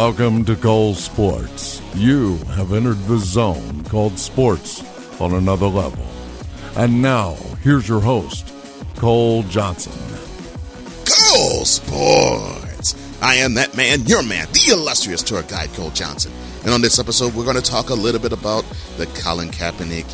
Welcome 0.00 0.46
to 0.46 0.56
Cole 0.56 0.94
Sports. 0.94 1.82
You 1.94 2.38
have 2.56 2.72
entered 2.72 3.04
the 3.04 3.18
zone 3.18 3.84
called 3.84 4.18
sports 4.18 4.82
on 5.20 5.34
another 5.34 5.66
level. 5.66 6.06
And 6.74 7.02
now, 7.02 7.34
here's 7.62 7.86
your 7.86 8.00
host, 8.00 8.50
Cole 8.96 9.42
Johnson. 9.42 9.92
Cole 11.04 11.66
Sports. 11.66 12.96
I 13.20 13.34
am 13.34 13.52
that 13.54 13.76
man, 13.76 14.06
your 14.06 14.22
man, 14.22 14.48
the 14.52 14.72
illustrious 14.72 15.22
tour 15.22 15.42
guide, 15.42 15.68
Cole 15.74 15.90
Johnson. 15.90 16.32
And 16.64 16.70
on 16.70 16.80
this 16.80 16.98
episode, 16.98 17.34
we're 17.34 17.44
going 17.44 17.56
to 17.56 17.62
talk 17.62 17.90
a 17.90 17.94
little 17.94 18.22
bit 18.22 18.32
about 18.32 18.64
the 18.96 19.04
Colin 19.22 19.50
Kaepernick 19.50 20.06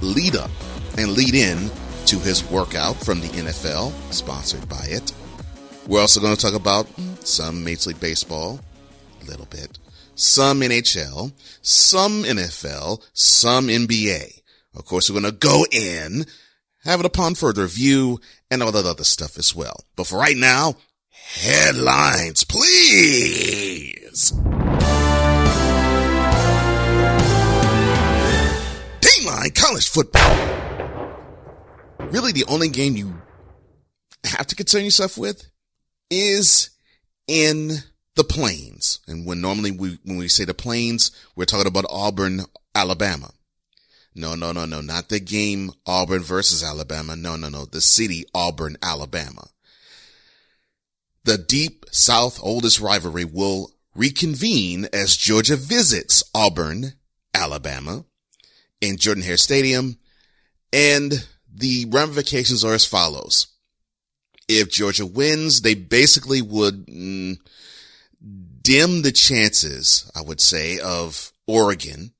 lead 0.00 0.34
up 0.34 0.50
and 0.96 1.12
lead 1.12 1.34
in 1.34 1.70
to 2.06 2.18
his 2.20 2.42
workout 2.50 2.96
from 2.96 3.20
the 3.20 3.28
NFL, 3.28 3.92
sponsored 4.14 4.66
by 4.66 4.86
it. 4.88 5.12
We're 5.86 6.00
also 6.00 6.22
going 6.22 6.34
to 6.34 6.40
talk 6.40 6.54
about 6.54 6.86
some 7.22 7.62
Major 7.62 7.90
League 7.90 8.00
Baseball, 8.00 8.60
little 9.24 9.46
bit, 9.46 9.78
some 10.14 10.60
NHL, 10.60 11.32
some 11.62 12.22
NFL, 12.24 13.02
some 13.12 13.68
NBA. 13.68 14.42
Of 14.74 14.84
course, 14.84 15.10
we're 15.10 15.20
going 15.20 15.32
to 15.32 15.38
go 15.38 15.64
in, 15.70 16.26
have 16.84 17.00
it 17.00 17.06
upon 17.06 17.34
further 17.34 17.62
review, 17.62 18.20
and 18.50 18.62
all 18.62 18.72
that 18.72 18.86
other 18.86 19.04
stuff 19.04 19.38
as 19.38 19.54
well. 19.54 19.84
But 19.96 20.06
for 20.06 20.18
right 20.18 20.36
now, 20.36 20.76
headlines, 21.10 22.44
please. 22.44 24.32
Dateline 29.00 29.54
college 29.54 29.88
football. 29.88 30.36
Really, 32.10 32.32
the 32.32 32.44
only 32.48 32.68
game 32.68 32.96
you 32.96 33.20
have 34.24 34.46
to 34.48 34.56
concern 34.56 34.84
yourself 34.84 35.16
with 35.16 35.44
is 36.10 36.70
in 37.26 37.70
the 38.20 38.24
plains. 38.24 39.00
And 39.08 39.24
when 39.24 39.40
normally 39.40 39.70
we, 39.70 39.98
when 40.04 40.18
we 40.18 40.28
say 40.28 40.44
the 40.44 40.52
plains, 40.52 41.10
we're 41.34 41.46
talking 41.46 41.66
about 41.66 41.86
Auburn, 41.88 42.42
Alabama. 42.74 43.30
No, 44.14 44.34
no, 44.34 44.52
no, 44.52 44.66
no, 44.66 44.82
not 44.82 45.08
the 45.08 45.20
game 45.20 45.70
Auburn 45.86 46.20
versus 46.20 46.62
Alabama. 46.62 47.16
No, 47.16 47.36
no, 47.36 47.48
no, 47.48 47.64
the 47.64 47.80
city 47.80 48.26
Auburn, 48.34 48.76
Alabama. 48.82 49.48
The 51.24 51.38
deep 51.38 51.86
South 51.92 52.38
oldest 52.42 52.78
rivalry 52.78 53.24
will 53.24 53.70
reconvene 53.94 54.86
as 54.92 55.16
Georgia 55.16 55.56
visits 55.56 56.22
Auburn, 56.34 56.92
Alabama 57.32 58.04
in 58.82 58.98
Jordan 58.98 59.22
Hare 59.22 59.38
Stadium. 59.38 59.96
And 60.74 61.26
the 61.50 61.86
ramifications 61.88 62.66
are 62.66 62.74
as 62.74 62.84
follows. 62.84 63.46
If 64.46 64.70
Georgia 64.70 65.06
wins, 65.06 65.62
they 65.62 65.74
basically 65.74 66.42
would 66.42 66.86
mm, 66.86 67.38
dim 68.70 69.02
the 69.02 69.10
chances, 69.10 70.08
I 70.14 70.22
would 70.22 70.40
say, 70.40 70.78
of 70.78 71.32
Oregon 71.48 72.12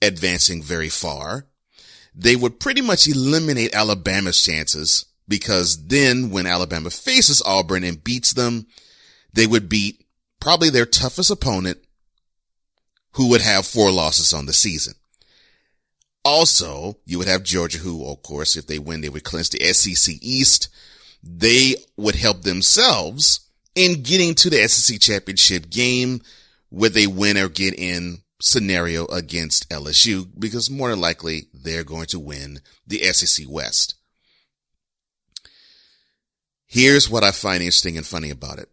advancing 0.00 0.60
very 0.60 0.88
far. 0.88 1.46
They 2.12 2.34
would 2.34 2.58
pretty 2.58 2.80
much 2.80 3.06
eliminate 3.06 3.72
Alabama's 3.72 4.42
chances 4.42 5.06
because 5.28 5.86
then 5.86 6.30
when 6.30 6.48
Alabama 6.48 6.90
faces 6.90 7.40
Auburn 7.46 7.84
and 7.84 8.02
beats 8.02 8.32
them, 8.32 8.66
they 9.32 9.46
would 9.46 9.68
beat 9.68 10.04
probably 10.40 10.68
their 10.68 10.84
toughest 10.84 11.30
opponent 11.30 11.78
who 13.12 13.28
would 13.28 13.40
have 13.40 13.64
four 13.64 13.92
losses 13.92 14.32
on 14.32 14.46
the 14.46 14.52
season. 14.52 14.94
Also, 16.24 16.96
you 17.04 17.18
would 17.18 17.28
have 17.28 17.44
Georgia 17.44 17.78
who, 17.78 18.04
of 18.04 18.20
course, 18.24 18.56
if 18.56 18.66
they 18.66 18.80
win, 18.80 19.00
they 19.00 19.08
would 19.08 19.22
clinch 19.22 19.50
the 19.50 19.60
SEC 19.72 20.16
East. 20.20 20.68
They 21.22 21.76
would 21.96 22.16
help 22.16 22.42
themselves 22.42 23.48
in 23.74 24.02
getting 24.02 24.34
to 24.36 24.50
the 24.50 24.68
SEC 24.68 25.00
championship 25.00 25.70
game 25.70 26.20
with 26.70 26.96
a 26.96 27.06
win 27.06 27.36
or 27.36 27.48
get 27.48 27.74
in 27.74 28.18
scenario 28.40 29.06
against 29.06 29.68
LSU 29.70 30.28
because 30.38 30.70
more 30.70 30.90
than 30.90 31.00
likely 31.00 31.48
they're 31.54 31.84
going 31.84 32.06
to 32.06 32.18
win 32.18 32.60
the 32.86 32.98
SEC 33.12 33.46
West. 33.48 33.94
Here's 36.66 37.08
what 37.08 37.22
I 37.22 37.30
find 37.30 37.62
interesting 37.62 37.96
and 37.96 38.06
funny 38.06 38.30
about 38.30 38.58
it. 38.58 38.68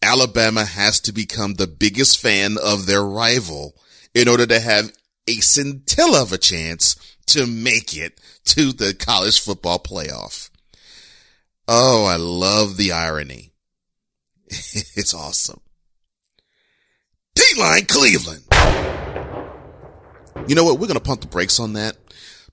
Alabama 0.00 0.64
has 0.64 1.00
to 1.00 1.12
become 1.12 1.54
the 1.54 1.66
biggest 1.66 2.20
fan 2.20 2.56
of 2.62 2.86
their 2.86 3.02
rival 3.02 3.74
in 4.14 4.28
order 4.28 4.46
to 4.46 4.60
have 4.60 4.92
a 5.26 5.34
scintilla 5.40 6.22
of 6.22 6.32
a 6.32 6.38
chance 6.38 6.94
to 7.26 7.46
make 7.46 7.96
it 7.96 8.20
to 8.44 8.72
the 8.72 8.94
college 8.94 9.40
football 9.40 9.78
playoff. 9.78 10.50
Oh, 11.66 12.04
I 12.04 12.16
love 12.16 12.76
the 12.76 12.92
irony. 12.92 13.52
it's 14.94 15.14
awesome. 15.14 15.60
Dateline 17.36 17.88
Cleveland. 17.88 18.44
You 20.48 20.54
know 20.54 20.64
what? 20.64 20.78
We're 20.78 20.86
going 20.86 20.98
to 20.98 21.04
pump 21.04 21.20
the 21.20 21.26
brakes 21.26 21.58
on 21.58 21.72
that 21.74 21.96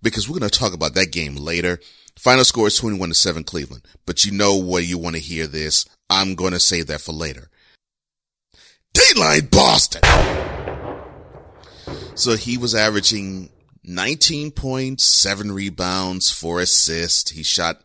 because 0.02 0.28
we're 0.28 0.40
going 0.40 0.50
to 0.50 0.59
talk 0.59 0.74
about 0.74 0.96
that 0.96 1.12
game 1.12 1.36
later. 1.36 1.80
Final 2.18 2.44
score 2.44 2.68
is 2.68 2.78
21 2.78 3.09
to 3.09 3.16
7 3.16 3.44
Cleveland. 3.44 3.84
But 4.06 4.26
you 4.26 4.32
know 4.32 4.56
what 4.56 4.86
you 4.86 4.98
want 4.98 5.16
to 5.16 5.22
hear 5.22 5.48
this. 5.48 5.86
I'm 6.09 6.36
going 6.36 6.53
to 6.53 6.59
save 6.59 6.88
that 6.88 7.02
for 7.02 7.12
later. 7.12 7.50
Dateline 8.96 9.50
Boston. 9.50 10.02
So 12.16 12.36
he 12.36 12.58
was 12.58 12.76
averaging 12.76 13.50
19.7 13.88 15.53
rebounds, 15.53 16.32
four 16.32 16.62
assists. 16.62 17.32
He 17.32 17.44
shot 17.44 17.82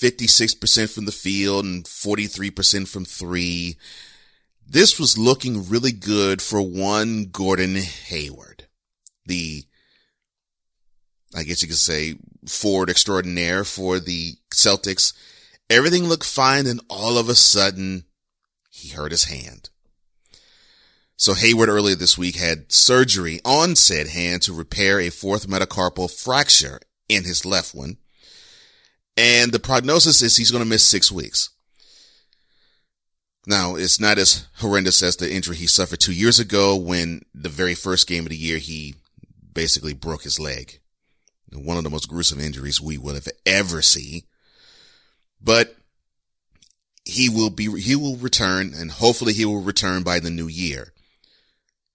56% 0.00 0.94
from 0.94 1.04
the 1.04 1.12
field 1.12 1.64
and 1.64 1.84
43% 1.84 2.88
from 2.88 3.04
three. 3.04 3.76
This 4.66 4.98
was 4.98 5.18
looking 5.18 5.68
really 5.68 5.92
good 5.92 6.42
for 6.42 6.60
one 6.60 7.26
Gordon 7.32 7.76
Hayward, 7.76 8.66
the, 9.26 9.64
I 11.34 11.42
guess 11.42 11.62
you 11.62 11.68
could 11.68 11.78
say, 11.78 12.16
forward 12.46 12.90
extraordinaire 12.90 13.64
for 13.64 13.98
the 13.98 14.34
Celtics. 14.52 15.12
Everything 15.70 16.04
looked 16.04 16.26
fine 16.26 16.66
and 16.66 16.80
all 16.88 17.18
of 17.18 17.28
a 17.28 17.34
sudden 17.34 18.04
he 18.70 18.90
hurt 18.90 19.10
his 19.10 19.24
hand. 19.24 19.70
So 21.16 21.34
Hayward 21.34 21.68
earlier 21.68 21.96
this 21.96 22.16
week 22.16 22.36
had 22.36 22.70
surgery 22.70 23.40
on 23.44 23.74
said 23.74 24.06
hand 24.08 24.42
to 24.42 24.52
repair 24.52 25.00
a 25.00 25.10
fourth 25.10 25.48
metacarpal 25.48 26.12
fracture 26.12 26.78
in 27.08 27.24
his 27.24 27.44
left 27.44 27.74
one. 27.74 27.96
And 29.18 29.50
the 29.50 29.58
prognosis 29.58 30.22
is 30.22 30.36
he's 30.36 30.52
going 30.52 30.62
to 30.62 30.70
miss 30.70 30.86
six 30.86 31.10
weeks. 31.10 31.50
Now, 33.48 33.74
it's 33.74 33.98
not 33.98 34.16
as 34.16 34.46
horrendous 34.58 35.02
as 35.02 35.16
the 35.16 35.32
injury 35.34 35.56
he 35.56 35.66
suffered 35.66 35.98
two 35.98 36.12
years 36.12 36.38
ago 36.38 36.76
when 36.76 37.22
the 37.34 37.48
very 37.48 37.74
first 37.74 38.06
game 38.06 38.22
of 38.22 38.28
the 38.28 38.36
year, 38.36 38.58
he 38.58 38.94
basically 39.52 39.92
broke 39.92 40.22
his 40.22 40.38
leg. 40.38 40.78
One 41.52 41.76
of 41.76 41.82
the 41.82 41.90
most 41.90 42.08
gruesome 42.08 42.38
injuries 42.38 42.80
we 42.80 42.96
will 42.96 43.14
have 43.14 43.26
ever 43.44 43.82
see. 43.82 44.22
But 45.40 45.74
he 47.04 47.28
will 47.28 47.50
be, 47.50 47.80
he 47.80 47.96
will 47.96 48.18
return 48.18 48.72
and 48.72 48.92
hopefully 48.92 49.32
he 49.32 49.44
will 49.44 49.62
return 49.62 50.04
by 50.04 50.20
the 50.20 50.30
new 50.30 50.46
year. 50.46 50.92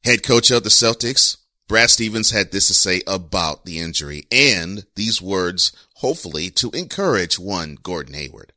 Head 0.03 0.23
coach 0.23 0.51
of 0.51 0.63
the 0.63 0.69
Celtics, 0.69 1.37
Brad 1.69 1.89
Stevens 1.89 2.31
had 2.31 2.51
this 2.51 2.67
to 2.67 2.73
say 2.73 3.01
about 3.07 3.63
the 3.63 3.79
injury 3.79 4.25
and 4.29 4.85
these 4.95 5.21
words, 5.21 5.71
hopefully 6.03 6.49
to 6.49 6.69
encourage 6.71 7.39
one 7.39 7.77
Gordon 7.81 8.13
Hayward. 8.13 8.51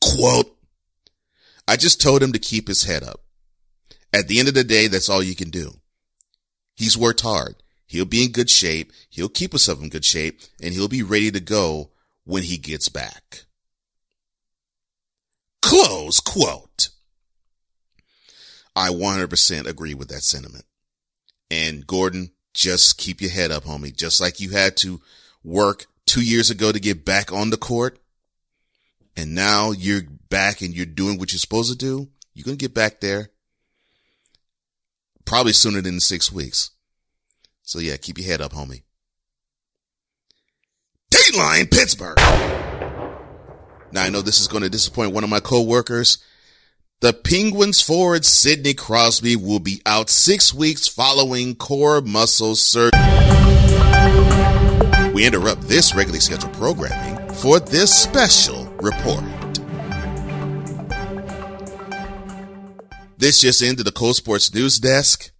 Quote, 0.00 0.56
I 1.68 1.76
just 1.76 2.00
told 2.00 2.22
him 2.22 2.32
to 2.32 2.38
keep 2.38 2.66
his 2.66 2.84
head 2.84 3.02
up. 3.02 3.20
At 4.10 4.26
the 4.26 4.38
end 4.38 4.48
of 4.48 4.54
the 4.54 4.64
day, 4.64 4.86
that's 4.86 5.10
all 5.10 5.22
you 5.22 5.34
can 5.34 5.50
do. 5.50 5.74
He's 6.74 6.96
worked 6.96 7.20
hard. 7.20 7.56
He'll 7.86 8.06
be 8.06 8.24
in 8.24 8.32
good 8.32 8.48
shape. 8.48 8.90
He'll 9.10 9.28
keep 9.28 9.52
himself 9.52 9.82
in 9.82 9.90
good 9.90 10.06
shape 10.06 10.40
and 10.62 10.72
he'll 10.72 10.88
be 10.88 11.02
ready 11.02 11.30
to 11.30 11.40
go 11.40 11.90
when 12.24 12.42
he 12.42 12.56
gets 12.56 12.88
back. 12.88 13.44
Close 15.60 16.20
quote. 16.20 16.88
I 18.74 18.88
100% 18.88 19.66
agree 19.66 19.92
with 19.92 20.08
that 20.08 20.22
sentiment. 20.22 20.64
And 21.50 21.86
Gordon, 21.86 22.30
just 22.54 22.96
keep 22.96 23.20
your 23.20 23.30
head 23.30 23.50
up, 23.50 23.64
homie. 23.64 23.94
Just 23.94 24.22
like 24.22 24.40
you 24.40 24.50
had 24.50 24.78
to 24.78 25.02
work 25.46 25.86
two 26.04 26.22
years 26.22 26.50
ago 26.50 26.72
to 26.72 26.80
get 26.80 27.04
back 27.04 27.32
on 27.32 27.50
the 27.50 27.56
court. 27.56 27.98
And 29.16 29.34
now 29.34 29.70
you're 29.70 30.02
back 30.28 30.60
and 30.60 30.74
you're 30.74 30.84
doing 30.84 31.18
what 31.18 31.32
you're 31.32 31.38
supposed 31.38 31.72
to 31.72 31.78
do. 31.78 32.08
You're 32.34 32.44
going 32.44 32.58
to 32.58 32.62
get 32.62 32.74
back 32.74 33.00
there 33.00 33.30
probably 35.24 35.52
sooner 35.52 35.80
than 35.80 36.00
six 36.00 36.30
weeks. 36.30 36.72
So 37.62 37.78
yeah, 37.78 37.96
keep 37.96 38.18
your 38.18 38.26
head 38.26 38.40
up, 38.40 38.52
homie. 38.52 38.82
Dateline 41.10 41.70
Pittsburgh. 41.70 42.18
Now 43.92 44.02
I 44.02 44.10
know 44.10 44.20
this 44.20 44.40
is 44.40 44.48
going 44.48 44.62
to 44.62 44.70
disappoint 44.70 45.12
one 45.12 45.24
of 45.24 45.30
my 45.30 45.40
coworkers. 45.40 46.18
The 47.00 47.12
Penguins 47.12 47.80
forward 47.80 48.24
Sidney 48.24 48.74
Crosby 48.74 49.36
will 49.36 49.60
be 49.60 49.82
out 49.84 50.10
six 50.10 50.52
weeks 50.52 50.88
following 50.88 51.54
core 51.54 52.00
muscle 52.00 52.56
surgery. 52.56 54.55
We 55.16 55.24
interrupt 55.26 55.62
this 55.62 55.94
regularly 55.94 56.20
scheduled 56.20 56.52
programming 56.52 57.32
for 57.36 57.58
this 57.58 57.90
special 57.90 58.66
report. 58.82 59.24
This 63.16 63.40
just 63.40 63.62
into 63.62 63.82
the 63.82 63.92
Cole 63.92 64.12
Sports 64.12 64.52
News 64.52 64.78
Desk. 64.78 65.30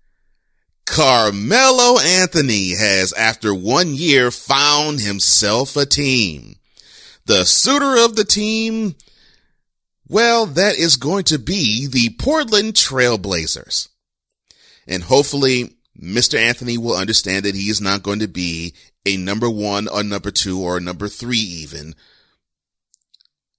Carmelo 0.87 2.01
Anthony 2.01 2.71
has, 2.75 3.13
after 3.13 3.55
one 3.55 3.93
year, 3.93 4.31
found 4.31 5.01
himself 5.03 5.77
a 5.77 5.85
team. 5.85 6.57
The 7.27 7.45
suitor 7.45 8.03
of 8.03 8.17
the 8.17 8.25
team, 8.25 8.95
well, 10.09 10.47
that 10.47 10.77
is 10.77 10.97
going 10.97 11.25
to 11.25 11.39
be 11.39 11.87
the 11.87 12.17
Portland 12.19 12.73
Trailblazers. 12.73 13.91
And 14.89 15.03
hopefully 15.03 15.76
Mr. 16.01 16.39
Anthony 16.39 16.77
will 16.79 16.97
understand 16.97 17.45
that 17.45 17.55
he 17.55 17.71
is 17.71 17.81
not 17.81 18.03
going 18.03 18.19
to 18.21 18.29
be 18.29 18.75
a 19.05 19.17
number 19.17 19.49
one 19.49 19.89
or 19.89 20.03
number 20.03 20.31
two 20.31 20.61
or 20.61 20.81
number 20.81 21.09
three 21.09 21.39
even 21.39 21.95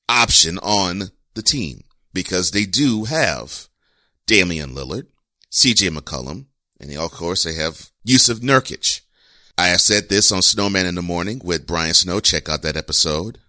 option 0.10 0.57
on 0.60 1.12
the 1.34 1.42
team 1.42 1.84
because 2.13 2.51
they 2.51 2.66
do 2.66 3.06
have 3.06 3.68
Damian 4.25 4.74
Lillard, 4.74 5.07
CJ 5.51 5.95
McCollum, 5.98 6.45
and 6.80 6.95
of 6.98 7.12
course 7.12 7.44
they 7.44 7.56
have 7.56 7.92
Jusuf 8.06 8.39
Nurkic. 8.39 9.01
I 9.57 9.68
have 9.68 9.81
said 9.81 10.10
this 10.10 10.31
on 10.31 10.42
Snowman 10.42 10.86
in 10.86 10.95
the 10.95 11.01
Morning 11.01 11.42
with 11.44 11.66
Brian 11.66 11.94
Snow. 11.94 12.19
Check 12.19 12.48
out 12.48 12.62
that 12.62 12.78
episode. 12.78 13.39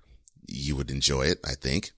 You 0.46 0.76
would 0.76 0.90
enjoy 0.90 1.22
it, 1.26 1.38
I 1.44 1.52
think. 1.52 1.90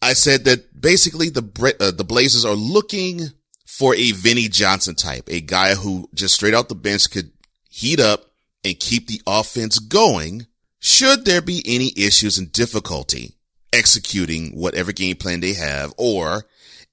I 0.00 0.14
said 0.14 0.44
that 0.44 0.80
basically 0.80 1.28
the 1.28 1.74
uh, 1.78 1.90
the 1.90 2.04
Blazers 2.04 2.44
are 2.44 2.54
looking 2.54 3.30
for 3.72 3.94
a 3.94 4.12
Vinnie 4.12 4.48
Johnson 4.48 4.94
type, 4.94 5.28
a 5.28 5.40
guy 5.40 5.74
who 5.74 6.06
just 6.12 6.34
straight 6.34 6.52
out 6.52 6.68
the 6.68 6.74
bench 6.74 7.10
could 7.10 7.32
heat 7.70 8.00
up 8.00 8.26
and 8.62 8.78
keep 8.78 9.06
the 9.06 9.22
offense 9.26 9.78
going 9.78 10.46
should 10.78 11.24
there 11.24 11.40
be 11.40 11.62
any 11.64 11.90
issues 11.96 12.36
and 12.36 12.52
difficulty 12.52 13.38
executing 13.72 14.50
whatever 14.50 14.92
game 14.92 15.16
plan 15.16 15.40
they 15.40 15.54
have 15.54 15.94
or 15.96 16.44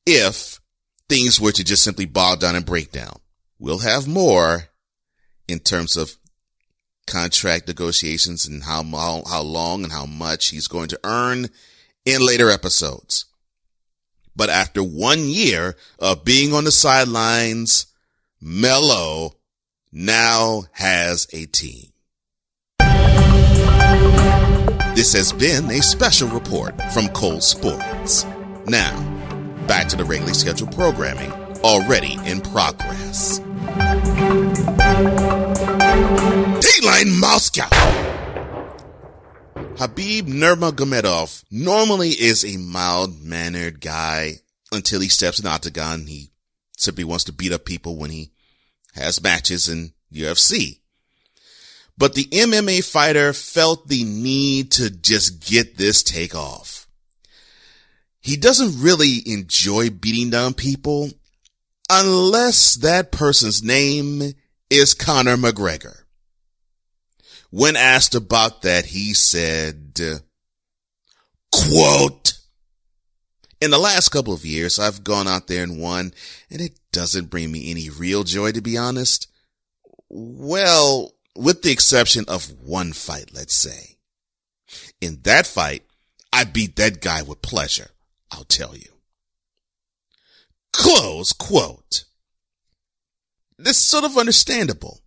if 0.05 0.61
things 1.09 1.37
were 1.37 1.51
to 1.51 1.65
just 1.65 1.83
simply 1.83 2.05
bog 2.05 2.39
down 2.39 2.55
and 2.55 2.65
break 2.65 2.93
down. 2.93 3.19
We'll 3.59 3.79
have 3.79 4.07
more 4.07 4.69
in 5.49 5.59
terms 5.59 5.97
of 5.97 6.15
contract 7.07 7.67
negotiations 7.67 8.47
and 8.47 8.63
how, 8.63 8.83
how, 8.83 9.23
how 9.29 9.41
long 9.41 9.83
and 9.83 9.91
how 9.91 10.05
much 10.05 10.47
he's 10.47 10.69
going 10.69 10.87
to 10.87 10.99
earn 11.03 11.49
in 12.05 12.25
later 12.25 12.49
episodes. 12.49 13.25
But 14.35 14.49
after 14.49 14.81
one 14.81 15.25
year 15.25 15.75
of 15.99 16.23
being 16.23 16.53
on 16.53 16.63
the 16.63 16.71
sidelines, 16.71 17.87
Melo 18.41 19.35
now 19.91 20.63
has 20.73 21.27
a 21.33 21.45
team. 21.45 21.91
This 24.95 25.13
has 25.13 25.31
been 25.31 25.69
a 25.71 25.81
special 25.81 26.27
report 26.27 26.81
from 26.91 27.07
Cole 27.09 27.41
Sports. 27.41 28.25
Now, 28.65 28.97
back 29.67 29.87
to 29.89 29.95
the 29.95 30.03
regularly 30.03 30.33
scheduled 30.33 30.75
programming 30.75 31.31
already 31.63 32.17
in 32.25 32.41
progress. 32.41 33.39
Dateline 36.59 37.19
Moscow. 37.19 38.18
Khabib 39.79 40.23
Nurmagomedov 40.23 41.45
normally 41.49 42.09
is 42.09 42.43
a 42.43 42.57
mild-mannered 42.57 43.79
guy 43.79 44.39
until 44.73 44.99
he 44.99 45.07
steps 45.07 45.39
in 45.39 45.45
the 45.45 45.51
octagon. 45.51 46.05
He 46.05 46.31
simply 46.75 47.05
wants 47.05 47.23
to 47.23 47.31
beat 47.31 47.53
up 47.53 47.63
people 47.63 47.95
when 47.95 48.09
he 48.09 48.33
has 48.95 49.23
matches 49.23 49.69
in 49.69 49.93
UFC. 50.13 50.81
But 51.97 52.13
the 52.13 52.25
MMA 52.25 52.83
fighter 52.83 53.31
felt 53.31 53.87
the 53.87 54.03
need 54.03 54.71
to 54.71 54.89
just 54.89 55.49
get 55.49 55.77
this 55.77 56.03
take 56.03 56.35
off. 56.35 56.85
He 58.19 58.35
doesn't 58.35 58.83
really 58.83 59.23
enjoy 59.25 59.91
beating 59.91 60.29
down 60.29 60.55
people 60.55 61.09
unless 61.89 62.75
that 62.75 63.13
person's 63.13 63.63
name 63.63 64.33
is 64.69 64.93
Conor 64.93 65.37
McGregor. 65.37 65.99
When 67.51 67.75
asked 67.75 68.15
about 68.15 68.61
that, 68.61 68.85
he 68.85 69.13
said, 69.13 69.99
quote, 71.51 72.33
in 73.61 73.71
the 73.71 73.79
last 73.79 74.09
couple 74.09 74.33
of 74.33 74.45
years, 74.45 74.79
I've 74.79 75.03
gone 75.03 75.27
out 75.27 75.47
there 75.47 75.63
and 75.63 75.81
won, 75.81 76.13
and 76.49 76.61
it 76.61 76.79
doesn't 76.91 77.29
bring 77.29 77.51
me 77.51 77.71
any 77.71 77.89
real 77.89 78.23
joy, 78.23 78.51
to 78.51 78.61
be 78.61 78.77
honest. 78.77 79.27
Well, 80.09 81.13
with 81.35 81.61
the 81.61 81.71
exception 81.71 82.25
of 82.27 82.51
one 82.63 82.93
fight, 82.93 83.31
let's 83.33 83.53
say. 83.53 83.97
In 85.01 85.19
that 85.23 85.47
fight, 85.47 85.83
I 86.31 86.43
beat 86.43 86.75
that 86.75 87.01
guy 87.01 87.21
with 87.21 87.41
pleasure, 87.41 87.89
I'll 88.31 88.43
tell 88.43 88.75
you. 88.75 88.93
Close 90.71 91.33
quote. 91.33 92.05
This 93.57 93.77
is 93.77 93.85
sort 93.85 94.05
of 94.05 94.17
understandable. 94.17 95.01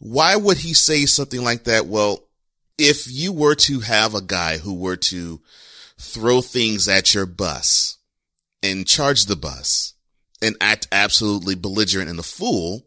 Why 0.00 0.34
would 0.34 0.58
he 0.58 0.74
say 0.74 1.06
something 1.06 1.44
like 1.44 1.64
that? 1.64 1.86
Well, 1.86 2.24
if 2.78 3.06
you 3.10 3.32
were 3.32 3.54
to 3.56 3.80
have 3.80 4.14
a 4.14 4.22
guy 4.22 4.56
who 4.56 4.74
were 4.74 4.96
to 4.96 5.40
throw 5.98 6.40
things 6.40 6.88
at 6.88 7.14
your 7.14 7.26
bus 7.26 7.98
and 8.62 8.86
charge 8.86 9.26
the 9.26 9.36
bus 9.36 9.92
and 10.40 10.56
act 10.60 10.88
absolutely 10.90 11.54
belligerent 11.54 12.08
and 12.08 12.18
a 12.18 12.22
fool, 12.22 12.86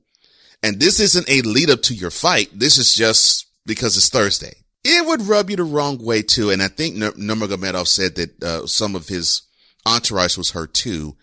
and 0.64 0.80
this 0.80 1.00
isn't 1.00 1.30
a 1.30 1.42
lead 1.44 1.70
up 1.70 1.84
to 1.84 1.94
your 1.94 2.10
fight. 2.10 2.50
This 2.52 2.80
is 2.80 2.96
just 2.96 3.48
because 3.66 3.96
it's 3.96 4.10
Thursday. 4.10 4.56
It 4.84 5.06
would 5.06 5.22
rub 5.22 5.52
you 5.52 5.56
the 5.56 5.64
wrong 5.64 6.04
way 6.04 6.24
too. 6.24 6.50
And 6.50 6.64
I 6.64 6.68
think 6.68 6.96
Nurmagomedov 6.96 7.88
said 7.88 8.16
that 8.16 8.44
uh, 8.44 8.66
some 8.66 8.96
of 8.96 9.08
his 9.08 9.44
entourage 9.86 10.36
was 10.36 10.52
hurt 10.52 10.74
too 10.74 11.16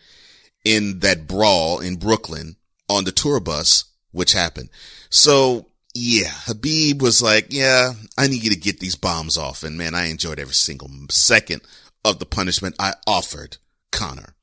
in 0.64 1.00
that 1.00 1.26
brawl 1.26 1.80
in 1.80 1.96
Brooklyn 1.96 2.56
on 2.88 3.04
the 3.04 3.12
tour 3.12 3.40
bus, 3.40 3.84
which 4.12 4.32
happened. 4.32 4.68
So 5.08 5.66
yeah, 5.94 6.28
Khabib 6.28 7.02
was 7.02 7.20
like, 7.20 7.46
yeah, 7.50 7.92
I 8.16 8.28
need 8.28 8.44
you 8.44 8.50
to 8.50 8.56
get 8.56 8.78
these 8.80 8.96
bombs 8.96 9.36
off. 9.36 9.62
And 9.62 9.76
man, 9.76 9.94
I 9.94 10.06
enjoyed 10.06 10.38
every 10.38 10.54
single 10.54 10.90
second 11.10 11.62
of 12.04 12.18
the 12.18 12.26
punishment 12.26 12.76
I 12.78 12.94
offered 13.06 13.58
Conor. 13.90 14.34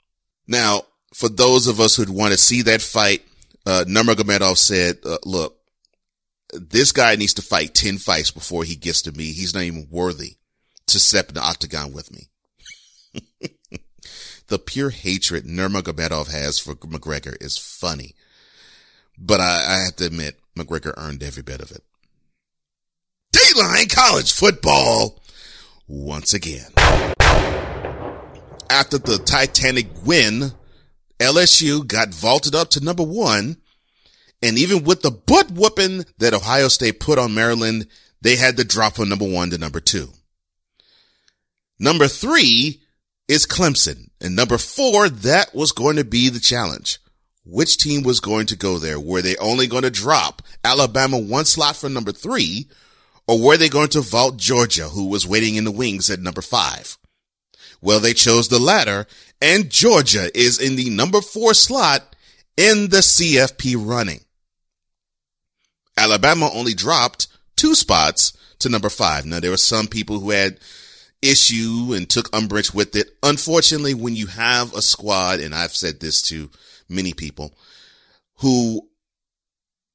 Now, 0.47 0.83
for 1.13 1.29
those 1.29 1.67
of 1.67 1.79
us 1.79 1.95
who'd 1.95 2.09
want 2.09 2.33
to 2.33 2.37
see 2.37 2.61
that 2.63 2.81
fight, 2.81 3.23
uh, 3.65 3.85
Nurmagomedov 3.87 4.57
said, 4.57 4.99
uh, 5.05 5.17
look, 5.25 5.57
this 6.53 6.91
guy 6.91 7.15
needs 7.15 7.33
to 7.35 7.41
fight 7.41 7.73
10 7.73 7.97
fights 7.97 8.31
before 8.31 8.63
he 8.63 8.75
gets 8.75 9.01
to 9.03 9.11
me. 9.11 9.31
He's 9.31 9.53
not 9.53 9.63
even 9.63 9.87
worthy 9.89 10.35
to 10.87 10.99
step 10.99 11.29
in 11.29 11.35
the 11.35 11.41
octagon 11.41 11.93
with 11.93 12.11
me. 12.11 12.27
the 14.47 14.59
pure 14.59 14.89
hatred 14.89 15.45
Nurmagomedov 15.45 16.31
has 16.31 16.59
for 16.59 16.75
McGregor 16.75 17.35
is 17.41 17.57
funny. 17.57 18.15
But 19.17 19.41
I, 19.41 19.65
I 19.67 19.83
have 19.85 19.95
to 19.97 20.05
admit, 20.05 20.39
McGregor 20.57 20.93
earned 20.97 21.23
every 21.23 21.43
bit 21.43 21.61
of 21.61 21.71
it. 21.71 21.83
Dateline 23.33 23.93
college 23.93 24.33
football 24.33 25.21
once 25.87 26.33
again. 26.33 26.71
After 28.69 28.97
the 28.97 29.21
Titanic 29.23 29.87
win, 30.05 30.51
LSU 31.19 31.85
got 31.85 32.09
vaulted 32.09 32.55
up 32.55 32.69
to 32.71 32.83
number 32.83 33.03
one. 33.03 33.57
And 34.41 34.57
even 34.57 34.83
with 34.83 35.01
the 35.01 35.11
butt 35.11 35.49
whooping 35.51 36.05
that 36.19 36.33
Ohio 36.33 36.67
State 36.67 36.99
put 36.99 37.17
on 37.17 37.33
Maryland, 37.33 37.87
they 38.21 38.35
had 38.35 38.57
to 38.57 38.63
drop 38.63 38.95
from 38.95 39.09
number 39.09 39.27
one 39.27 39.49
to 39.49 39.57
number 39.57 39.79
two. 39.79 40.09
Number 41.79 42.07
three 42.07 42.81
is 43.27 43.47
Clemson. 43.47 44.09
And 44.21 44.35
number 44.35 44.57
four, 44.57 45.09
that 45.09 45.55
was 45.55 45.71
going 45.71 45.95
to 45.97 46.03
be 46.03 46.29
the 46.29 46.39
challenge 46.39 46.99
which 47.49 47.77
team 47.77 48.03
was 48.03 48.19
going 48.19 48.45
to 48.47 48.55
go 48.55 48.77
there. 48.77 48.99
Were 48.99 49.21
they 49.21 49.35
only 49.37 49.67
going 49.67 49.83
to 49.83 49.89
drop 49.89 50.41
Alabama 50.63 51.17
one 51.17 51.45
slot 51.45 51.75
for 51.75 51.89
number 51.89 52.11
three, 52.11 52.67
or 53.27 53.41
were 53.41 53.57
they 53.57 53.69
going 53.69 53.89
to 53.89 54.01
vault 54.01 54.37
Georgia, 54.37 54.89
who 54.89 55.07
was 55.07 55.27
waiting 55.27 55.55
in 55.55 55.63
the 55.63 55.71
wings 55.71 56.09
at 56.09 56.19
number 56.19 56.41
five? 56.41 56.97
Well, 57.81 57.99
they 57.99 58.13
chose 58.13 58.47
the 58.47 58.59
latter, 58.59 59.05
and 59.41 59.69
Georgia 59.69 60.29
is 60.37 60.59
in 60.59 60.75
the 60.75 60.89
number 60.89 61.21
four 61.21 61.53
slot 61.53 62.15
in 62.55 62.89
the 62.89 62.97
CFP 62.97 63.75
running. 63.77 64.21
Alabama 65.95 66.49
only 66.53 66.73
dropped 66.73 67.27
two 67.55 67.75
spots 67.75 68.33
to 68.59 68.69
number 68.69 68.89
five. 68.89 69.25
Now, 69.25 69.39
there 69.39 69.51
were 69.51 69.57
some 69.57 69.87
people 69.87 70.19
who 70.19 70.31
had 70.31 70.59
issue 71.21 71.93
and 71.95 72.09
took 72.09 72.35
umbrage 72.35 72.73
with 72.73 72.95
it. 72.95 73.09
Unfortunately, 73.23 73.93
when 73.93 74.15
you 74.15 74.27
have 74.27 74.73
a 74.73 74.81
squad, 74.81 75.39
and 75.39 75.53
I've 75.53 75.75
said 75.75 75.99
this 75.99 76.21
to 76.23 76.49
many 76.89 77.13
people 77.13 77.53
who 78.39 78.87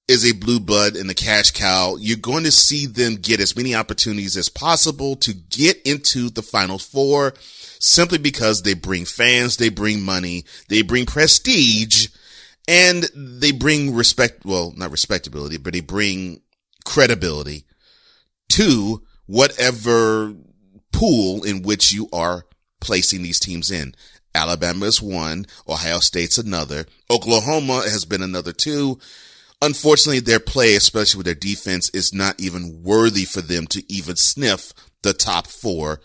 is 0.09 0.27
a 0.27 0.35
blue 0.37 0.61
blood 0.61 0.97
and 0.97 1.11
a 1.11 1.15
cash 1.15 1.53
cow, 1.53 1.97
you're 1.99 2.17
going 2.17 2.45
to 2.45 2.53
see 2.53 2.87
them 2.87 3.17
get 3.17 3.41
as 3.41 3.57
many 3.57 3.75
opportunities 3.75 4.37
as 4.37 4.49
possible 4.49 5.17
to 5.17 5.33
get 5.33 5.81
into 5.87 6.29
the 6.29 6.43
final 6.43 6.79
four 6.79 7.35
simply 7.79 8.19
because 8.19 8.63
they 8.63 8.75
bring 8.75 9.05
fans, 9.05 9.57
they 9.57 9.69
bring 9.69 10.03
money, 10.03 10.45
they 10.69 10.83
bring 10.83 11.07
prestige, 11.07 12.09
and 12.69 13.05
they 13.15 13.53
bring 13.53 13.95
respect, 13.95 14.45
well, 14.45 14.73
not 14.77 14.91
respectability, 14.91 15.57
but 15.57 15.73
they 15.73 15.81
bring 15.81 16.43
credibility 16.85 17.65
to 18.51 19.03
whatever 19.27 20.35
pool 20.93 21.43
in 21.43 21.63
which 21.63 21.93
you 21.93 22.09
are 22.13 22.45
placing 22.81 23.23
these 23.23 23.41
teams 23.41 23.71
in. 23.71 23.95
Alabama 24.35 24.87
is 24.87 25.03
one. 25.03 25.47
Ohio 25.69 26.01
State's 26.01 26.39
another. 26.39 26.87
Oklahoma 27.11 27.83
has 27.85 28.05
been 28.05 28.23
another 28.23 28.53
two. 28.53 28.99
Unfortunately, 29.61 30.21
their 30.21 30.41
play, 30.41 30.75
especially 30.75 31.19
with 31.19 31.27
their 31.27 31.35
defense, 31.35 31.89
is 31.91 32.13
not 32.13 32.41
even 32.41 32.83
worthy 32.83 33.25
for 33.25 33.41
them 33.41 33.67
to 33.69 33.85
even 33.93 34.17
sniff 34.17 34.73
the 35.03 35.13
top 35.13 35.47
four. 35.47 36.01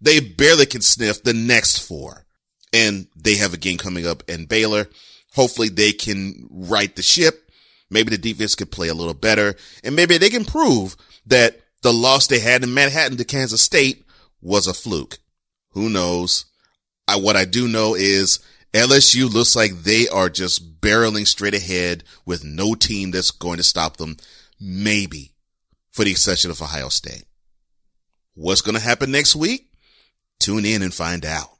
They 0.00 0.20
barely 0.20 0.66
can 0.66 0.80
sniff 0.80 1.22
the 1.22 1.32
next 1.32 1.78
four. 1.78 2.26
And 2.72 3.06
they 3.16 3.36
have 3.36 3.54
a 3.54 3.58
game 3.58 3.78
coming 3.78 4.06
up 4.06 4.22
in 4.28 4.44
Baylor. 4.46 4.88
Hopefully 5.34 5.68
they 5.68 5.92
can 5.92 6.48
right 6.50 6.94
the 6.94 7.02
ship. 7.02 7.50
Maybe 7.90 8.10
the 8.10 8.18
defense 8.18 8.54
could 8.54 8.70
play 8.70 8.88
a 8.88 8.94
little 8.94 9.14
better 9.14 9.56
and 9.82 9.96
maybe 9.96 10.16
they 10.16 10.30
can 10.30 10.44
prove 10.44 10.96
that 11.26 11.60
the 11.82 11.92
loss 11.92 12.26
they 12.26 12.38
had 12.38 12.62
in 12.62 12.72
Manhattan 12.72 13.16
to 13.16 13.24
Kansas 13.24 13.62
State 13.62 14.04
was 14.40 14.66
a 14.66 14.74
fluke. 14.74 15.18
Who 15.70 15.88
knows? 15.88 16.44
I, 17.08 17.16
what 17.16 17.36
I 17.36 17.44
do 17.44 17.68
know 17.68 17.94
is 17.94 18.38
LSU 18.72 19.32
looks 19.32 19.56
like 19.56 19.82
they 19.82 20.08
are 20.08 20.30
just 20.30 20.80
barreling 20.80 21.26
straight 21.26 21.54
ahead 21.54 22.04
with 22.24 22.44
no 22.44 22.74
team 22.74 23.10
that's 23.10 23.30
going 23.30 23.56
to 23.56 23.64
stop 23.64 23.96
them. 23.96 24.16
Maybe 24.60 25.32
for 25.90 26.04
the 26.04 26.10
exception 26.10 26.50
of 26.50 26.62
Ohio 26.62 26.88
State. 26.88 27.24
What's 28.34 28.60
going 28.60 28.76
to 28.76 28.80
happen 28.80 29.10
next 29.10 29.34
week? 29.34 29.70
Tune 30.38 30.64
in 30.64 30.82
and 30.82 30.94
find 30.94 31.26
out. 31.26 31.50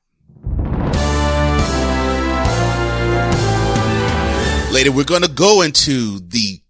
Later, 4.73 4.93
we're 4.93 5.05
going 5.05 5.23
to 5.23 5.29
go 5.29 5.63
into 5.63 6.21
the 6.21 6.63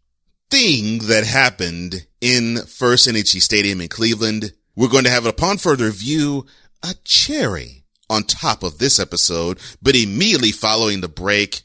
thing 0.51 1.01
that 1.01 1.25
happened 1.25 2.07
in 2.21 2.65
First 2.65 3.07
Energy 3.07 3.41
Stadium 3.41 3.81
in 3.81 3.89
Cleveland. 3.89 4.53
We're 4.75 4.89
going 4.89 5.05
to 5.05 5.11
have, 5.11 5.27
upon 5.27 5.59
further 5.59 5.85
review, 5.85 6.47
a 6.83 6.95
cherry 7.05 7.80
on 8.11 8.25
top 8.25 8.63
of 8.63 8.79
this 8.79 8.99
episode, 8.99 9.59
but 9.81 9.97
immediately 9.97 10.53
following 10.53 11.01
the 11.01 11.09
break, 11.09 11.63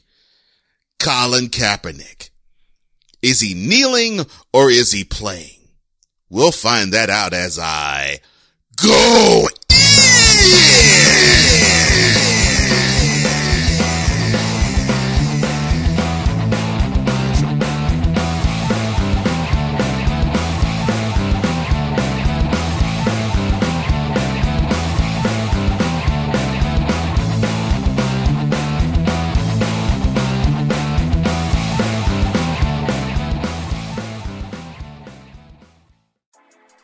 Colin 0.98 1.48
Kaepernick. 1.48 2.30
Is 3.20 3.40
he 3.40 3.52
kneeling 3.54 4.24
or 4.52 4.70
is 4.70 4.92
he 4.92 5.04
playing? 5.04 5.68
We'll 6.30 6.52
find 6.52 6.92
that 6.92 7.10
out 7.10 7.34
as 7.34 7.58
I 7.58 8.20
go 8.76 9.48
in. 9.70 10.95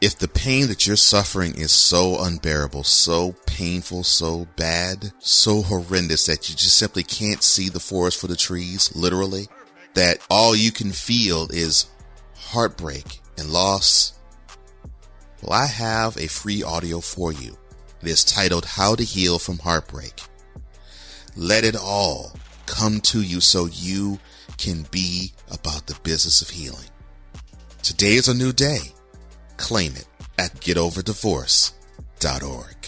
If 0.03 0.19
the 0.19 0.27
pain 0.27 0.67
that 0.67 0.85
you're 0.85 0.97
suffering 0.97 1.55
is 1.55 1.71
so 1.71 2.21
unbearable, 2.21 2.83
so 2.83 3.37
painful, 3.47 4.03
so 4.03 4.49
bad, 4.57 5.13
so 5.21 5.63
horrendous 5.63 6.27
that 6.27 6.51
you 6.51 6.57
just 6.57 6.77
simply 6.77 7.05
can't 7.05 7.41
see 7.41 7.69
the 7.69 7.79
forest 7.79 8.21
for 8.21 8.27
the 8.27 8.35
trees, 8.35 8.91
literally, 8.97 9.47
that 9.95 10.19
all 10.29 10.57
you 10.57 10.73
can 10.73 10.91
feel 10.91 11.47
is 11.53 11.87
heartbreak 12.35 13.21
and 13.39 13.49
loss, 13.49 14.15
well, 15.41 15.53
I 15.53 15.67
have 15.67 16.17
a 16.17 16.27
free 16.27 16.65
audio 16.65 16.99
for 16.99 17.33
you. 17.33 17.57
It 18.03 18.09
is 18.09 18.25
titled 18.25 18.65
How 18.65 18.97
to 18.97 19.05
Heal 19.05 19.39
from 19.39 19.59
Heartbreak. 19.59 20.21
Let 21.37 21.63
it 21.63 21.77
all 21.77 22.33
come 22.67 23.01
to 23.03 23.23
you 23.23 23.41
so 23.41 23.67
you 23.67 24.19
can 24.59 24.85
be 24.91 25.33
about 25.53 25.87
the 25.87 25.97
business 26.03 26.43
of 26.43 26.51
healing. 26.51 26.89
Today 27.85 28.15
is 28.15 28.27
a 28.27 28.35
new 28.35 28.53
day 28.53 28.81
claim 29.57 29.93
it 29.93 30.07
at 30.39 30.55
getoverddivorce.org. 30.55 32.82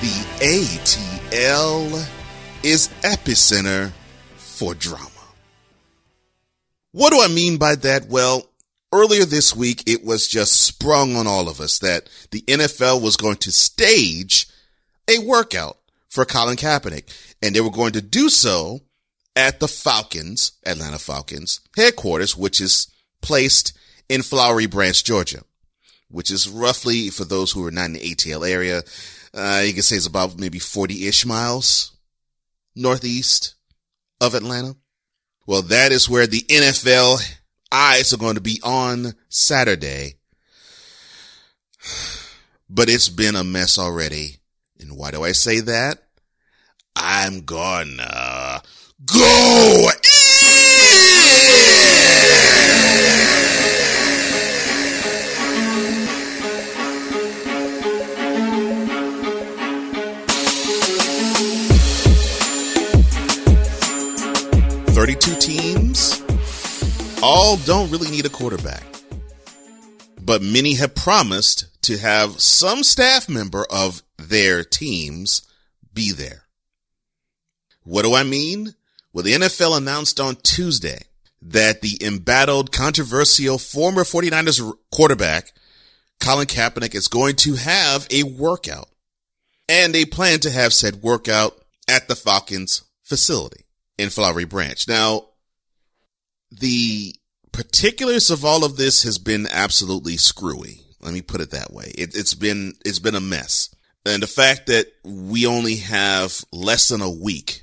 The 0.00 0.12
ATL 0.40 2.06
is 2.62 2.88
epicenter 3.00 3.92
for 4.36 4.74
drama. 4.74 5.08
What 6.92 7.12
do 7.12 7.22
I 7.22 7.28
mean 7.28 7.56
by 7.56 7.76
that? 7.76 8.08
Well, 8.08 8.50
earlier 8.92 9.24
this 9.24 9.56
week, 9.56 9.84
it 9.86 10.04
was 10.04 10.28
just 10.28 10.60
sprung 10.60 11.16
on 11.16 11.26
all 11.26 11.48
of 11.48 11.60
us 11.60 11.78
that 11.78 12.10
the 12.30 12.42
NFL 12.42 13.00
was 13.00 13.16
going 13.16 13.36
to 13.36 13.50
stage 13.50 14.48
a 15.08 15.18
workout 15.20 15.78
for 16.10 16.26
Colin 16.26 16.56
Kaepernick, 16.56 17.04
and 17.40 17.54
they 17.54 17.62
were 17.62 17.70
going 17.70 17.92
to 17.92 18.02
do 18.02 18.28
so 18.28 18.80
at 19.34 19.60
the 19.60 19.68
Falcons, 19.68 20.52
Atlanta 20.66 20.98
Falcons 20.98 21.60
headquarters, 21.74 22.36
which 22.36 22.60
is 22.60 22.88
placed 23.22 23.72
in 24.10 24.20
Flowery 24.20 24.66
Branch, 24.66 25.02
Georgia, 25.02 25.42
which 26.10 26.30
is 26.30 26.48
roughly, 26.48 27.08
for 27.08 27.24
those 27.24 27.52
who 27.52 27.64
are 27.66 27.70
not 27.70 27.86
in 27.86 27.92
the 27.94 28.00
ATL 28.00 28.48
area, 28.48 28.82
uh, 29.32 29.62
you 29.64 29.72
can 29.72 29.82
say 29.82 29.96
it's 29.96 30.06
about 30.06 30.38
maybe 30.38 30.58
40 30.58 31.06
ish 31.06 31.24
miles 31.24 31.96
northeast 32.74 33.54
of 34.20 34.34
Atlanta. 34.34 34.76
Well, 35.46 35.62
that 35.62 35.92
is 35.92 36.08
where 36.08 36.26
the 36.26 36.42
NFL 36.42 37.20
eyes 37.72 38.12
are 38.12 38.18
going 38.18 38.34
to 38.34 38.40
be 38.40 38.60
on 38.62 39.14
Saturday. 39.28 40.14
But 42.72 42.88
it's 42.88 43.08
been 43.08 43.34
a 43.34 43.42
mess 43.42 43.80
already. 43.80 44.36
And 44.78 44.96
why 44.96 45.10
do 45.10 45.24
I 45.24 45.32
say 45.32 45.58
that? 45.58 46.04
I'm 46.94 47.40
gonna 47.40 48.62
go 49.04 49.90
in. 65.00 65.06
Thirty-two 65.06 65.40
teams, 65.40 66.22
all 67.22 67.56
don't 67.58 67.90
really 67.90 68.10
need 68.10 68.26
a 68.26 68.30
quarterback, 68.30 68.84
but 70.20 70.42
many 70.42 70.74
have 70.74 70.94
promised 70.94 71.82
to 71.82 71.98
have 71.98 72.40
some 72.40 72.82
staff 72.82 73.28
member 73.28 73.66
of 73.70 74.02
their 74.18 74.62
teams 74.64 75.42
be 75.92 76.12
there. 76.12 76.44
What 77.82 78.02
do 78.02 78.14
I 78.14 78.22
mean? 78.22 78.74
Well, 79.12 79.24
the 79.24 79.32
NFL 79.32 79.76
announced 79.76 80.20
on 80.20 80.36
Tuesday 80.36 81.00
that 81.42 81.80
the 81.80 81.98
embattled, 82.00 82.70
controversial 82.70 83.58
former 83.58 84.04
49ers 84.04 84.72
quarterback, 84.92 85.52
Colin 86.20 86.46
Kaepernick, 86.46 86.94
is 86.94 87.08
going 87.08 87.36
to 87.36 87.54
have 87.54 88.06
a 88.10 88.22
workout. 88.22 88.88
And 89.68 89.94
they 89.94 90.04
plan 90.04 90.40
to 90.40 90.50
have 90.50 90.72
said 90.72 91.02
workout 91.02 91.58
at 91.88 92.08
the 92.08 92.16
Falcons 92.16 92.82
facility 93.02 93.64
in 94.00 94.10
Flowery 94.10 94.44
Branch. 94.44 94.88
Now, 94.88 95.26
the 96.50 97.14
particulars 97.52 98.30
of 98.30 98.44
all 98.44 98.64
of 98.64 98.76
this 98.76 99.02
has 99.02 99.18
been 99.18 99.46
absolutely 99.50 100.16
screwy. 100.16 100.80
Let 101.00 101.14
me 101.14 101.22
put 101.22 101.40
it 101.40 101.50
that 101.50 101.72
way. 101.72 101.92
It, 101.96 102.14
has 102.14 102.34
been, 102.34 102.74
it's 102.84 102.98
been 102.98 103.14
a 103.14 103.20
mess. 103.20 103.74
And 104.06 104.22
the 104.22 104.26
fact 104.26 104.66
that 104.66 104.86
we 105.04 105.46
only 105.46 105.76
have 105.76 106.44
less 106.52 106.88
than 106.88 107.02
a 107.02 107.10
week 107.10 107.62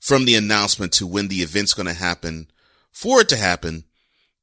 from 0.00 0.24
the 0.24 0.34
announcement 0.34 0.92
to 0.94 1.06
when 1.06 1.28
the 1.28 1.42
event's 1.42 1.74
going 1.74 1.86
to 1.86 1.92
happen 1.92 2.48
for 2.90 3.20
it 3.20 3.28
to 3.28 3.36
happen, 3.36 3.84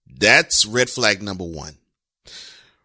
that's 0.08 0.66
red 0.66 0.90
flag 0.90 1.22
number 1.22 1.44
one. 1.44 1.78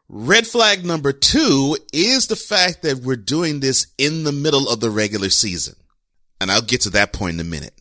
Red 0.09 0.47
flag 0.47 0.85
number 0.85 1.12
two 1.12 1.76
is 1.92 2.26
the 2.26 2.37
fact 2.37 2.83
that 2.83 2.99
we're 2.99 3.16
doing 3.16 3.61
this 3.61 3.87
in 3.97 4.25
the 4.25 4.33
middle 4.33 4.69
of 4.69 4.80
the 4.80 4.90
regular 4.90 5.30
season. 5.30 5.76
And 6.40 6.50
I'll 6.50 6.62
get 6.62 6.80
to 6.83 6.90
that 6.90 7.12
point 7.12 7.35
in 7.35 7.40
a 7.40 7.49
minute. 7.49 7.79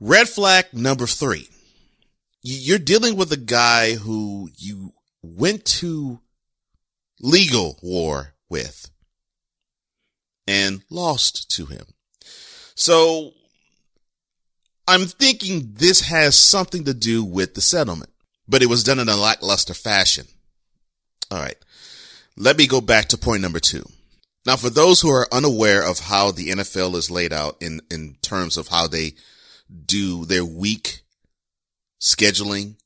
Red 0.00 0.28
flag 0.28 0.66
number 0.72 1.06
three. 1.06 1.48
you're 2.42 2.78
dealing 2.78 3.16
with 3.16 3.32
a 3.32 3.36
guy 3.36 3.94
who 3.94 4.48
you 4.56 4.92
went 5.22 5.64
to 5.64 6.20
legal 7.20 7.78
war 7.82 8.34
with 8.48 8.90
and 10.46 10.82
lost 10.88 11.50
to 11.50 11.66
him. 11.66 11.84
So 12.74 13.32
I'm 14.86 15.06
thinking 15.06 15.74
this 15.74 16.02
has 16.08 16.36
something 16.36 16.84
to 16.84 16.94
do 16.94 17.24
with 17.24 17.54
the 17.54 17.60
settlement, 17.60 18.10
but 18.48 18.62
it 18.62 18.68
was 18.68 18.84
done 18.84 18.98
in 18.98 19.08
a 19.08 19.16
lackluster 19.16 19.74
fashion. 19.74 20.26
All 21.30 21.38
right. 21.38 21.58
Let 22.36 22.56
me 22.56 22.66
go 22.66 22.80
back 22.80 23.08
to 23.08 23.18
point 23.18 23.42
number 23.42 23.60
two. 23.60 23.84
Now, 24.46 24.56
for 24.56 24.70
those 24.70 25.00
who 25.00 25.10
are 25.10 25.26
unaware 25.30 25.82
of 25.82 25.98
how 25.98 26.30
the 26.30 26.50
NFL 26.50 26.94
is 26.94 27.10
laid 27.10 27.32
out 27.32 27.56
in, 27.60 27.80
in 27.90 28.16
terms 28.22 28.56
of 28.56 28.68
how 28.68 28.86
they 28.86 29.14
do 29.84 30.24
their 30.24 30.44
week 30.44 31.02
scheduling 32.00 32.76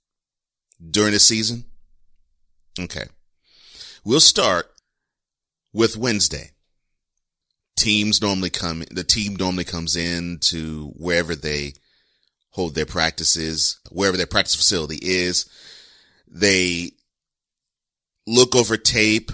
during 0.91 1.13
the 1.13 1.21
season. 1.21 1.65
Okay. 2.79 3.05
We'll 4.05 4.21
start 4.21 4.67
with 5.73 5.97
Wednesday. 5.97 6.51
Teams 7.77 8.21
normally 8.21 8.51
come, 8.51 8.85
the 8.91 9.05
team 9.05 9.37
normally 9.37 9.65
comes 9.65 9.97
in 9.97 10.39
to 10.43 10.93
wherever 10.97 11.35
they 11.35 11.75
hold 12.51 12.75
their 12.75 12.87
practices, 12.87 13.81
wherever 13.91 14.17
their 14.17 14.27
practice 14.27 14.55
facility 14.55 14.99
is. 15.01 15.49
They 16.29 16.93
look 18.27 18.55
over 18.55 18.77
tape 18.77 19.33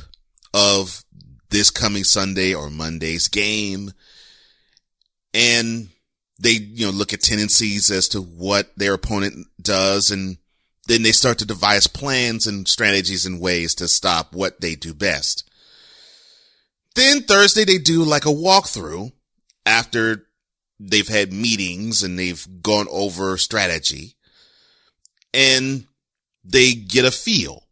of 0.55 1.05
this 1.51 1.71
coming 1.71 2.05
Sunday 2.05 2.55
or 2.55 2.71
Monday's 2.71 3.29
game 3.29 3.93
and 5.35 5.89
they, 6.39 6.51
you 6.51 6.87
know, 6.87 6.93
look 6.93 7.13
at 7.13 7.21
tendencies 7.21 7.91
as 7.91 8.09
to 8.09 8.21
what 8.21 8.71
their 8.77 8.95
opponent 8.95 9.47
does 9.61 10.11
and 10.11 10.39
then 10.87 11.03
they 11.03 11.13
start 11.13 11.39
to 11.39 11.45
devise 11.45 11.87
plans 11.87 12.47
and 12.47 12.67
strategies 12.67 13.27
and 13.27 13.41
ways 13.41 13.75
to 13.75 13.87
stop 13.87 14.35
what 14.35 14.61
they 14.61 14.75
do 14.75 14.95
best. 14.95 15.49
Then 16.95 17.23
Thursday 17.23 17.65
they 17.65 17.79
do 17.79 18.03
like 18.03 18.25
a 18.25 18.31
walkthrough 18.31 19.13
after 19.67 20.27
they've 20.81 21.09
had 21.09 21.33
meetings 21.33 22.03
and 22.03 22.19
they've 22.19 22.47
gone 22.63 22.87
over 22.91 23.37
strategy 23.37 24.17
and 25.35 25.87
they 26.43 26.73
get 26.73 27.05
a 27.05 27.11
feel 27.11 27.65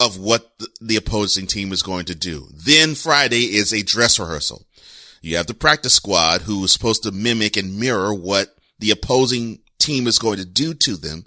of 0.00 0.16
what 0.16 0.52
the 0.80 0.96
opposing 0.96 1.46
team 1.46 1.72
is 1.72 1.82
going 1.82 2.04
to 2.04 2.14
do. 2.14 2.46
Then 2.54 2.94
Friday 2.94 3.56
is 3.56 3.72
a 3.72 3.82
dress 3.82 4.18
rehearsal. 4.18 4.64
You 5.20 5.36
have 5.36 5.46
the 5.46 5.54
practice 5.54 5.94
squad 5.94 6.42
who 6.42 6.62
is 6.64 6.72
supposed 6.72 7.02
to 7.02 7.10
mimic 7.10 7.56
and 7.56 7.78
mirror 7.78 8.14
what 8.14 8.56
the 8.78 8.90
opposing 8.90 9.60
team 9.78 10.06
is 10.06 10.18
going 10.18 10.38
to 10.38 10.44
do 10.44 10.74
to 10.74 10.96
them 10.96 11.24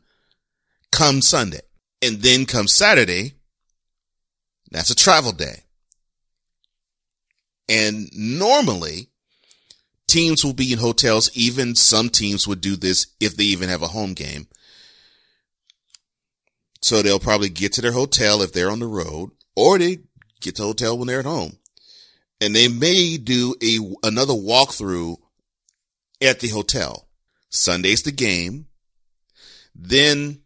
come 0.92 1.22
Sunday. 1.22 1.62
And 2.02 2.22
then 2.22 2.46
come 2.46 2.68
Saturday, 2.68 3.34
that's 4.72 4.90
a 4.90 4.96
travel 4.96 5.32
day. 5.32 5.64
And 7.70 8.10
normally 8.14 9.10
teams 10.08 10.44
will 10.44 10.54
be 10.54 10.74
in 10.74 10.80
hotels. 10.80 11.30
Even 11.36 11.76
some 11.76 12.10
teams 12.10 12.48
would 12.48 12.60
do 12.62 12.76
this 12.76 13.08
if 13.20 13.38
they 13.38 13.44
even 13.46 13.70
have 13.70 13.82
a 13.82 13.88
home 13.88 14.14
game. 14.14 14.48
So 16.82 17.02
they'll 17.02 17.20
probably 17.20 17.50
get 17.50 17.74
to 17.74 17.82
their 17.82 17.92
hotel 17.92 18.42
if 18.42 18.52
they're 18.52 18.72
on 18.72 18.80
the 18.80 18.88
road 18.88 19.32
or 19.56 19.78
they 19.78 20.00
get 20.42 20.56
to 20.56 20.64
the 20.64 20.68
hotel 20.68 20.98
when 20.98 21.08
they're 21.08 21.20
at 21.20 21.26
home. 21.26 21.58
And 22.42 22.56
they 22.56 22.68
may 22.68 23.18
do 23.18 23.56
a, 23.64 23.78
another 24.06 24.34
walkthrough 24.34 25.18
at 26.22 26.40
the 26.40 26.50
hotel. 26.50 27.08
Sunday's 27.50 28.02
the 28.02 28.12
game. 28.12 28.68
Then 29.76 30.42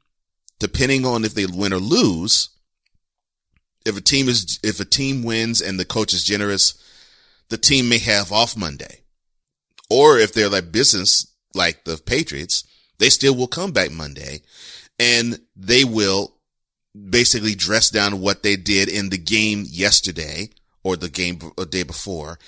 depending 0.59 1.05
on 1.05 1.25
if 1.25 1.33
they 1.33 1.45
win 1.45 1.73
or 1.73 1.77
lose, 1.77 2.49
if 3.85 3.97
a 3.97 4.01
team 4.01 4.27
is, 4.27 4.59
if 4.63 4.79
a 4.79 4.85
team 4.85 5.23
wins 5.23 5.61
and 5.61 5.79
the 5.79 5.85
coach 5.85 6.13
is 6.13 6.23
generous, 6.23 6.73
the 7.49 7.57
team 7.57 7.87
may 7.87 7.99
have 7.99 8.31
off 8.31 8.57
Monday. 8.57 9.01
Or 9.89 10.17
if 10.17 10.33
they're 10.33 10.49
like 10.49 10.71
business, 10.71 11.27
like 11.53 11.83
the 11.85 11.97
Patriots, 11.97 12.63
they 12.97 13.09
still 13.09 13.35
will 13.35 13.47
come 13.47 13.71
back 13.71 13.91
Monday 13.91 14.41
and 14.99 15.39
they 15.55 15.83
will 15.83 16.35
basically 17.09 17.55
dress 17.55 17.89
down 17.89 18.21
what 18.21 18.41
they 18.41 18.55
did 18.55 18.89
in 18.89 19.09
the 19.09 19.17
game 19.17 19.65
yesterday 19.67 20.49
or 20.85 20.95
the 20.95 21.09
game 21.09 21.39
a 21.57 21.65
day 21.65 21.83
before. 21.83 22.39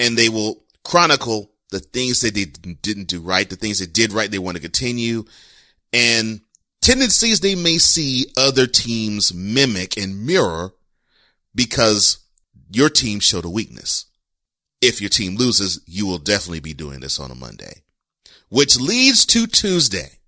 And 0.00 0.18
they 0.18 0.28
will 0.28 0.64
chronicle 0.82 1.52
the 1.70 1.78
things 1.78 2.20
that 2.22 2.34
they 2.34 2.46
didn't 2.46 3.06
do 3.06 3.20
right, 3.20 3.48
the 3.48 3.54
things 3.54 3.78
they 3.78 3.86
did 3.86 4.12
right, 4.12 4.28
they 4.28 4.40
want 4.40 4.56
to 4.56 4.62
continue 4.62 5.24
and 5.92 6.40
tendencies 6.80 7.40
they 7.40 7.54
may 7.54 7.78
see 7.78 8.26
other 8.36 8.66
teams 8.66 9.34
mimic 9.34 9.96
and 9.96 10.26
mirror 10.26 10.72
because 11.54 12.18
your 12.70 12.88
team 12.88 13.20
showed 13.20 13.44
a 13.44 13.50
weakness. 13.50 14.06
If 14.80 15.00
your 15.00 15.10
team 15.10 15.36
loses, 15.36 15.80
you 15.86 16.06
will 16.06 16.18
definitely 16.18 16.60
be 16.60 16.74
doing 16.74 17.00
this 17.00 17.20
on 17.20 17.30
a 17.30 17.36
Monday, 17.36 17.82
which 18.48 18.80
leads 18.80 19.26
to 19.26 19.46
Tuesday. 19.46 20.18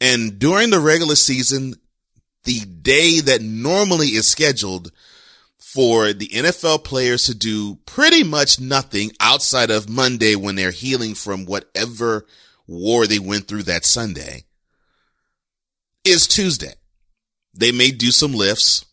And 0.00 0.38
during 0.38 0.70
the 0.70 0.80
regular 0.80 1.16
season, 1.16 1.74
the 2.44 2.60
day 2.60 3.20
that 3.20 3.42
normally 3.42 4.06
is 4.06 4.26
scheduled 4.26 4.92
for 5.72 6.12
the 6.12 6.26
NFL 6.28 6.82
players 6.82 7.26
to 7.26 7.34
do 7.34 7.76
pretty 7.86 8.24
much 8.24 8.58
nothing 8.58 9.12
outside 9.20 9.70
of 9.70 9.88
Monday 9.88 10.34
when 10.34 10.56
they're 10.56 10.72
healing 10.72 11.14
from 11.14 11.46
whatever 11.46 12.26
war 12.66 13.06
they 13.06 13.20
went 13.20 13.46
through 13.46 13.62
that 13.62 13.84
Sunday 13.84 14.44
is 16.04 16.26
Tuesday. 16.26 16.74
They 17.54 17.70
may 17.70 17.90
do 17.90 18.10
some 18.10 18.32
lifts. 18.32 18.84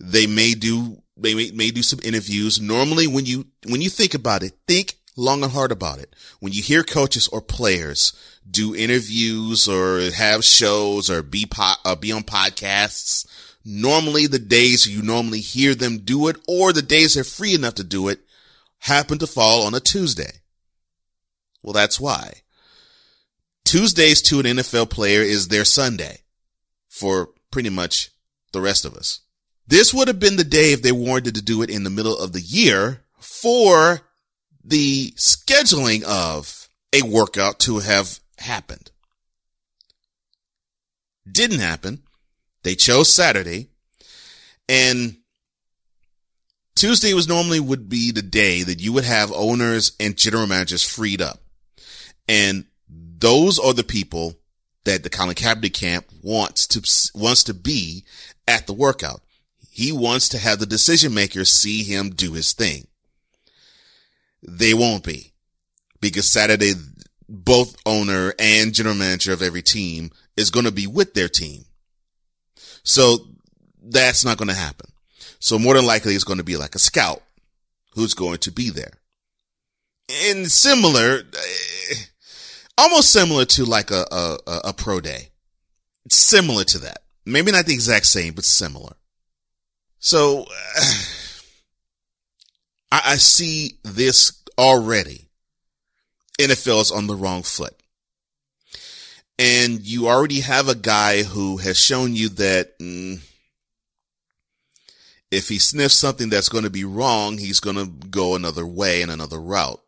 They 0.00 0.26
may 0.26 0.54
do, 0.54 1.02
they 1.16 1.34
may, 1.34 1.50
may 1.50 1.70
do 1.70 1.82
some 1.82 2.00
interviews. 2.02 2.58
Normally 2.58 3.06
when 3.06 3.26
you, 3.26 3.46
when 3.66 3.82
you 3.82 3.90
think 3.90 4.14
about 4.14 4.42
it, 4.42 4.54
think 4.66 4.94
long 5.16 5.42
and 5.42 5.52
hard 5.52 5.72
about 5.72 5.98
it. 5.98 6.16
When 6.40 6.52
you 6.52 6.62
hear 6.62 6.82
coaches 6.82 7.28
or 7.28 7.42
players 7.42 8.12
do 8.50 8.74
interviews 8.74 9.68
or 9.68 10.10
have 10.12 10.44
shows 10.44 11.10
or 11.10 11.22
be 11.22 11.44
po- 11.44 11.74
uh, 11.84 11.96
be 11.96 12.12
on 12.12 12.22
podcasts, 12.22 13.26
normally 13.64 14.26
the 14.26 14.38
days 14.38 14.86
you 14.86 15.02
normally 15.02 15.40
hear 15.40 15.74
them 15.74 15.98
do 15.98 16.28
it 16.28 16.36
or 16.46 16.72
the 16.72 16.82
days 16.82 17.14
they're 17.14 17.24
free 17.24 17.54
enough 17.54 17.74
to 17.74 17.84
do 17.84 18.08
it 18.08 18.20
happen 18.80 19.18
to 19.18 19.26
fall 19.26 19.62
on 19.62 19.74
a 19.74 19.80
Tuesday. 19.80 20.40
Well, 21.62 21.72
that's 21.72 21.98
why. 21.98 22.42
Tuesdays 23.64 24.20
to 24.22 24.40
an 24.40 24.46
NFL 24.46 24.90
player 24.90 25.22
is 25.22 25.48
their 25.48 25.64
Sunday 25.64 26.18
for 26.88 27.30
pretty 27.50 27.70
much 27.70 28.10
the 28.52 28.60
rest 28.60 28.84
of 28.84 28.94
us. 28.94 29.20
This 29.66 29.94
would 29.94 30.08
have 30.08 30.20
been 30.20 30.36
the 30.36 30.44
day 30.44 30.72
if 30.72 30.82
they 30.82 30.92
wanted 30.92 31.34
to 31.34 31.42
do 31.42 31.62
it 31.62 31.70
in 31.70 31.84
the 31.84 31.90
middle 31.90 32.16
of 32.16 32.32
the 32.32 32.40
year 32.40 33.04
for 33.18 34.02
the 34.62 35.12
scheduling 35.12 36.02
of 36.04 36.68
a 36.92 37.02
workout 37.02 37.58
to 37.60 37.78
have 37.78 38.20
happened. 38.38 38.90
Didn't 41.30 41.60
happen. 41.60 42.03
They 42.64 42.74
chose 42.74 43.12
Saturday 43.12 43.68
and 44.68 45.16
Tuesday 46.74 47.14
was 47.14 47.28
normally 47.28 47.60
would 47.60 47.88
be 47.88 48.10
the 48.10 48.22
day 48.22 48.62
that 48.62 48.80
you 48.80 48.92
would 48.92 49.04
have 49.04 49.30
owners 49.32 49.92
and 50.00 50.16
general 50.16 50.46
managers 50.46 50.82
freed 50.82 51.22
up. 51.22 51.40
And 52.28 52.64
those 52.88 53.58
are 53.58 53.72
the 53.72 53.84
people 53.84 54.34
that 54.84 55.02
the 55.02 55.10
Colin 55.10 55.34
Kaepernick 55.34 55.72
camp 55.72 56.06
wants 56.22 56.66
to, 56.68 57.18
wants 57.18 57.44
to 57.44 57.54
be 57.54 58.04
at 58.48 58.66
the 58.66 58.72
workout. 58.72 59.22
He 59.70 59.92
wants 59.92 60.28
to 60.30 60.38
have 60.38 60.58
the 60.58 60.66
decision 60.66 61.14
makers 61.14 61.50
see 61.50 61.82
him 61.82 62.10
do 62.10 62.32
his 62.32 62.52
thing. 62.52 62.86
They 64.42 64.74
won't 64.74 65.04
be 65.04 65.32
because 66.00 66.30
Saturday, 66.30 66.74
both 67.28 67.76
owner 67.86 68.34
and 68.38 68.74
general 68.74 68.94
manager 68.94 69.32
of 69.32 69.42
every 69.42 69.62
team 69.62 70.10
is 70.36 70.50
going 70.50 70.66
to 70.66 70.72
be 70.72 70.86
with 70.86 71.14
their 71.14 71.28
team. 71.28 71.64
So 72.84 73.26
that's 73.82 74.24
not 74.24 74.38
going 74.38 74.48
to 74.48 74.54
happen. 74.54 74.90
So 75.40 75.58
more 75.58 75.74
than 75.74 75.86
likely 75.86 76.14
it's 76.14 76.24
going 76.24 76.38
to 76.38 76.44
be 76.44 76.56
like 76.56 76.74
a 76.74 76.78
scout 76.78 77.22
who's 77.94 78.14
going 78.14 78.38
to 78.38 78.50
be 78.52 78.70
there. 78.70 78.92
And 80.28 80.50
similar, 80.50 81.18
eh, 81.18 81.94
almost 82.78 83.10
similar 83.12 83.44
to 83.46 83.64
like 83.64 83.90
a, 83.90 84.04
a, 84.10 84.38
a 84.64 84.72
pro 84.72 85.00
day. 85.00 85.30
Similar 86.08 86.64
to 86.64 86.78
that. 86.80 87.02
Maybe 87.24 87.52
not 87.52 87.66
the 87.66 87.72
exact 87.72 88.06
same, 88.06 88.34
but 88.34 88.44
similar. 88.44 88.94
So 89.98 90.46
I, 92.92 93.00
I 93.04 93.16
see 93.16 93.78
this 93.82 94.42
already. 94.58 95.28
NFL 96.38 96.82
is 96.82 96.90
on 96.90 97.06
the 97.06 97.14
wrong 97.14 97.42
foot. 97.42 97.74
And 99.38 99.80
you 99.80 100.08
already 100.08 100.40
have 100.40 100.68
a 100.68 100.74
guy 100.74 101.24
who 101.24 101.56
has 101.56 101.78
shown 101.78 102.14
you 102.14 102.28
that 102.30 102.78
mm, 102.78 103.20
if 105.30 105.48
he 105.48 105.58
sniffs 105.58 105.94
something 105.94 106.28
that's 106.28 106.48
going 106.48 106.64
to 106.64 106.70
be 106.70 106.84
wrong, 106.84 107.38
he's 107.38 107.60
going 107.60 107.76
to 107.76 108.06
go 108.08 108.36
another 108.36 108.66
way 108.66 109.02
and 109.02 109.10
another 109.10 109.40
route. 109.40 109.80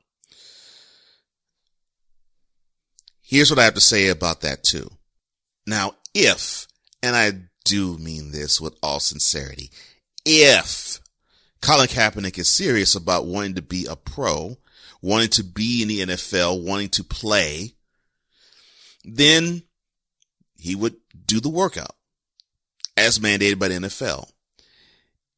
Here's 3.22 3.50
what 3.50 3.59
I 3.59 3.64
have 3.64 3.74
to 3.74 3.80
say 3.80 4.09
about 4.09 4.40
that 4.40 4.62
too. 4.64 4.90
Now, 5.66 5.94
if, 6.14 6.66
and 7.02 7.14
I 7.14 7.32
do 7.64 7.98
mean 7.98 8.32
this 8.32 8.61
with 8.61 8.76
all 8.82 9.00
sincerity, 9.00 9.70
if 10.24 11.00
Colin 11.61 11.88
Kaepernick 11.88 12.38
is 12.38 12.48
serious 12.48 12.94
about 12.94 13.26
wanting 13.26 13.54
to 13.54 13.62
be 13.62 13.87
a 13.87 13.96
pro, 13.96 14.56
wanting 15.02 15.30
to 15.30 15.44
be 15.44 15.82
in 15.82 15.88
the 15.88 16.00
NFL, 16.00 16.62
wanting 16.64 16.90
to 16.90 17.04
play, 17.04 17.75
then 19.06 19.62
he 20.58 20.74
would 20.74 20.96
do 21.26 21.40
the 21.40 21.48
workout 21.48 21.94
as 22.96 23.18
mandated 23.18 23.58
by 23.58 23.68
the 23.68 23.74
NFL. 23.74 24.30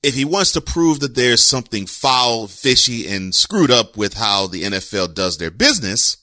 If 0.02 0.14
he 0.14 0.24
wants 0.24 0.52
to 0.52 0.60
prove 0.60 1.00
that 1.00 1.14
there's 1.14 1.42
something 1.42 1.86
foul, 1.86 2.46
fishy, 2.46 3.06
and 3.08 3.34
screwed 3.34 3.70
up 3.70 3.96
with 3.96 4.14
how 4.14 4.46
the 4.46 4.62
NFL 4.62 5.14
does 5.14 5.38
their 5.38 5.50
business, 5.50 6.16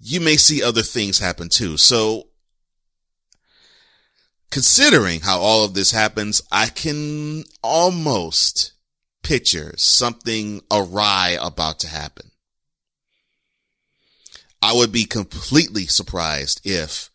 you 0.00 0.20
may 0.20 0.36
see 0.36 0.62
other 0.62 0.82
things 0.82 1.18
happen 1.18 1.48
too. 1.48 1.76
So 1.76 2.28
considering 4.50 5.20
how 5.20 5.38
all 5.38 5.64
of 5.64 5.74
this 5.74 5.92
happens, 5.92 6.42
I 6.50 6.66
can 6.66 7.44
almost 7.62 8.72
picture 9.22 9.74
something 9.76 10.62
awry 10.70 11.38
about 11.40 11.78
to 11.80 11.88
happen. 11.88 12.29
I 14.62 14.74
would 14.74 14.92
be 14.92 15.04
completely 15.04 15.86
surprised 15.86 16.60
if 16.64 17.10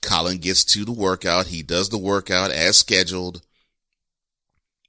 Colin 0.00 0.38
gets 0.38 0.64
to 0.66 0.84
the 0.84 0.92
workout. 0.92 1.46
He 1.46 1.62
does 1.62 1.88
the 1.88 1.98
workout 1.98 2.50
as 2.50 2.76
scheduled 2.76 3.42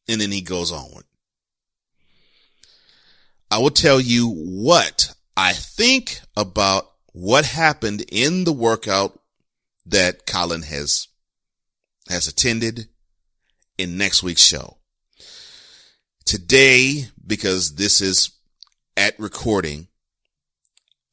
and 0.08 0.22
then 0.22 0.32
he 0.32 0.42
goes 0.42 0.72
onward. 0.72 1.06
I 3.50 3.60
will 3.60 3.72
tell 3.72 4.00
you 4.00 4.30
what 4.30 5.16
I 5.38 5.54
think 5.54 6.20
about 6.36 6.92
what 7.12 7.46
happened 7.46 8.06
in 8.12 8.44
the 8.44 8.54
workout 8.54 9.20
that 9.86 10.26
Colin 10.26 10.64
has 10.64 11.08
has 12.10 12.28
attended 12.28 12.88
in 13.78 13.98
next 13.98 14.22
week's 14.22 14.46
show. 14.46 14.78
Today, 16.26 17.06
because 17.26 17.76
this 17.76 18.02
is 18.02 18.32
at 18.98 19.20
recording 19.20 19.88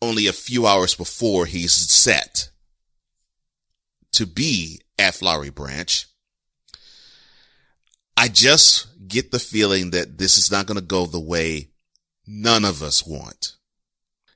only 0.03 0.27
a 0.27 0.33
few 0.33 0.67
hours 0.67 0.95
before 0.95 1.47
he's 1.47 1.73
set 1.73 2.51
to 4.13 4.27
be 4.27 4.81
at 4.99 5.15
Flowery 5.15 5.51
Branch, 5.51 6.07
I 8.17 8.29
just 8.29 8.89
get 9.09 9.31
the 9.31 9.39
feeling 9.39 9.93
that 9.93 10.19
this 10.19 10.37
is 10.37 10.51
not 10.51 10.67
going 10.67 10.79
to 10.79 10.85
go 10.85 11.07
the 11.07 11.21
way 11.21 11.69
none 12.27 12.65
of 12.65 12.83
us 12.83 13.07
want. 13.07 13.57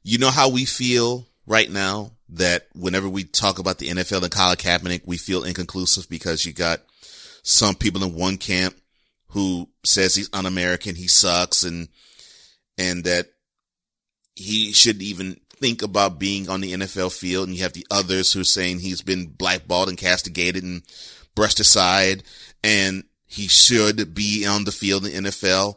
You 0.02 0.18
know 0.18 0.30
how 0.30 0.48
we 0.48 0.64
feel 0.64 1.26
right 1.46 1.70
now 1.70 2.12
that 2.28 2.68
whenever 2.74 3.08
we 3.08 3.24
talk 3.24 3.58
about 3.58 3.78
the 3.78 3.88
NFL 3.88 4.22
and 4.22 4.32
Colin 4.32 4.56
Kaepernick, 4.56 5.06
we 5.06 5.16
feel 5.16 5.44
inconclusive 5.44 6.08
because 6.08 6.46
you 6.46 6.52
got 6.52 6.80
some 7.42 7.74
people 7.74 8.02
in 8.02 8.14
one 8.14 8.38
camp 8.38 8.76
who 9.28 9.68
says 9.84 10.14
he's 10.14 10.30
un-American, 10.32 10.94
he 10.94 11.08
sucks, 11.08 11.62
and 11.62 11.88
and 12.78 13.04
that 13.04 13.28
he 14.34 14.72
shouldn't 14.72 15.02
even 15.02 15.40
think 15.58 15.82
about 15.82 16.18
being 16.18 16.48
on 16.48 16.60
the 16.60 16.72
NFL 16.72 17.16
field. 17.16 17.48
And 17.48 17.56
you 17.56 17.62
have 17.62 17.72
the 17.72 17.86
others 17.90 18.32
who 18.32 18.40
are 18.40 18.44
saying 18.44 18.78
he's 18.78 19.02
been 19.02 19.26
blackballed 19.26 19.88
and 19.88 19.98
castigated 19.98 20.62
and 20.62 20.82
brushed 21.34 21.60
aside, 21.60 22.22
and 22.62 23.04
he 23.26 23.48
should 23.48 24.14
be 24.14 24.46
on 24.46 24.64
the 24.64 24.72
field 24.72 25.06
in 25.06 25.24
the 25.24 25.30
NFL. 25.30 25.76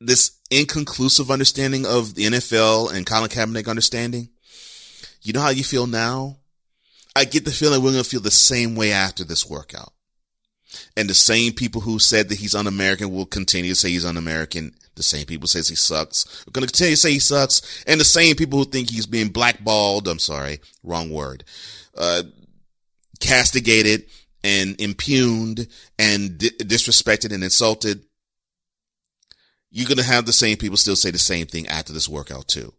This 0.00 0.38
inconclusive 0.50 1.30
understanding 1.30 1.84
of 1.84 2.14
the 2.14 2.26
NFL 2.26 2.92
and 2.92 3.06
Colin 3.06 3.28
Kaepernick 3.28 3.68
understanding 3.68 4.30
you 5.22 5.32
know 5.32 5.40
how 5.40 5.50
you 5.50 5.64
feel 5.64 5.86
now? 5.86 6.38
I 7.16 7.24
get 7.24 7.44
the 7.44 7.50
feeling 7.50 7.82
we're 7.82 7.92
going 7.92 8.02
to 8.02 8.08
feel 8.08 8.20
the 8.20 8.30
same 8.30 8.76
way 8.76 8.92
after 8.92 9.24
this 9.24 9.48
workout. 9.48 9.92
And 10.96 11.08
the 11.08 11.14
same 11.14 11.52
people 11.52 11.80
who 11.80 11.98
said 11.98 12.28
that 12.28 12.38
he's 12.38 12.54
un-American 12.54 13.12
will 13.12 13.26
continue 13.26 13.72
to 13.72 13.76
say 13.76 13.90
he's 13.90 14.04
un-American. 14.04 14.74
The 14.96 15.02
same 15.02 15.26
people 15.26 15.48
says 15.48 15.68
he 15.68 15.76
sucks. 15.76 16.44
We're 16.46 16.52
going 16.52 16.66
to 16.66 16.72
continue 16.72 16.94
to 16.94 17.00
say 17.00 17.12
he 17.12 17.18
sucks. 17.18 17.84
And 17.86 18.00
the 18.00 18.04
same 18.04 18.36
people 18.36 18.58
who 18.58 18.64
think 18.64 18.90
he's 18.90 19.06
being 19.06 19.28
blackballed. 19.28 20.08
I'm 20.08 20.18
sorry. 20.18 20.60
Wrong 20.82 21.10
word. 21.10 21.44
Uh, 21.96 22.24
castigated 23.20 24.06
and 24.44 24.80
impugned 24.80 25.68
and 25.98 26.38
di- 26.38 26.50
disrespected 26.50 27.32
and 27.32 27.42
insulted. 27.42 28.04
You're 29.70 29.88
going 29.88 29.98
to 29.98 30.04
have 30.04 30.26
the 30.26 30.32
same 30.32 30.56
people 30.56 30.76
still 30.76 30.96
say 30.96 31.10
the 31.10 31.18
same 31.18 31.46
thing 31.46 31.68
after 31.68 31.92
this 31.92 32.08
workout 32.08 32.48
too. 32.48 32.72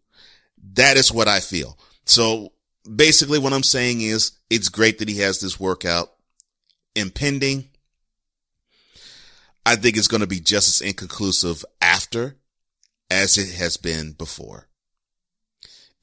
That 0.73 0.97
is 0.97 1.11
what 1.11 1.27
I 1.27 1.39
feel. 1.39 1.77
So 2.05 2.53
basically 2.95 3.39
what 3.39 3.53
I'm 3.53 3.63
saying 3.63 4.01
is 4.01 4.33
it's 4.49 4.69
great 4.69 4.99
that 4.99 5.09
he 5.09 5.19
has 5.19 5.39
this 5.39 5.59
workout 5.59 6.11
impending. 6.95 7.69
I 9.69 9.75
think 9.75 9.97
it's 9.97 10.07
going 10.07 10.21
to 10.21 10.27
be 10.27 10.39
just 10.39 10.81
as 10.81 10.87
inconclusive 10.87 11.63
after 11.79 12.37
as 13.11 13.37
it 13.37 13.53
has 13.53 13.77
been 13.77 14.13
before. 14.13 14.67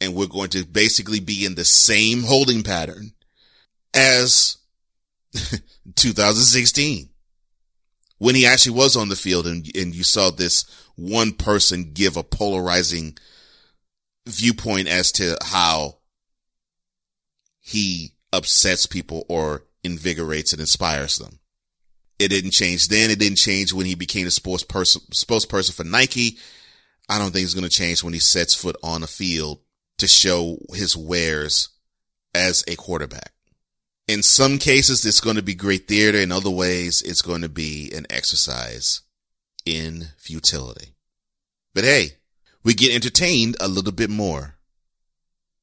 And 0.01 0.15
we're 0.15 0.29
going 0.29 0.51
to 0.51 0.65
basically 0.65 1.19
be 1.19 1.45
in 1.45 1.57
the 1.57 1.65
same 1.65 2.23
holding 2.23 2.63
pattern 2.63 3.15
as 3.93 4.59
2016 5.97 7.09
when 8.19 8.37
he 8.37 8.47
actually 8.47 8.77
was 8.77 8.95
on 8.95 9.09
the 9.09 9.17
field 9.17 9.49
and, 9.49 9.69
and 9.77 9.97
you 9.97 10.05
saw 10.05 10.31
this 10.31 10.65
one 10.95 11.33
person 11.33 11.91
give 11.93 12.17
a 12.17 12.23
polarizing 12.23 13.19
viewpoint 14.29 14.87
as 14.87 15.11
to 15.11 15.37
how 15.43 15.97
he 17.59 18.13
upsets 18.33 18.87
people 18.87 19.27
or 19.29 19.65
invigorates 19.83 20.53
and 20.53 20.61
inspires 20.61 21.17
them. 21.17 21.41
It 22.19 22.29
didn't 22.29 22.53
change 22.53 22.89
then. 22.89 23.11
It 23.11 23.19
didn't 23.19 23.39
change 23.39 23.73
when 23.73 23.87
he 23.87 23.95
became 23.95 24.27
a 24.27 24.31
sports 24.31 24.63
person, 24.63 25.03
spokesperson 25.11 25.75
for 25.75 25.85
Nike. 25.85 26.39
I 27.09 27.19
don't 27.19 27.31
think 27.33 27.45
it's 27.45 27.55
going 27.55 27.69
to 27.69 27.71
change 27.71 28.03
when 28.03 28.15
he 28.15 28.19
sets 28.19 28.55
foot 28.55 28.77
on 28.83 29.03
a 29.03 29.07
field 29.07 29.61
to 29.99 30.09
show 30.09 30.59
his 30.73 30.97
wares 30.97 31.69
as 32.35 32.65
a 32.67 32.77
quarterback. 32.77 33.33
In 34.09 34.23
some 34.23 34.59
cases, 34.59 35.05
it's 35.05 35.21
going 35.21 35.37
to 35.37 35.43
be 35.43 35.55
great 35.55 35.89
theater. 35.89 36.19
In 36.19 36.33
other 36.33 36.51
ways, 36.51 37.03
it's 37.03 37.23
going 37.23 37.43
to 37.43 37.49
be 37.49 37.93
an 37.93 38.07
exercise 38.09 39.03
in 39.65 40.09
futility. 40.17 40.95
But 41.75 41.85
hey, 41.85 42.13
we 42.63 42.75
get 42.75 42.95
entertained 42.95 43.57
a 43.61 43.69
little 43.69 43.93
bit 43.93 44.11
more 44.11 44.57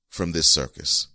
from 0.09 0.31
this 0.31 0.47
circus. 0.47 1.07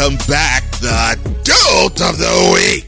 When 0.00 0.12
I 0.12 0.16
come 0.16 0.28
back, 0.28 0.62
the 0.80 1.18
dolt 1.44 2.00
of 2.00 2.16
the 2.16 2.50
week. 2.54 2.86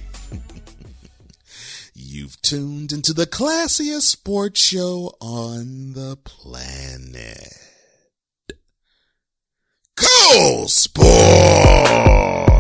You've 1.95 2.41
tuned 2.41 2.93
into 2.93 3.13
the 3.13 3.27
classiest 3.27 4.03
sports 4.03 4.65
show 4.65 5.15
on 5.21 5.93
the 5.93 6.17
planet. 6.25 7.53
Go 9.95 10.67
Sport! 10.67 12.52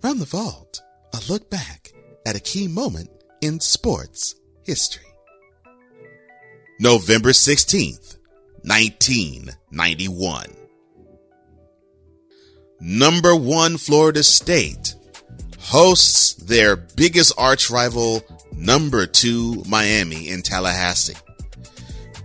From 0.00 0.18
the 0.18 0.24
vault, 0.24 0.80
a 1.12 1.20
look 1.30 1.50
back 1.50 1.92
at 2.24 2.34
a 2.34 2.40
key 2.40 2.68
moment 2.68 3.10
in 3.42 3.60
sports 3.60 4.34
history. 4.62 5.04
November 6.78 7.30
16th, 7.30 8.16
1991. 8.62 10.56
Number 12.80 13.36
one 13.36 13.76
Florida 13.76 14.22
State 14.22 14.94
hosts 15.58 16.32
their 16.32 16.76
biggest 16.76 17.34
arch 17.36 17.68
rival, 17.68 18.22
number 18.52 19.04
two 19.06 19.62
Miami 19.68 20.30
in 20.30 20.40
Tallahassee. 20.40 21.12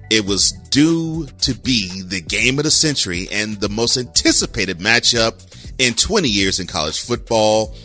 It 0.09 0.25
was 0.25 0.53
due 0.69 1.25
to 1.41 1.53
be 1.53 2.03
the 2.03 2.21
game 2.21 2.57
of 2.57 2.63
the 2.63 2.71
century 2.71 3.27
and 3.33 3.59
the 3.59 3.67
most 3.67 3.97
anticipated 3.97 4.79
matchup 4.79 5.41
in 5.77 5.93
20 5.93 6.27
years 6.27 6.59
in 6.59 6.67
college 6.67 7.01
football, 7.01 7.75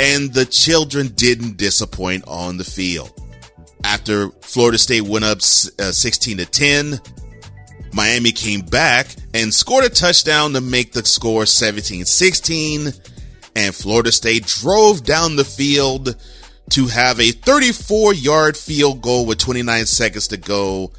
and 0.00 0.32
the 0.32 0.44
children 0.44 1.08
didn't 1.08 1.56
disappoint 1.56 2.24
on 2.26 2.56
the 2.56 2.64
field. 2.64 3.12
After 3.84 4.30
Florida 4.40 4.78
State 4.78 5.02
went 5.02 5.24
up 5.24 5.38
uh, 5.38 5.92
16 5.92 6.38
to 6.38 6.46
10, 6.46 7.00
Miami 7.92 8.32
came 8.32 8.60
back 8.60 9.08
and 9.34 9.52
scored 9.52 9.84
a 9.84 9.88
touchdown 9.88 10.52
to 10.52 10.60
make 10.60 10.92
the 10.92 11.04
score 11.04 11.46
17 11.46 12.04
16. 12.04 12.92
And 13.56 13.74
Florida 13.74 14.12
State 14.12 14.46
drove 14.46 15.04
down 15.04 15.36
the 15.36 15.44
field 15.44 16.16
to 16.70 16.86
have 16.86 17.18
a 17.18 17.32
34 17.32 18.14
yard 18.14 18.56
field 18.56 19.00
goal 19.00 19.26
with 19.26 19.38
29 19.38 19.86
seconds 19.86 20.28
to 20.28 20.36
go. 20.36 20.92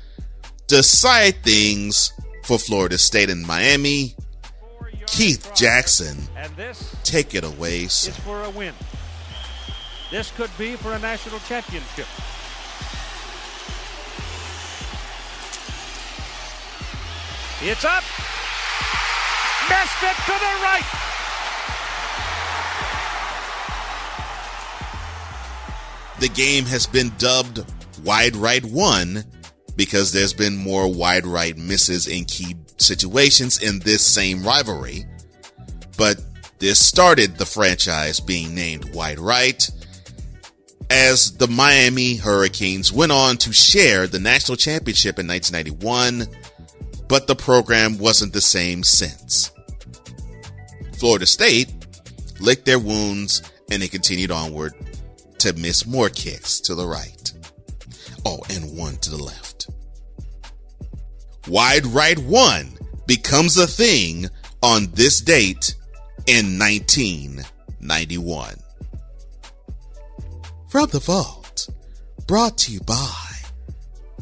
Decide 0.68 1.44
things 1.44 2.14
for 2.44 2.58
Florida 2.58 2.98
State 2.98 3.30
and 3.30 3.46
Miami. 3.46 4.16
Keith 5.12 5.52
Jackson, 5.56 6.18
take 7.04 7.36
it 7.36 7.44
away. 7.44 7.88
Sir. 7.88 8.10
It's 8.10 8.20
for 8.20 8.44
a 8.44 8.50
win. 8.52 8.74
This 10.12 10.32
could 10.32 10.52
be 10.58 10.76
for 10.76 10.94
a 10.94 11.00
national 11.00 11.40
championship. 11.40 12.08
It's 17.62 17.84
up. 17.84 18.04
Missed 19.70 20.04
it 20.04 20.16
to 20.26 20.32
the 20.32 20.54
right. 20.64 20.86
The 26.20 26.30
game 26.30 26.66
has 26.66 26.88
been 26.88 27.12
dubbed 27.18 27.66
wide 28.04 28.36
right 28.36 28.64
one 28.64 29.26
because 29.76 30.12
there's 30.12 30.34
been 30.34 30.56
more 30.56 30.92
wide 30.92 31.26
right 31.26 31.58
misses 31.58 32.08
in 32.08 32.26
key 32.26 32.54
situations 32.82 33.62
in 33.62 33.80
this 33.80 34.06
same 34.06 34.44
rivalry. 34.44 35.06
But 35.98 36.22
this 36.60 36.80
started 36.80 37.38
the 37.38 37.46
franchise 37.46 38.20
being 38.20 38.56
named 38.56 38.94
Wide 38.94 39.20
right 39.20 39.70
as 40.90 41.38
the 41.38 41.48
Miami 41.48 42.16
Hurricanes 42.16 42.92
went 42.92 43.12
on 43.12 43.38
to 43.38 43.54
share 43.54 44.08
the 44.08 44.20
national 44.20 44.58
championship 44.58 45.20
in 45.20 45.28
1991 45.28 46.28
but 47.10 47.26
the 47.26 47.36
program 47.36 47.98
wasn't 47.98 48.32
the 48.32 48.40
same 48.40 48.84
since. 48.84 49.52
Florida 50.98 51.26
State 51.26 51.74
licked 52.40 52.66
their 52.66 52.80
wounds 52.80 53.42
and 53.70 53.82
they 53.82 53.88
continued 53.88 54.32
onward 54.32 54.74
to 55.40 55.52
miss 55.54 55.86
more 55.86 56.10
kicks 56.10 56.60
to 56.62 56.76
the 56.76 56.86
right. 56.86 57.34
Oh, 58.26 58.40
and 58.50 58.78
one 58.78 58.96
to 58.98 59.10
the 59.10 59.22
left. 59.22 59.49
Wide 61.50 61.88
right 61.88 62.20
one 62.20 62.78
becomes 63.08 63.58
a 63.58 63.66
thing 63.66 64.28
on 64.62 64.86
this 64.94 65.20
date 65.20 65.74
in 66.28 66.60
1991. 66.60 68.56
From 70.68 70.90
the 70.90 71.00
vault, 71.00 71.68
brought 72.28 72.56
to 72.60 72.72
you 72.72 72.82
by 72.82 73.34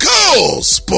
Cole 0.01 0.61
Sport. 0.61 0.97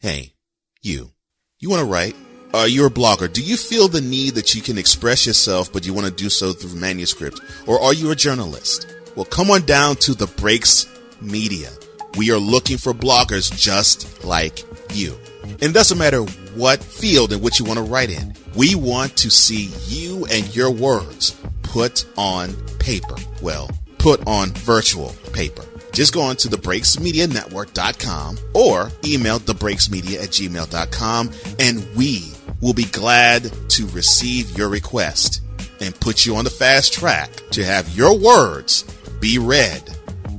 Hey, 0.00 0.34
you. 0.82 1.12
You 1.60 1.70
want 1.70 1.80
to 1.80 1.86
write? 1.86 2.14
Uh, 2.54 2.66
you're 2.66 2.86
a 2.86 2.90
blogger. 2.90 3.30
Do 3.30 3.42
you 3.42 3.56
feel 3.56 3.88
the 3.88 4.00
need 4.00 4.36
that 4.36 4.54
you 4.54 4.62
can 4.62 4.78
express 4.78 5.26
yourself, 5.26 5.72
but 5.72 5.84
you 5.84 5.92
want 5.92 6.06
to 6.06 6.12
do 6.12 6.30
so 6.30 6.52
through 6.52 6.78
manuscript? 6.78 7.40
Or 7.66 7.80
are 7.80 7.92
you 7.92 8.12
a 8.12 8.14
journalist? 8.14 8.86
Well, 9.16 9.24
come 9.24 9.50
on 9.50 9.62
down 9.62 9.96
to 9.96 10.14
the 10.14 10.28
Breaks 10.28 10.86
Media. 11.20 11.70
We 12.16 12.30
are 12.30 12.38
looking 12.38 12.78
for 12.78 12.92
bloggers 12.92 13.52
just 13.58 14.24
like 14.24 14.62
you. 14.92 15.18
And 15.42 15.62
it 15.64 15.72
doesn't 15.72 15.98
matter 15.98 16.20
what 16.54 16.80
field 16.80 17.32
and 17.32 17.42
what 17.42 17.58
you 17.58 17.64
want 17.64 17.78
to 17.78 17.84
write 17.84 18.10
in. 18.10 18.36
We 18.54 18.76
want 18.76 19.16
to 19.16 19.30
see 19.30 19.70
you 19.88 20.24
and 20.26 20.54
your 20.54 20.70
words 20.70 21.36
put 21.64 22.06
on 22.16 22.54
paper. 22.78 23.16
Well, 23.42 23.68
put 23.98 24.24
on 24.28 24.50
virtual 24.50 25.08
paper. 25.32 25.64
Just 25.92 26.14
go 26.14 26.22
on 26.22 26.36
to 26.36 26.48
thebreaksmedianetwork.com 26.48 28.38
or 28.54 28.92
email 29.04 29.40
thebreaksmedia 29.40 30.22
at 30.22 30.28
gmail.com 30.28 31.30
and 31.58 31.96
we 31.96 32.32
will 32.64 32.72
be 32.72 32.84
glad 32.84 33.52
to 33.68 33.86
receive 33.88 34.56
your 34.56 34.70
request 34.70 35.42
and 35.82 36.00
put 36.00 36.24
you 36.24 36.34
on 36.34 36.44
the 36.44 36.50
fast 36.50 36.94
track 36.94 37.30
to 37.50 37.62
have 37.62 37.86
your 37.90 38.18
words 38.18 38.84
be 39.20 39.38
read 39.38 39.82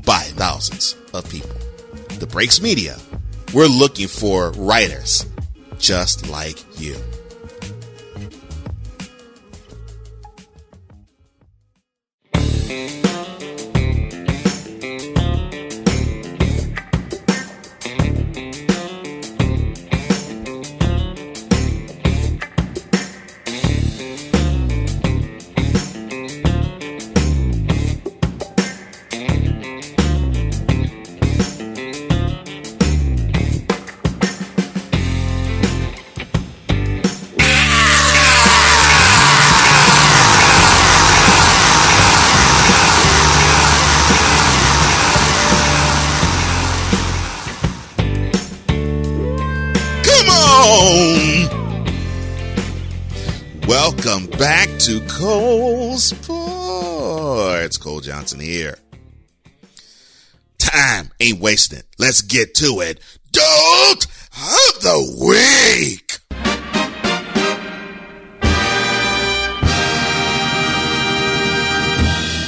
by 0.04 0.22
thousands 0.34 0.96
of 1.14 1.30
people. 1.30 1.56
The 2.18 2.26
Breaks 2.26 2.60
Media, 2.60 2.98
we're 3.54 3.68
looking 3.68 4.08
for 4.08 4.50
writers 4.54 5.28
just 5.78 6.28
like 6.28 6.58
you. 6.80 6.96
Johnson 58.16 58.40
here. 58.40 58.78
Time 60.58 61.12
ain't 61.20 61.42
wasting. 61.42 61.82
Let's 62.00 62.22
get 62.22 62.56
to 62.56 62.80
it. 62.80 63.02
Dolt 63.30 64.06
of 64.06 64.82
the 64.82 65.00
week. 65.22 66.20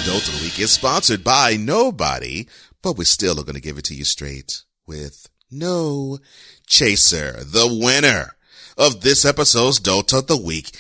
Dolt 0.06 0.26
of 0.26 0.38
the 0.38 0.42
week 0.42 0.58
is 0.58 0.72
sponsored 0.72 1.26
by 1.26 1.58
nobody, 1.60 2.48
but 2.82 2.98
we 2.98 3.04
still 3.04 3.38
are 3.38 3.44
going 3.44 3.56
to 3.56 3.62
give 3.62 3.78
it 3.78 3.84
to 3.86 3.94
you 3.94 4.06
straight 4.06 4.64
with 4.86 5.28
no 5.52 6.20
chaser. 6.66 7.44
The 7.44 7.68
winner 7.70 8.38
of 8.78 9.02
this 9.02 9.26
episode's 9.26 9.82
Dolt 9.82 10.14
of 10.14 10.28
the 10.28 10.38
week 10.38 10.72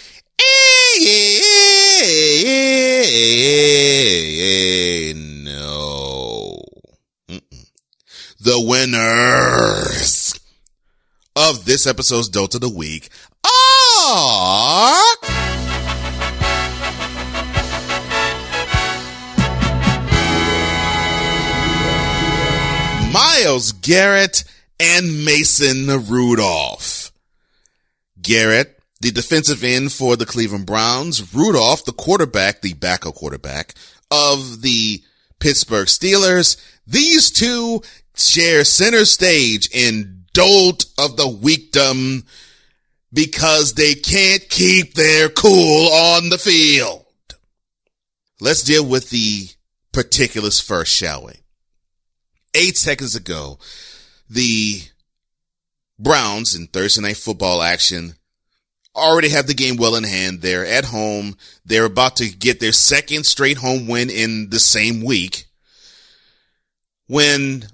no. 5.43 6.61
Mm-mm. 7.29 7.67
The 8.39 8.61
winners 8.61 10.39
of 11.35 11.65
this 11.65 11.87
episode's 11.87 12.29
Dolt 12.29 12.55
of 12.55 12.61
the 12.61 12.69
Week 12.69 13.09
are. 13.43 15.03
Myles 23.11 23.71
Garrett 23.71 24.43
and 24.79 25.25
Mason 25.25 25.87
Rudolph. 26.07 27.11
Garrett 28.21 28.76
the 28.99 29.11
defensive 29.11 29.63
end 29.63 29.91
for 29.91 30.15
the 30.15 30.25
Cleveland 30.25 30.65
Browns, 30.65 31.33
Rudolph, 31.33 31.85
the 31.85 31.91
quarterback, 31.91 32.61
the 32.61 32.73
backup 32.73 33.15
quarterback 33.15 33.73
of 34.09 34.61
the 34.61 35.03
Pittsburgh 35.39 35.87
Steelers. 35.87 36.57
These 36.85 37.31
two 37.31 37.81
share 38.15 38.63
center 38.63 39.05
stage 39.05 39.69
in 39.71 40.25
dolt 40.33 40.85
of 40.97 41.17
the 41.17 41.27
weekdom 41.27 42.25
because 43.13 43.73
they 43.73 43.93
can't 43.93 44.47
keep 44.49 44.93
their 44.93 45.29
cool 45.29 45.91
on 45.91 46.29
the 46.29 46.37
field. 46.37 47.05
Let's 48.39 48.63
deal 48.63 48.85
with 48.85 49.09
the 49.09 49.49
particulars 49.91 50.59
first, 50.59 50.93
shall 50.93 51.25
we? 51.25 51.33
Eight 52.53 52.77
seconds 52.77 53.15
ago, 53.15 53.57
the 54.29 54.81
Browns 55.97 56.55
in 56.55 56.67
Thursday 56.67 57.01
night 57.01 57.17
football 57.17 57.61
action 57.61 58.16
already 58.97 59.29
have 59.29 59.47
the 59.47 59.53
game 59.53 59.77
well 59.77 59.95
in 59.95 60.03
hand. 60.03 60.41
They're 60.41 60.65
at 60.65 60.85
home. 60.85 61.37
They're 61.65 61.85
about 61.85 62.17
to 62.17 62.29
get 62.29 62.59
their 62.59 62.73
second 62.73 63.25
straight 63.25 63.57
home 63.57 63.87
win 63.87 64.09
in 64.09 64.49
the 64.49 64.59
same 64.59 65.03
week. 65.03 65.45
When 67.07 67.65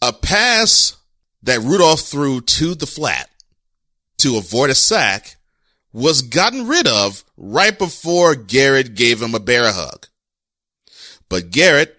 a 0.00 0.12
pass 0.12 0.96
that 1.42 1.60
Rudolph 1.60 2.00
threw 2.00 2.40
to 2.40 2.74
the 2.74 2.86
flat 2.86 3.28
to 4.18 4.36
avoid 4.36 4.70
a 4.70 4.74
sack 4.74 5.36
was 5.92 6.22
gotten 6.22 6.68
rid 6.68 6.86
of 6.86 7.24
right 7.36 7.76
before 7.76 8.34
Garrett 8.34 8.94
gave 8.94 9.20
him 9.20 9.34
a 9.34 9.40
bear 9.40 9.72
hug. 9.72 10.06
But 11.28 11.50
Garrett 11.50 11.96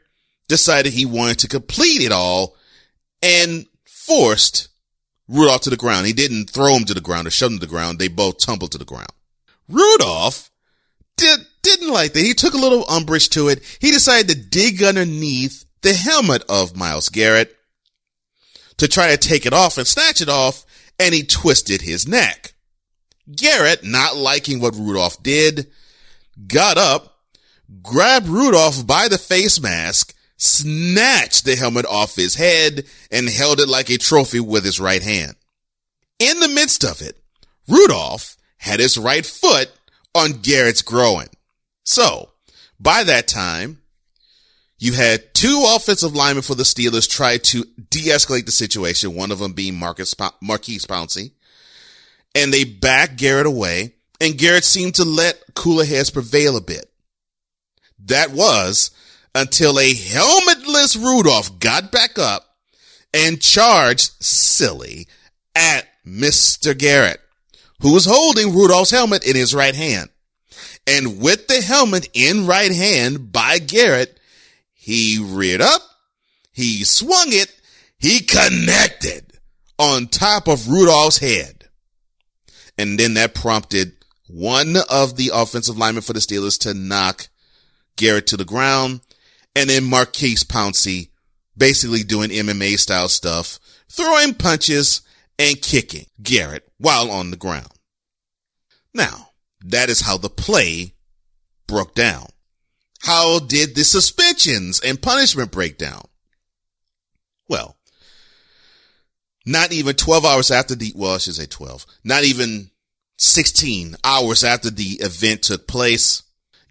decided 0.47 0.93
he 0.93 1.05
wanted 1.05 1.39
to 1.39 1.47
complete 1.47 2.01
it 2.01 2.11
all 2.11 2.55
and 3.21 3.65
forced 3.85 4.68
Rudolph 5.29 5.61
to 5.61 5.69
the 5.69 5.77
ground. 5.77 6.07
He 6.07 6.13
didn't 6.13 6.49
throw 6.49 6.75
him 6.75 6.85
to 6.85 6.93
the 6.93 7.01
ground 7.01 7.27
or 7.27 7.31
shove 7.31 7.51
him 7.51 7.59
to 7.59 7.65
the 7.65 7.71
ground. 7.71 7.99
They 7.99 8.07
both 8.07 8.39
tumbled 8.39 8.71
to 8.71 8.77
the 8.77 8.85
ground. 8.85 9.11
Rudolph 9.69 10.49
did, 11.15 11.39
didn't 11.61 11.93
like 11.93 12.13
that. 12.13 12.21
He 12.21 12.33
took 12.33 12.55
a 12.55 12.57
little 12.57 12.89
umbrage 12.89 13.29
to 13.29 13.47
it. 13.47 13.63
He 13.79 13.91
decided 13.91 14.29
to 14.29 14.35
dig 14.35 14.81
underneath 14.81 15.65
the 15.81 15.93
helmet 15.93 16.43
of 16.49 16.75
Myles 16.75 17.09
Garrett 17.09 17.55
to 18.77 18.87
try 18.87 19.11
to 19.11 19.17
take 19.17 19.45
it 19.45 19.53
off 19.53 19.77
and 19.77 19.85
snatch 19.85 20.21
it 20.21 20.29
off, 20.29 20.65
and 20.97 21.13
he 21.13 21.23
twisted 21.23 21.81
his 21.81 22.07
neck. 22.07 22.53
Garrett, 23.33 23.83
not 23.83 24.15
liking 24.15 24.59
what 24.59 24.75
Rudolph 24.75 25.21
did, 25.21 25.67
got 26.47 26.77
up, 26.77 27.19
grabbed 27.83 28.27
Rudolph 28.27 28.87
by 28.87 29.07
the 29.07 29.19
face 29.19 29.61
mask, 29.61 30.15
snatched 30.39 31.45
the 31.45 31.55
helmet 31.55 31.85
off 31.85 32.15
his 32.15 32.35
head, 32.35 32.85
and 33.11 33.29
held 33.29 33.59
it 33.59 33.69
like 33.69 33.89
a 33.89 33.97
trophy 33.97 34.39
with 34.39 34.65
his 34.65 34.79
right 34.79 35.03
hand. 35.03 35.35
In 36.17 36.39
the 36.39 36.47
midst 36.47 36.83
of 36.83 37.01
it, 37.01 37.17
Rudolph 37.67 38.35
had 38.57 38.79
his 38.79 38.97
right 38.97 39.25
foot 39.25 39.69
on 40.15 40.41
Garrett's 40.41 40.81
groin. 40.81 41.27
So, 41.83 42.29
by 42.79 43.03
that 43.03 43.27
time, 43.27 43.81
you 44.79 44.93
had 44.93 45.33
two 45.33 45.65
offensive 45.75 46.15
linemen 46.15 46.41
for 46.41 46.55
the 46.55 46.63
Steelers 46.63 47.09
try 47.09 47.37
to 47.37 47.65
de-escalate 47.89 48.45
the 48.45 48.51
situation, 48.51 49.15
one 49.15 49.31
of 49.31 49.39
them 49.39 49.51
being 49.51 49.77
Marcus, 49.77 50.15
Maurkice 50.41 50.85
Pouncey. 50.85 51.31
And 52.33 52.53
they 52.53 52.63
backed 52.63 53.17
Garrett 53.17 53.45
away, 53.45 53.95
and 54.21 54.37
Garrett 54.37 54.63
seemed 54.63 54.95
to 54.95 55.03
let 55.03 55.43
cooler 55.53 55.83
heads 55.83 56.09
prevail 56.09 56.55
a 56.55 56.61
bit. 56.61 56.89
That 58.05 58.31
was 58.31 58.91
until 59.35 59.79
a 59.79 59.93
helmetless 59.93 60.97
Rudolph 60.97 61.59
got 61.59 61.91
back 61.91 62.17
up 62.17 62.45
and 63.13 63.41
charged 63.41 64.11
silly 64.23 65.07
at 65.55 65.85
Mr. 66.05 66.77
Garrett, 66.77 67.19
who 67.81 67.93
was 67.93 68.05
holding 68.05 68.53
Rudolph's 68.53 68.91
helmet 68.91 69.25
in 69.27 69.35
his 69.35 69.53
right 69.53 69.75
hand. 69.75 70.09
And 70.87 71.21
with 71.21 71.47
the 71.47 71.61
helmet 71.61 72.09
in 72.13 72.47
right 72.47 72.71
hand 72.71 73.31
by 73.31 73.59
Garrett, 73.59 74.19
he 74.73 75.19
reared 75.21 75.61
up, 75.61 75.81
he 76.51 76.83
swung 76.83 77.27
it, 77.27 77.53
he 77.99 78.21
connected 78.21 79.39
on 79.77 80.07
top 80.07 80.47
of 80.47 80.67
Rudolph's 80.67 81.19
head. 81.19 81.65
And 82.77 82.99
then 82.99 83.13
that 83.15 83.35
prompted 83.35 83.93
one 84.27 84.75
of 84.89 85.15
the 85.15 85.31
offensive 85.33 85.77
linemen 85.77 86.01
for 86.01 86.13
the 86.13 86.19
Steelers 86.19 86.57
to 86.59 86.73
knock 86.73 87.27
Garrett 87.95 88.27
to 88.27 88.37
the 88.37 88.45
ground. 88.45 89.01
And 89.59 89.69
then 89.69 89.83
Maurkice 89.83 90.45
Pouncey 90.45 91.09
basically 91.57 92.03
doing 92.03 92.29
MMA 92.29 92.79
style 92.79 93.09
stuff, 93.09 93.59
throwing 93.91 94.33
punches 94.33 95.01
and 95.37 95.61
kicking 95.61 96.05
Garrett 96.23 96.65
while 96.77 97.11
on 97.11 97.29
the 97.29 97.35
ground. 97.35 97.67
Now, 98.93 99.31
that 99.65 99.89
is 99.89 99.99
how 99.99 100.17
the 100.17 100.29
play 100.29 100.93
broke 101.67 101.93
down. 101.93 102.27
How 103.01 103.39
did 103.39 103.75
the 103.75 103.83
suspensions 103.83 104.79
and 104.79 105.01
punishment 105.01 105.51
break 105.51 105.77
down? 105.77 106.05
Well, 107.49 107.75
not 109.45 109.73
even 109.73 109.97
12 109.97 110.23
hours 110.23 110.51
after 110.51 110.73
the, 110.73 110.93
well, 110.95 111.15
I 111.15 111.17
should 111.17 111.35
say 111.35 111.47
12, 111.47 111.85
not 112.05 112.23
even 112.23 112.71
16 113.17 113.97
hours 114.05 114.45
after 114.45 114.69
the 114.69 115.01
event 115.01 115.41
took 115.41 115.67
place, 115.67 116.23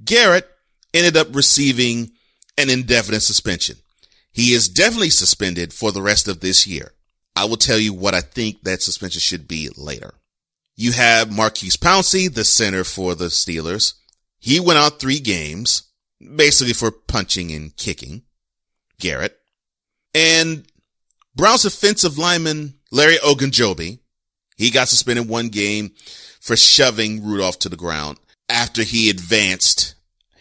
Garrett 0.02 0.48
ended 0.94 1.18
up 1.18 1.36
receiving 1.36 2.12
an 2.58 2.68
indefinite 2.68 3.20
suspension. 3.20 3.76
He 4.32 4.52
is 4.52 4.68
definitely 4.68 5.10
suspended 5.10 5.72
for 5.72 5.92
the 5.92 6.02
rest 6.02 6.28
of 6.28 6.40
this 6.40 6.66
year. 6.66 6.92
I 7.34 7.44
will 7.44 7.56
tell 7.56 7.78
you 7.78 7.94
what 7.94 8.14
I 8.14 8.20
think 8.20 8.62
that 8.62 8.82
suspension 8.82 9.20
should 9.20 9.48
be 9.48 9.70
later. 9.76 10.14
You 10.76 10.92
have 10.92 11.32
Maurkice 11.32 11.76
Pouncey, 11.76 12.32
the 12.32 12.44
center 12.44 12.84
for 12.84 13.14
the 13.14 13.26
Steelers. 13.26 13.94
He 14.38 14.60
went 14.60 14.78
out 14.78 15.00
three 15.00 15.20
games 15.20 15.84
basically 16.36 16.72
for 16.72 16.90
punching 16.90 17.52
and 17.52 17.76
kicking 17.76 18.22
Garrett. 18.98 19.38
And 20.14 20.66
Browns 21.34 21.64
offensive 21.64 22.18
lineman 22.18 22.74
Larry 22.90 23.16
Ogunjobi, 23.18 24.00
he 24.56 24.70
got 24.70 24.88
suspended 24.88 25.28
one 25.28 25.48
game 25.48 25.92
for 26.40 26.56
shoving 26.56 27.24
Rudolph 27.24 27.58
to 27.60 27.68
the 27.68 27.76
ground 27.76 28.18
after 28.48 28.82
he 28.82 29.10
advanced, 29.10 29.94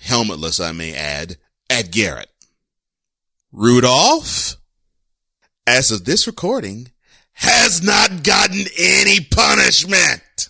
helmetless 0.03 0.63
I 0.63 0.71
may 0.71 0.95
add, 0.95 1.38
at 1.69 1.91
Garrett. 1.91 2.30
Rudolph, 3.51 4.56
as 5.65 5.91
of 5.91 6.06
this 6.06 6.27
recording, 6.27 6.91
has 7.34 7.84
not 7.84 8.23
gotten 8.23 8.65
any 8.77 9.19
punishment. 9.21 10.49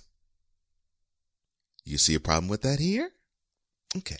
You 1.85 1.97
see 1.97 2.15
a 2.15 2.19
problem 2.19 2.49
with 2.49 2.63
that 2.63 2.79
here? 2.79 3.09
Okay. 3.95 4.17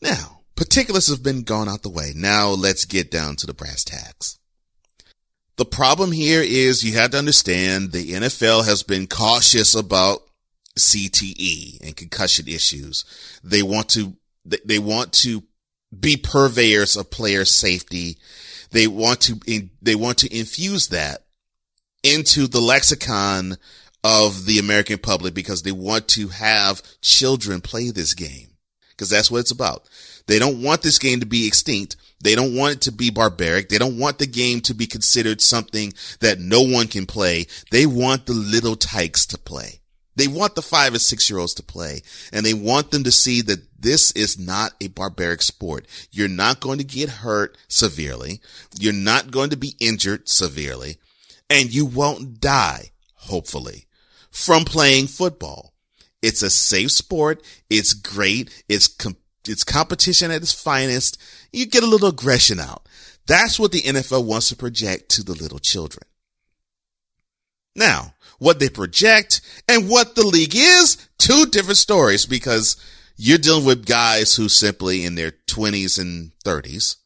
Now, 0.00 0.40
particulars 0.56 1.08
have 1.08 1.22
been 1.22 1.42
gone 1.42 1.68
out 1.68 1.82
the 1.82 1.88
way. 1.88 2.12
Now 2.14 2.50
let's 2.50 2.84
get 2.84 3.10
down 3.10 3.36
to 3.36 3.46
the 3.46 3.54
brass 3.54 3.84
tacks. 3.84 4.38
The 5.56 5.64
problem 5.64 6.12
here 6.12 6.42
is 6.42 6.84
you 6.84 6.94
have 6.94 7.10
to 7.12 7.18
understand 7.18 7.90
the 7.90 8.12
NFL 8.12 8.64
has 8.64 8.84
been 8.84 9.08
cautious 9.08 9.74
about 9.74 10.20
CTE 10.78 11.80
and 11.80 11.96
concussion 11.96 12.46
issues. 12.46 13.04
They 13.42 13.62
want 13.62 13.88
to, 13.90 14.14
they 14.64 14.78
want 14.78 15.12
to 15.12 15.42
be 15.98 16.16
purveyors 16.16 16.96
of 16.96 17.10
player 17.10 17.44
safety. 17.44 18.18
They 18.70 18.86
want 18.86 19.20
to, 19.22 19.68
they 19.80 19.94
want 19.94 20.18
to 20.18 20.36
infuse 20.36 20.88
that 20.88 21.24
into 22.02 22.46
the 22.46 22.60
lexicon 22.60 23.56
of 24.04 24.46
the 24.46 24.58
American 24.58 24.98
public 24.98 25.34
because 25.34 25.62
they 25.62 25.72
want 25.72 26.08
to 26.08 26.28
have 26.28 26.82
children 27.00 27.60
play 27.60 27.90
this 27.90 28.14
game 28.14 28.48
because 28.90 29.10
that's 29.10 29.30
what 29.30 29.38
it's 29.38 29.50
about. 29.50 29.88
They 30.26 30.38
don't 30.38 30.62
want 30.62 30.82
this 30.82 30.98
game 30.98 31.20
to 31.20 31.26
be 31.26 31.46
extinct. 31.46 31.96
They 32.22 32.34
don't 32.34 32.54
want 32.54 32.74
it 32.74 32.80
to 32.82 32.92
be 32.92 33.10
barbaric. 33.10 33.68
They 33.68 33.78
don't 33.78 33.98
want 33.98 34.18
the 34.18 34.26
game 34.26 34.60
to 34.62 34.74
be 34.74 34.86
considered 34.86 35.40
something 35.40 35.94
that 36.20 36.38
no 36.38 36.62
one 36.62 36.86
can 36.86 37.06
play. 37.06 37.46
They 37.70 37.86
want 37.86 38.26
the 38.26 38.34
little 38.34 38.76
tykes 38.76 39.24
to 39.26 39.38
play. 39.38 39.80
They 40.18 40.26
want 40.26 40.56
the 40.56 40.62
five 40.62 40.94
or 40.94 40.98
six 40.98 41.30
year 41.30 41.38
olds 41.38 41.54
to 41.54 41.62
play 41.62 42.02
and 42.32 42.44
they 42.44 42.52
want 42.52 42.90
them 42.90 43.04
to 43.04 43.12
see 43.12 43.40
that 43.42 43.80
this 43.80 44.10
is 44.12 44.36
not 44.36 44.72
a 44.80 44.88
barbaric 44.88 45.42
sport. 45.42 45.86
You're 46.10 46.26
not 46.26 46.58
going 46.58 46.78
to 46.78 46.84
get 46.84 47.08
hurt 47.08 47.56
severely. 47.68 48.40
You're 48.76 48.92
not 48.92 49.30
going 49.30 49.50
to 49.50 49.56
be 49.56 49.76
injured 49.78 50.28
severely 50.28 50.96
and 51.48 51.72
you 51.72 51.86
won't 51.86 52.40
die, 52.40 52.90
hopefully, 53.14 53.86
from 54.28 54.64
playing 54.64 55.06
football. 55.06 55.72
It's 56.20 56.42
a 56.42 56.50
safe 56.50 56.90
sport. 56.90 57.40
It's 57.70 57.94
great. 57.94 58.64
It's 58.68 58.88
com- 58.88 59.16
it's 59.46 59.62
competition 59.62 60.32
at 60.32 60.42
its 60.42 60.52
finest. 60.52 61.16
You 61.52 61.66
get 61.66 61.84
a 61.84 61.86
little 61.86 62.08
aggression 62.08 62.58
out. 62.58 62.88
That's 63.28 63.60
what 63.60 63.70
the 63.70 63.82
NFL 63.82 64.24
wants 64.24 64.48
to 64.48 64.56
project 64.56 65.10
to 65.10 65.22
the 65.22 65.34
little 65.34 65.60
children. 65.60 66.02
Now, 67.76 68.14
what 68.38 68.58
they 68.58 68.68
project 68.68 69.40
and 69.68 69.88
what 69.88 70.14
the 70.14 70.26
league 70.26 70.54
is, 70.54 71.08
two 71.18 71.46
different 71.46 71.76
stories 71.76 72.26
because 72.26 72.76
you're 73.16 73.38
dealing 73.38 73.64
with 73.64 73.86
guys 73.86 74.36
who 74.36 74.48
simply 74.48 75.04
in 75.04 75.16
their 75.16 75.32
20s 75.48 76.00
and 76.00 76.32
30s 76.44 76.96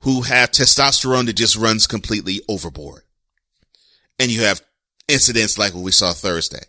who 0.00 0.22
have 0.22 0.50
testosterone 0.50 1.26
that 1.26 1.36
just 1.36 1.56
runs 1.56 1.86
completely 1.86 2.40
overboard. 2.48 3.02
And 4.18 4.30
you 4.30 4.42
have 4.42 4.60
incidents 5.08 5.58
like 5.58 5.74
what 5.74 5.84
we 5.84 5.92
saw 5.92 6.12
Thursday. 6.12 6.64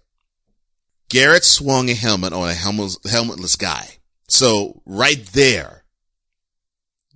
Garrett 1.09 1.43
swung 1.43 1.89
a 1.89 1.93
helmet 1.93 2.33
on 2.33 2.49
a 2.49 2.53
helmet, 2.53 2.91
helmetless 3.05 3.57
guy. 3.57 3.87
So 4.27 4.81
right 4.85 5.23
there, 5.33 5.83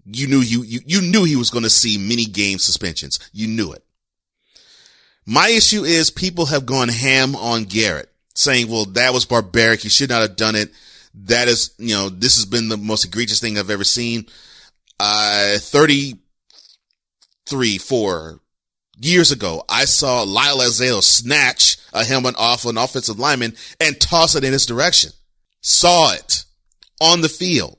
you 0.05 0.27
knew 0.27 0.39
you, 0.39 0.63
you, 0.63 0.79
you 0.85 1.01
knew 1.01 1.23
he 1.23 1.35
was 1.35 1.49
going 1.49 1.63
to 1.63 1.69
see 1.69 1.97
many 1.97 2.25
game 2.25 2.59
suspensions. 2.59 3.19
You 3.31 3.47
knew 3.47 3.73
it. 3.73 3.83
My 5.27 5.49
issue 5.49 5.83
is 5.83 6.09
people 6.09 6.47
have 6.47 6.65
gone 6.65 6.87
ham 6.87 7.35
on 7.35 7.65
Garrett 7.65 8.09
saying, 8.33 8.69
well, 8.69 8.85
that 8.85 9.13
was 9.13 9.25
barbaric. 9.25 9.81
He 9.81 9.89
should 9.89 10.09
not 10.09 10.21
have 10.21 10.37
done 10.37 10.55
it. 10.55 10.71
That 11.25 11.49
is, 11.49 11.75
you 11.77 11.93
know, 11.93 12.09
this 12.09 12.35
has 12.35 12.45
been 12.45 12.69
the 12.69 12.77
most 12.77 13.03
egregious 13.03 13.41
thing 13.41 13.57
I've 13.57 13.69
ever 13.69 13.83
seen. 13.83 14.25
Uh, 14.99 15.57
33, 15.57 17.77
4, 17.77 18.39
years 18.99 19.31
ago, 19.31 19.63
I 19.69 19.85
saw 19.85 20.23
Lyle 20.23 20.59
Alzado 20.59 21.03
snatch 21.03 21.77
a 21.93 22.03
helmet 22.03 22.35
off 22.37 22.65
an 22.65 22.77
offensive 22.77 23.19
lineman 23.19 23.55
and 23.79 23.99
toss 23.99 24.35
it 24.35 24.43
in 24.43 24.53
his 24.53 24.65
direction. 24.65 25.11
Saw 25.61 26.13
it 26.13 26.45
on 26.99 27.21
the 27.21 27.29
field. 27.29 27.77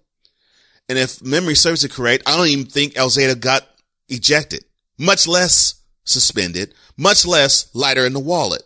And 0.88 0.99
if 0.99 1.22
memory 1.22 1.55
serves 1.55 1.84
it 1.84 1.92
correct, 1.92 2.24
I 2.26 2.36
don't 2.36 2.49
even 2.49 2.66
think 2.66 2.94
Alzado 2.94 3.38
got 3.38 3.66
ejected, 4.09 4.64
much 4.99 5.26
less 5.26 5.82
suspended, 6.05 6.74
much 6.99 7.24
less 7.24 7.74
lighter 7.74 8.05
in 8.05 8.12
the 8.12 8.18
wallet. 8.18 8.62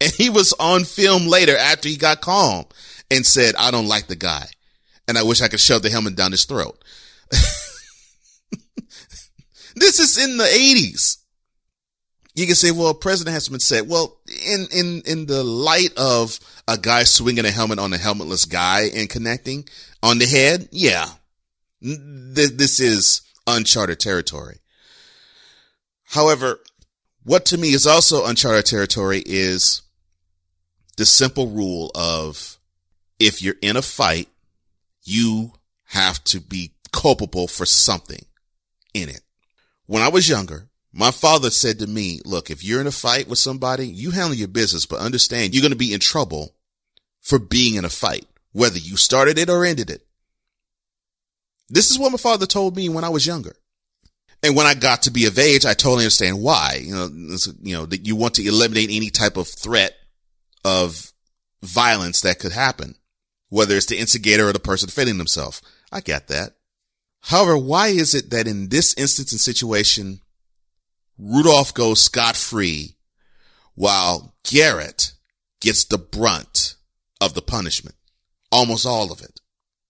And 0.00 0.10
he 0.10 0.30
was 0.30 0.52
on 0.58 0.82
film 0.82 1.28
later 1.28 1.56
after 1.56 1.88
he 1.88 1.96
got 1.96 2.20
calm 2.20 2.64
and 3.08 3.24
said, 3.24 3.54
I 3.56 3.70
don't 3.70 3.86
like 3.86 4.08
the 4.08 4.16
guy. 4.16 4.46
And 5.06 5.16
I 5.16 5.22
wish 5.22 5.40
I 5.40 5.48
could 5.48 5.60
shove 5.60 5.82
the 5.82 5.90
helmet 5.90 6.16
down 6.16 6.32
his 6.32 6.44
throat. 6.44 6.82
this 9.76 10.00
is 10.00 10.18
in 10.18 10.38
the 10.38 10.46
eighties. 10.46 11.18
You 12.34 12.46
can 12.46 12.54
say, 12.54 12.70
well, 12.70 12.94
President 12.94 13.34
has 13.34 13.48
been 13.48 13.60
said, 13.60 13.88
well, 13.88 14.18
in, 14.46 14.66
in, 14.72 15.02
in 15.04 15.26
the 15.26 15.44
light 15.44 15.92
of 15.98 16.40
a 16.66 16.78
guy 16.78 17.04
swinging 17.04 17.44
a 17.44 17.50
helmet 17.50 17.78
on 17.78 17.92
a 17.92 17.98
helmetless 17.98 18.48
guy 18.48 18.88
and 18.94 19.10
connecting 19.10 19.68
on 20.02 20.18
the 20.18 20.26
head. 20.26 20.68
Yeah. 20.72 21.06
This 21.82 22.80
is 22.80 23.20
uncharted 23.46 24.00
territory. 24.00 24.60
However, 26.04 26.60
what 27.24 27.46
to 27.46 27.58
me 27.58 27.68
is 27.72 27.86
also 27.86 28.26
uncharted 28.26 28.66
territory 28.66 29.22
is 29.24 29.82
the 30.96 31.06
simple 31.06 31.48
rule 31.48 31.90
of 31.94 32.58
if 33.18 33.42
you're 33.42 33.56
in 33.62 33.76
a 33.76 33.82
fight, 33.82 34.28
you 35.04 35.52
have 35.86 36.22
to 36.24 36.40
be 36.40 36.72
culpable 36.92 37.46
for 37.46 37.66
something 37.66 38.24
in 38.94 39.08
it. 39.08 39.22
When 39.86 40.02
I 40.02 40.08
was 40.08 40.28
younger, 40.28 40.68
my 40.92 41.10
father 41.10 41.50
said 41.50 41.78
to 41.78 41.86
me, 41.86 42.20
look, 42.24 42.50
if 42.50 42.62
you're 42.62 42.80
in 42.80 42.86
a 42.86 42.92
fight 42.92 43.28
with 43.28 43.38
somebody, 43.38 43.86
you 43.86 44.10
handle 44.10 44.34
your 44.34 44.48
business, 44.48 44.84
but 44.84 45.00
understand 45.00 45.54
you're 45.54 45.62
going 45.62 45.72
to 45.72 45.76
be 45.76 45.94
in 45.94 46.00
trouble 46.00 46.54
for 47.20 47.38
being 47.38 47.76
in 47.76 47.84
a 47.84 47.90
fight, 47.90 48.26
whether 48.52 48.78
you 48.78 48.96
started 48.96 49.38
it 49.38 49.48
or 49.48 49.64
ended 49.64 49.90
it. 49.90 50.06
This 51.68 51.90
is 51.90 51.98
what 51.98 52.12
my 52.12 52.18
father 52.18 52.44
told 52.44 52.76
me 52.76 52.88
when 52.88 53.04
I 53.04 53.08
was 53.08 53.26
younger. 53.26 53.56
And 54.42 54.56
when 54.56 54.66
I 54.66 54.74
got 54.74 55.02
to 55.02 55.12
be 55.12 55.26
of 55.26 55.38
age, 55.38 55.64
I 55.64 55.74
totally 55.74 56.04
understand 56.04 56.42
why. 56.42 56.80
You 56.82 56.94
know, 56.94 57.08
you 57.62 57.76
know, 57.76 57.86
that 57.86 58.06
you 58.06 58.16
want 58.16 58.34
to 58.34 58.46
eliminate 58.46 58.90
any 58.90 59.10
type 59.10 59.36
of 59.36 59.46
threat 59.46 59.94
of 60.64 61.12
violence 61.62 62.22
that 62.22 62.40
could 62.40 62.52
happen, 62.52 62.96
whether 63.50 63.76
it's 63.76 63.86
the 63.86 63.98
instigator 63.98 64.48
or 64.48 64.52
the 64.52 64.58
person 64.58 64.88
defending 64.88 65.18
themselves. 65.18 65.62
I 65.92 66.00
get 66.00 66.28
that. 66.28 66.54
However, 67.20 67.56
why 67.56 67.88
is 67.88 68.14
it 68.14 68.30
that 68.30 68.48
in 68.48 68.68
this 68.68 68.94
instance 68.94 69.30
and 69.30 69.40
situation, 69.40 70.20
Rudolph 71.18 71.72
goes 71.72 72.02
scot 72.02 72.34
free 72.34 72.96
while 73.76 74.34
Garrett 74.42 75.12
gets 75.60 75.84
the 75.84 75.98
brunt 75.98 76.74
of 77.20 77.34
the 77.34 77.42
punishment? 77.42 77.94
Almost 78.50 78.86
all 78.86 79.12
of 79.12 79.22
it. 79.22 79.40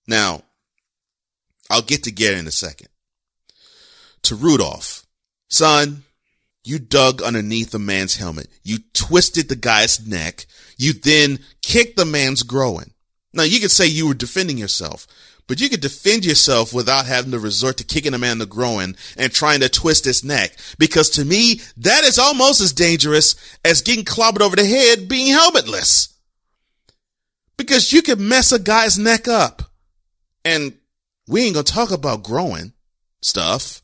Now, 0.07 0.42
I'll 1.70 1.80
get 1.80 2.03
to 2.03 2.12
Garrett 2.12 2.40
in 2.40 2.46
a 2.46 2.50
second 2.50 2.88
to 4.24 4.34
Rudolph. 4.34 5.06
Son, 5.48 6.04
you 6.64 6.78
dug 6.78 7.22
underneath 7.22 7.74
a 7.74 7.78
man's 7.78 8.16
helmet. 8.16 8.48
You 8.62 8.78
twisted 8.94 9.48
the 9.48 9.56
guy's 9.56 10.06
neck. 10.06 10.46
You 10.76 10.92
then 10.92 11.40
kicked 11.62 11.96
the 11.96 12.04
man's 12.04 12.42
groin. 12.42 12.92
Now 13.34 13.42
you 13.42 13.60
could 13.60 13.70
say 13.70 13.86
you 13.86 14.06
were 14.06 14.14
defending 14.14 14.58
yourself, 14.58 15.06
but 15.48 15.60
you 15.60 15.68
could 15.68 15.80
defend 15.80 16.24
yourself 16.24 16.72
without 16.72 17.06
having 17.06 17.32
to 17.32 17.38
resort 17.38 17.78
to 17.78 17.84
kicking 17.84 18.14
a 18.14 18.18
man 18.18 18.32
in 18.32 18.38
the 18.38 18.46
groin 18.46 18.96
and 19.16 19.32
trying 19.32 19.60
to 19.60 19.68
twist 19.68 20.04
his 20.04 20.22
neck. 20.22 20.56
Because 20.78 21.10
to 21.10 21.24
me, 21.24 21.60
that 21.78 22.04
is 22.04 22.18
almost 22.18 22.60
as 22.60 22.72
dangerous 22.72 23.34
as 23.64 23.82
getting 23.82 24.04
clobbered 24.04 24.40
over 24.40 24.56
the 24.56 24.64
head 24.64 25.08
being 25.08 25.34
helmetless. 25.34 26.14
Because 27.56 27.92
you 27.92 28.02
could 28.02 28.20
mess 28.20 28.52
a 28.52 28.58
guy's 28.58 28.98
neck 28.98 29.28
up. 29.28 29.62
And 30.44 30.74
we 31.28 31.42
ain't 31.42 31.54
gonna 31.54 31.64
talk 31.64 31.90
about 31.90 32.22
growing 32.22 32.72
stuff. 33.20 33.82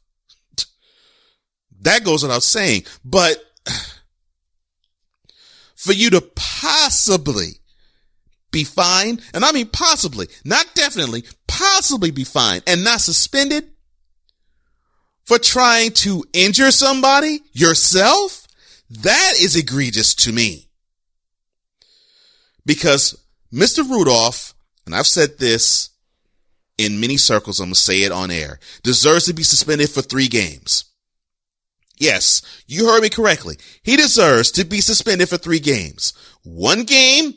That 1.83 2.05
goes 2.05 2.22
without 2.22 2.43
saying. 2.43 2.85
But 3.05 3.43
for 5.74 5.93
you 5.93 6.11
to 6.11 6.20
possibly 6.35 7.61
be 8.51 8.64
fined, 8.64 9.22
and 9.33 9.45
I 9.45 9.53
mean 9.53 9.68
possibly, 9.68 10.26
not 10.45 10.66
definitely, 10.74 11.24
possibly 11.47 12.11
be 12.11 12.24
fined 12.24 12.62
and 12.66 12.83
not 12.83 13.01
suspended 13.01 13.70
for 15.24 15.39
trying 15.39 15.93
to 15.93 16.24
injure 16.33 16.70
somebody 16.70 17.41
yourself, 17.53 18.47
that 18.91 19.35
is 19.41 19.55
egregious 19.57 20.14
to 20.14 20.33
me. 20.33 20.68
Because 22.64 23.22
Mr. 23.53 23.89
Rudolph, 23.89 24.55
and 24.87 24.95
I've 24.95 25.07
said 25.07 25.39
this 25.39 25.91
in 26.79 27.01
many 27.01 27.18
circles, 27.18 27.61
I'm 27.61 27.66
going 27.66 27.74
to 27.74 27.81
say 27.81 28.03
it 28.03 28.12
on 28.12 28.31
air, 28.31 28.59
deserves 28.83 29.26
to 29.26 29.35
be 29.35 29.43
suspended 29.43 29.91
for 29.91 30.01
three 30.01 30.29
games. 30.29 30.88
Yes, 31.99 32.43
you 32.67 32.87
heard 32.87 33.03
me 33.03 33.09
correctly. 33.09 33.57
He 33.83 33.97
deserves 33.97 34.51
to 34.53 34.65
be 34.65 34.81
suspended 34.81 35.29
for 35.29 35.37
three 35.37 35.59
games. 35.59 36.13
One 36.45 36.85
game 36.85 37.35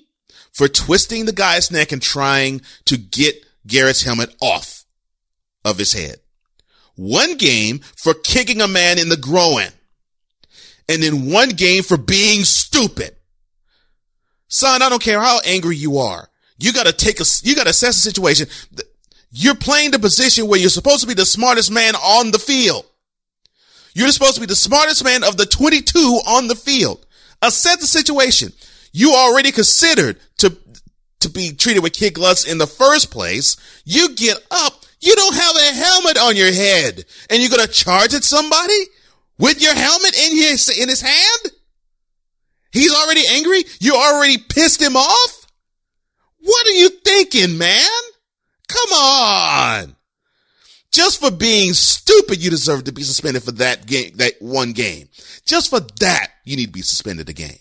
for 0.52 0.68
twisting 0.68 1.26
the 1.26 1.34
guy's 1.34 1.72
neck 1.72 1.92
and 1.92 2.02
trying 2.02 2.62
to 2.86 2.98
get 2.98 3.44
Garrett's 3.66 4.04
helmet 4.04 4.36
off 4.42 4.86
of 5.66 5.78
his 5.78 5.94
head. 5.94 6.18
One 6.96 7.38
game 7.38 7.80
for 7.98 8.14
kicking 8.14 8.62
a 8.62 8.68
man 8.68 9.00
in 9.00 9.10
the 9.10 9.18
groin. 9.18 9.70
And 10.90 11.02
then 11.02 11.32
one 11.32 11.50
game 11.50 11.84
for 11.84 11.98
being 11.98 12.44
stupid. 12.44 13.16
Son, 14.48 14.82
I 14.82 14.90
don't 14.90 15.02
care 15.02 15.22
how 15.22 15.40
angry 15.46 15.78
you 15.78 16.00
are. 16.00 16.28
You 16.58 16.74
gotta 16.74 16.92
take 16.92 17.20
a, 17.20 17.26
you 17.44 17.56
gotta 17.56 17.70
assess 17.70 17.96
the 17.96 18.02
situation. 18.02 18.48
You're 19.32 19.56
playing 19.56 19.92
the 19.92 20.00
position 20.00 20.48
where 20.48 20.60
you're 20.60 20.70
supposed 20.70 21.02
to 21.02 21.08
be 21.08 21.14
the 21.14 21.26
smartest 21.26 21.72
man 21.72 21.96
on 21.96 22.32
the 22.32 22.40
field. 22.40 22.86
You're 23.94 24.10
supposed 24.10 24.36
to 24.36 24.42
be 24.42 24.48
the 24.48 24.56
smartest 24.56 25.04
man 25.04 25.24
of 25.24 25.38
the 25.38 25.46
22 25.46 26.00
on 26.28 26.48
the 26.48 26.56
field. 26.56 27.06
Assess 27.42 27.78
the 27.78 27.88
situation. 27.88 28.54
You 28.94 29.14
already 29.14 29.52
considered 29.52 30.20
to, 30.38 30.56
to 31.22 31.30
be 31.30 31.54
treated 31.54 31.84
with 31.84 31.94
kid 31.94 32.14
gloves 32.14 32.46
in 32.46 32.58
the 32.58 32.68
first 32.68 33.12
place. 33.12 33.58
You 33.86 34.16
get 34.16 34.38
up. 34.52 34.86
You 35.00 35.16
don't 35.16 35.36
have 35.36 35.56
a 35.56 35.76
helmet 35.76 36.18
on 36.20 36.36
your 36.36 36.52
head 36.52 37.06
and 37.30 37.42
you're 37.42 37.50
going 37.50 37.66
to 37.66 37.72
charge 37.72 38.14
at 38.14 38.24
somebody 38.24 38.84
with 39.40 39.62
your 39.62 39.74
helmet 39.74 40.16
in 40.16 40.38
his, 40.38 40.70
in 40.80 40.88
his 40.88 41.02
hand. 41.02 41.54
He's 42.72 42.94
already 42.94 43.24
angry. 43.32 43.64
You 43.80 43.96
already 43.96 44.38
pissed 44.38 44.82
him 44.82 44.96
off. 44.96 45.48
What 46.38 46.68
are 46.68 46.72
you 46.72 46.90
thinking, 46.90 47.58
man? 47.58 47.90
Come 48.68 48.90
on. 48.94 49.96
Just 50.92 51.22
for 51.22 51.32
being 51.32 51.74
stupid, 51.74 52.44
you 52.44 52.50
deserve 52.50 52.84
to 52.84 52.92
be 52.92 53.04
suspended 53.04 53.44
for 53.44 53.54
that 53.54 53.86
game, 53.86 54.12
that 54.16 54.34
one 54.42 54.74
game. 54.74 55.08
Just 55.46 55.70
for 55.70 55.80
that, 56.00 56.28
you 56.44 56.58
need 56.58 56.66
to 56.66 56.72
be 56.72 56.82
suspended 56.82 57.30
a 57.30 57.34
game. 57.34 57.60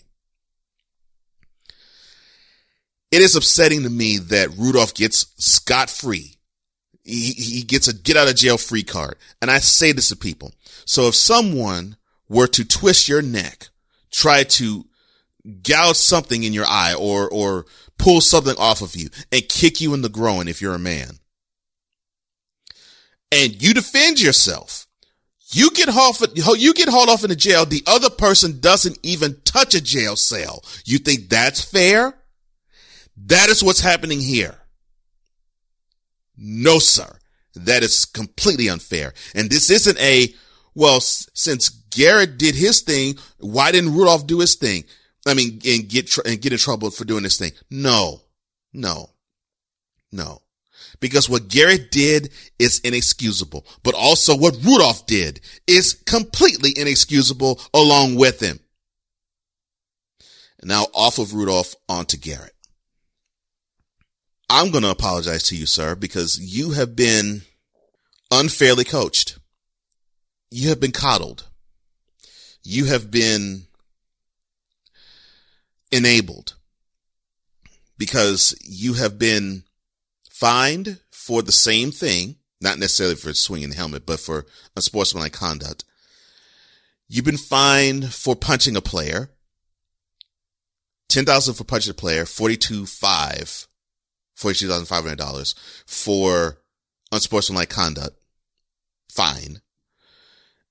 It 3.09 3.21
is 3.21 3.35
upsetting 3.35 3.83
to 3.83 3.89
me 3.89 4.17
that 4.17 4.57
Rudolph 4.57 4.93
gets 4.93 5.33
scot 5.37 5.89
free. 5.89 6.37
He, 7.03 7.31
he 7.31 7.63
gets 7.63 7.87
a 7.87 7.93
get 7.93 8.15
out 8.15 8.29
of 8.29 8.35
jail 8.35 8.57
free 8.57 8.83
card. 8.83 9.15
And 9.41 9.49
I 9.49 9.59
say 9.59 9.91
this 9.91 10.09
to 10.09 10.15
people. 10.15 10.53
So 10.85 11.07
if 11.07 11.15
someone 11.15 11.97
were 12.29 12.47
to 12.47 12.65
twist 12.65 13.09
your 13.09 13.21
neck, 13.21 13.69
try 14.11 14.43
to 14.43 14.85
gouge 15.63 15.97
something 15.97 16.43
in 16.43 16.53
your 16.53 16.65
eye 16.65 16.93
or, 16.93 17.29
or 17.29 17.65
pull 17.97 18.21
something 18.21 18.55
off 18.57 18.81
of 18.81 18.95
you 18.95 19.09
and 19.31 19.47
kick 19.47 19.81
you 19.81 19.93
in 19.93 20.01
the 20.01 20.09
groin 20.09 20.47
if 20.47 20.61
you're 20.61 20.75
a 20.75 20.79
man, 20.79 21.19
and 23.31 23.61
you 23.61 23.73
defend 23.73 24.21
yourself, 24.21 24.87
you 25.53 25.71
get 25.71 25.89
hauled, 25.89 26.21
off 26.21 26.59
you 26.59 26.73
get 26.73 26.89
hauled 26.89 27.09
off 27.09 27.23
in 27.23 27.29
the 27.29 27.35
jail. 27.35 27.65
The 27.65 27.83
other 27.87 28.09
person 28.09 28.59
doesn't 28.59 28.99
even 29.03 29.41
touch 29.43 29.73
a 29.75 29.81
jail 29.81 30.15
cell. 30.15 30.63
You 30.85 30.97
think 30.97 31.29
that's 31.29 31.61
fair? 31.61 32.13
That 33.25 33.49
is 33.49 33.63
what's 33.63 33.81
happening 33.81 34.19
here. 34.19 34.55
No, 36.37 36.79
sir. 36.79 37.17
That 37.55 37.83
is 37.83 38.05
completely 38.05 38.69
unfair. 38.69 39.13
And 39.35 39.49
this 39.49 39.69
isn't 39.69 39.99
a, 39.99 40.33
well, 40.73 41.01
since 41.01 41.69
Garrett 41.69 42.37
did 42.37 42.55
his 42.55 42.81
thing, 42.81 43.15
why 43.39 43.71
didn't 43.71 43.93
Rudolph 43.93 44.25
do 44.25 44.39
his 44.39 44.55
thing? 44.55 44.85
I 45.27 45.33
mean, 45.33 45.59
and 45.65 45.87
get, 45.87 46.07
tr- 46.07 46.21
and 46.25 46.41
get 46.41 46.53
in 46.53 46.57
trouble 46.57 46.89
for 46.91 47.03
doing 47.03 47.23
this 47.23 47.37
thing. 47.37 47.51
No, 47.69 48.21
no, 48.73 49.09
no 50.11 50.41
because 51.01 51.27
what 51.27 51.49
Garrett 51.49 51.91
did 51.91 52.31
is 52.57 52.79
inexcusable, 52.79 53.65
but 53.83 53.95
also 53.95 54.37
what 54.37 54.63
Rudolph 54.63 55.05
did 55.07 55.41
is 55.67 55.95
completely 56.05 56.71
inexcusable 56.77 57.59
along 57.73 58.15
with 58.15 58.39
him. 58.39 58.59
Now 60.63 60.85
off 60.93 61.17
of 61.17 61.33
Rudolph 61.33 61.75
onto 61.89 62.17
Garrett. 62.17 62.53
I'm 64.49 64.69
going 64.69 64.83
to 64.83 64.91
apologize 64.91 65.43
to 65.43 65.55
you, 65.55 65.65
sir, 65.65 65.95
because 65.95 66.39
you 66.39 66.71
have 66.71 66.95
been 66.95 67.41
unfairly 68.29 68.83
coached. 68.83 69.39
You 70.51 70.69
have 70.69 70.79
been 70.79 70.91
coddled. 70.91 71.47
You 72.63 72.85
have 72.85 73.09
been 73.09 73.63
enabled 75.91 76.55
because 77.97 78.53
you 78.61 78.93
have 78.93 79.17
been 79.17 79.63
fined 80.41 80.99
for 81.11 81.43
the 81.43 81.51
same 81.51 81.91
thing, 81.91 82.35
not 82.59 82.79
necessarily 82.79 83.15
for 83.15 83.31
swinging 83.31 83.69
the 83.69 83.75
helmet, 83.75 84.07
but 84.07 84.19
for 84.19 84.47
unsportsmanlike 84.75 85.33
conduct. 85.33 85.85
You've 87.07 87.25
been 87.25 87.37
fined 87.37 88.11
for 88.11 88.35
punching 88.35 88.75
a 88.75 88.81
player 88.81 89.29
10000 91.09 91.53
for 91.53 91.63
punching 91.63 91.91
a 91.91 91.93
player, 91.93 92.25
42 92.25 92.87
5 92.87 93.67
$42,500 94.35 95.53
for 95.85 96.57
unsportsmanlike 97.11 97.69
conduct. 97.69 98.17
Fine. 99.11 99.61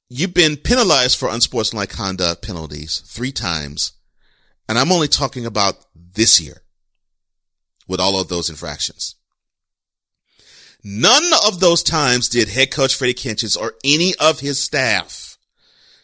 You've 0.08 0.34
been 0.34 0.56
penalized 0.56 1.16
for 1.16 1.28
unsportsmanlike 1.28 1.90
conduct 1.90 2.42
penalties 2.42 3.04
three 3.06 3.30
times. 3.30 3.92
And 4.68 4.76
I'm 4.76 4.90
only 4.90 5.06
talking 5.06 5.46
about 5.46 5.76
this 5.94 6.40
year 6.40 6.62
with 7.86 8.00
all 8.00 8.20
of 8.20 8.26
those 8.26 8.50
infractions. 8.50 9.14
None 10.82 11.24
of 11.46 11.60
those 11.60 11.82
times 11.82 12.28
did 12.28 12.48
head 12.48 12.70
coach 12.70 12.94
Freddie 12.94 13.14
Kitchens 13.14 13.56
or 13.56 13.74
any 13.84 14.14
of 14.18 14.40
his 14.40 14.58
staff 14.58 15.36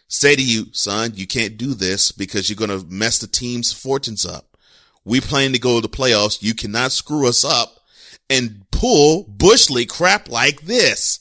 say 0.07 0.35
to 0.35 0.43
you, 0.43 0.67
son, 0.71 1.11
you 1.15 1.27
can't 1.27 1.57
do 1.57 1.73
this 1.73 2.11
because 2.11 2.49
you're 2.49 2.67
going 2.67 2.79
to 2.79 2.85
mess 2.87 3.19
the 3.19 3.27
team's 3.27 3.73
fortunes 3.73 4.25
up. 4.25 4.57
We 5.03 5.21
plan 5.21 5.53
to 5.53 5.59
go 5.59 5.75
to 5.75 5.81
the 5.81 5.89
playoffs. 5.89 6.41
You 6.41 6.53
cannot 6.53 6.91
screw 6.91 7.27
us 7.27 7.43
up 7.43 7.79
and 8.29 8.65
pull 8.71 9.23
bushly 9.23 9.85
crap 9.85 10.29
like 10.29 10.61
this. 10.61 11.19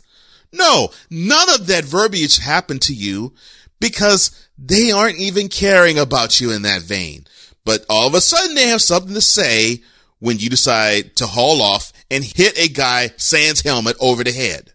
No, 0.53 0.89
none 1.11 1.51
of 1.55 1.67
that 1.67 1.85
verbiage 1.85 2.39
happened 2.39 2.83
to 2.83 2.95
you 2.95 3.35
because 3.81 4.49
they 4.59 4.91
aren't 4.91 5.19
even 5.19 5.49
caring 5.49 5.99
about 5.99 6.41
you 6.41 6.51
in 6.51 6.63
that 6.63 6.83
vein. 6.83 7.27
But 7.65 7.85
all 7.89 8.07
of 8.07 8.15
a 8.15 8.21
sudden 8.21 8.55
they 8.55 8.69
have 8.69 8.83
something 8.83 9.15
to 9.15 9.21
say 9.21 9.83
when 10.19 10.39
you 10.39 10.49
decide 10.49 11.17
to 11.17 11.27
haul 11.27 11.61
off 11.61 11.93
and 12.11 12.25
hit 12.25 12.59
a 12.59 12.69
guy 12.69 13.11
sans 13.17 13.61
helmet 13.63 13.97
over 14.01 14.23
the 14.25 14.33
head. 14.33 14.73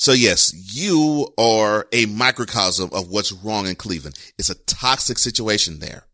So 0.00 0.12
yes, 0.12 0.52
you 0.74 1.28
are 1.36 1.86
a 1.92 2.06
microcosm 2.06 2.88
of 2.92 3.10
what's 3.10 3.32
wrong 3.32 3.66
in 3.66 3.74
Cleveland. 3.74 4.18
It's 4.38 4.48
a 4.48 4.54
toxic 4.54 5.18
situation 5.18 5.78
there. 5.78 6.04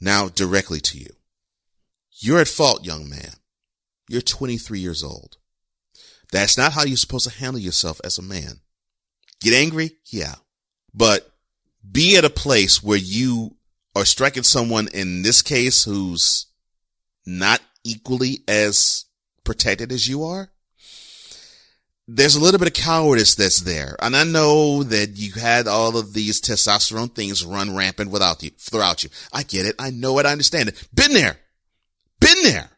Now 0.00 0.28
directly 0.28 0.80
to 0.80 0.98
you. 0.98 1.10
You're 2.10 2.40
at 2.40 2.48
fault, 2.48 2.84
young 2.84 3.08
man. 3.08 3.32
You're 4.08 4.22
23 4.22 4.80
years 4.80 5.04
old. 5.04 5.36
That's 6.32 6.56
not 6.56 6.72
how 6.72 6.84
you're 6.84 6.96
supposed 6.96 7.28
to 7.28 7.38
handle 7.38 7.60
yourself 7.60 8.00
as 8.02 8.16
a 8.16 8.22
man. 8.22 8.60
Get 9.42 9.52
angry? 9.52 9.98
Yeah. 10.06 10.36
But 10.94 11.30
be 11.88 12.16
at 12.16 12.24
a 12.24 12.30
place 12.30 12.82
where 12.82 12.98
you 12.98 13.56
are 13.94 14.04
striking 14.04 14.42
someone 14.42 14.88
in 14.92 15.22
this 15.22 15.42
case 15.42 15.84
who's 15.84 16.46
not 17.26 17.60
equally 17.84 18.42
as 18.48 19.06
protected 19.44 19.92
as 19.92 20.08
you 20.08 20.24
are. 20.24 20.50
There's 22.06 22.34
a 22.34 22.40
little 22.40 22.58
bit 22.58 22.68
of 22.68 22.74
cowardice 22.74 23.36
that's 23.36 23.60
there. 23.60 23.96
And 24.00 24.16
I 24.16 24.24
know 24.24 24.82
that 24.82 25.10
you 25.16 25.32
had 25.32 25.68
all 25.68 25.96
of 25.96 26.12
these 26.12 26.40
testosterone 26.40 27.14
things 27.14 27.44
run 27.44 27.74
rampant 27.76 28.10
without 28.10 28.42
you, 28.42 28.50
throughout 28.58 29.04
you. 29.04 29.10
I 29.32 29.44
get 29.44 29.66
it. 29.66 29.76
I 29.78 29.90
know 29.90 30.18
it. 30.18 30.26
I 30.26 30.32
understand 30.32 30.68
it. 30.68 30.88
Been 30.92 31.12
there. 31.12 31.36
Been 32.20 32.42
there. 32.42 32.70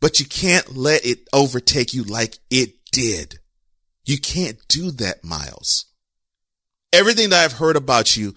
But 0.00 0.20
you 0.20 0.26
can't 0.26 0.76
let 0.76 1.06
it 1.06 1.26
overtake 1.32 1.94
you 1.94 2.04
like 2.04 2.38
it 2.50 2.74
did. 2.92 3.38
You 4.04 4.18
can't 4.18 4.58
do 4.68 4.90
that, 4.92 5.24
Myles. 5.24 5.86
Everything 6.92 7.30
that 7.30 7.42
I've 7.42 7.58
heard 7.58 7.76
about 7.76 8.16
you 8.16 8.34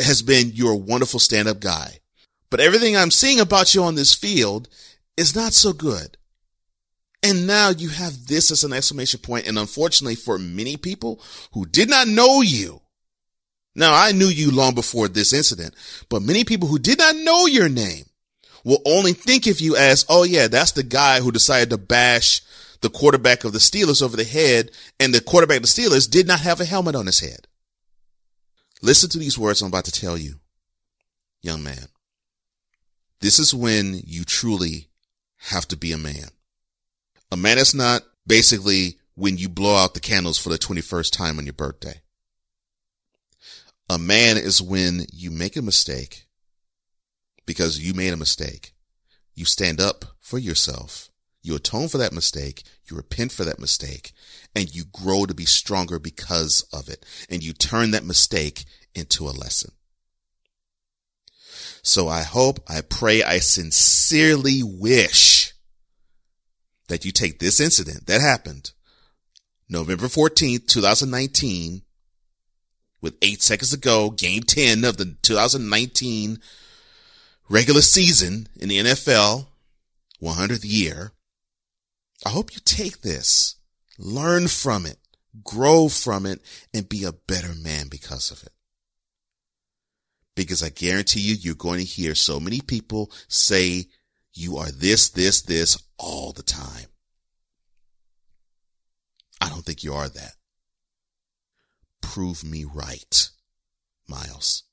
has 0.00 0.22
been 0.22 0.50
you're 0.52 0.72
a 0.72 0.76
wonderful 0.76 1.20
stand 1.20 1.48
up 1.48 1.60
guy. 1.60 1.98
But 2.50 2.60
everything 2.60 2.96
I'm 2.96 3.10
seeing 3.10 3.40
about 3.40 3.74
you 3.74 3.82
on 3.82 3.94
this 3.94 4.14
field 4.14 4.68
is 5.16 5.34
not 5.34 5.52
so 5.52 5.72
good. 5.72 6.16
And 7.22 7.46
now 7.46 7.70
you 7.70 7.88
have 7.88 8.26
this 8.26 8.50
as 8.50 8.64
an 8.64 8.72
exclamation 8.72 9.20
point. 9.20 9.46
And 9.46 9.58
unfortunately 9.58 10.14
for 10.14 10.38
many 10.38 10.76
people 10.76 11.20
who 11.52 11.64
did 11.64 11.88
not 11.88 12.06
know 12.06 12.42
you, 12.42 12.82
now 13.74 13.92
I 13.94 14.12
knew 14.12 14.26
you 14.26 14.50
long 14.50 14.74
before 14.74 15.08
this 15.08 15.32
incident, 15.32 15.74
but 16.08 16.22
many 16.22 16.44
people 16.44 16.68
who 16.68 16.78
did 16.78 16.98
not 16.98 17.16
know 17.16 17.46
your 17.46 17.68
name 17.68 18.04
will 18.62 18.80
only 18.86 19.12
think 19.12 19.46
of 19.46 19.60
you 19.60 19.76
as, 19.76 20.06
oh 20.08 20.22
yeah, 20.22 20.48
that's 20.48 20.72
the 20.72 20.82
guy 20.82 21.20
who 21.20 21.32
decided 21.32 21.70
to 21.70 21.78
bash 21.78 22.42
the 22.82 22.90
quarterback 22.90 23.44
of 23.44 23.52
the 23.52 23.58
Steelers 23.58 24.02
over 24.02 24.16
the 24.16 24.24
head. 24.24 24.70
And 25.00 25.14
the 25.14 25.20
quarterback 25.20 25.56
of 25.56 25.62
the 25.62 25.68
Steelers 25.68 26.08
did 26.08 26.26
not 26.26 26.40
have 26.40 26.60
a 26.60 26.64
helmet 26.64 26.94
on 26.94 27.06
his 27.06 27.20
head. 27.20 27.46
Listen 28.82 29.08
to 29.10 29.18
these 29.18 29.38
words 29.38 29.62
I'm 29.62 29.68
about 29.68 29.84
to 29.86 29.92
tell 29.92 30.18
you, 30.18 30.36
young 31.42 31.62
man. 31.62 31.88
This 33.20 33.38
is 33.38 33.54
when 33.54 34.00
you 34.04 34.24
truly 34.24 34.88
have 35.50 35.66
to 35.68 35.76
be 35.76 35.92
a 35.92 35.98
man. 35.98 36.28
A 37.30 37.36
man 37.36 37.58
is 37.58 37.74
not 37.74 38.02
basically 38.26 38.98
when 39.14 39.38
you 39.38 39.48
blow 39.48 39.76
out 39.76 39.94
the 39.94 40.00
candles 40.00 40.38
for 40.38 40.50
the 40.50 40.58
21st 40.58 41.10
time 41.12 41.38
on 41.38 41.46
your 41.46 41.52
birthday. 41.52 42.02
A 43.88 43.98
man 43.98 44.36
is 44.36 44.62
when 44.62 45.06
you 45.12 45.30
make 45.30 45.56
a 45.56 45.62
mistake 45.62 46.26
because 47.46 47.78
you 47.78 47.94
made 47.94 48.12
a 48.12 48.16
mistake. 48.18 48.74
You 49.34 49.44
stand 49.44 49.80
up 49.80 50.04
for 50.20 50.38
yourself. 50.38 51.10
You 51.44 51.54
atone 51.54 51.88
for 51.88 51.98
that 51.98 52.12
mistake. 52.12 52.62
You 52.90 52.96
repent 52.96 53.30
for 53.30 53.44
that 53.44 53.60
mistake 53.60 54.12
and 54.56 54.74
you 54.74 54.84
grow 54.90 55.26
to 55.26 55.34
be 55.34 55.44
stronger 55.44 55.98
because 55.98 56.66
of 56.72 56.88
it. 56.88 57.04
And 57.28 57.44
you 57.44 57.52
turn 57.52 57.90
that 57.90 58.04
mistake 58.04 58.64
into 58.94 59.28
a 59.28 59.30
lesson. 59.30 59.72
So 61.82 62.08
I 62.08 62.22
hope, 62.22 62.60
I 62.66 62.80
pray, 62.80 63.22
I 63.22 63.40
sincerely 63.40 64.62
wish 64.62 65.52
that 66.88 67.04
you 67.04 67.12
take 67.12 67.38
this 67.38 67.60
incident 67.60 68.06
that 68.06 68.22
happened 68.22 68.72
November 69.68 70.06
14th, 70.06 70.66
2019, 70.66 71.82
with 73.02 73.18
eight 73.20 73.42
seconds 73.42 73.70
to 73.70 73.76
go, 73.76 74.08
game 74.08 74.42
10 74.42 74.82
of 74.84 74.96
the 74.96 75.14
2019 75.20 76.38
regular 77.50 77.82
season 77.82 78.48
in 78.56 78.70
the 78.70 78.78
NFL, 78.78 79.46
100th 80.22 80.64
year. 80.64 81.12
I 82.24 82.30
hope 82.30 82.54
you 82.54 82.60
take 82.64 83.02
this 83.02 83.56
learn 83.98 84.48
from 84.48 84.86
it, 84.86 84.98
grow 85.42 85.88
from 85.88 86.26
it, 86.26 86.40
and 86.72 86.88
be 86.88 87.04
a 87.04 87.12
better 87.12 87.54
man 87.54 87.88
because 87.88 88.30
of 88.30 88.42
it. 88.42 88.52
Because 90.34 90.62
I 90.62 90.70
guarantee 90.70 91.20
you, 91.20 91.34
you're 91.34 91.54
going 91.54 91.78
to 91.78 91.84
hear 91.84 92.14
so 92.14 92.40
many 92.40 92.60
people 92.60 93.10
say 93.28 93.86
you 94.32 94.56
are 94.56 94.70
this, 94.70 95.10
this, 95.10 95.42
this 95.42 95.78
all 95.96 96.32
the 96.32 96.42
time. 96.42 96.86
I 99.40 99.48
don't 99.48 99.64
think 99.64 99.84
you 99.84 99.94
are 99.94 100.08
that. 100.08 100.34
Prove 102.00 102.42
me 102.42 102.64
right, 102.64 103.28
Myles. 104.08 104.64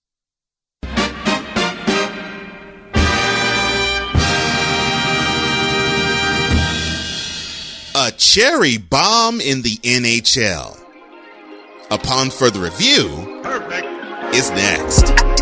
A 8.07 8.11
cherry 8.11 8.77
bomb 8.77 9.39
in 9.39 9.61
the 9.61 9.77
NHL. 9.83 10.75
Upon 11.91 12.31
further 12.31 12.59
review, 12.59 13.39
Perfect. 13.43 14.35
is 14.35 14.49
next. 14.51 15.40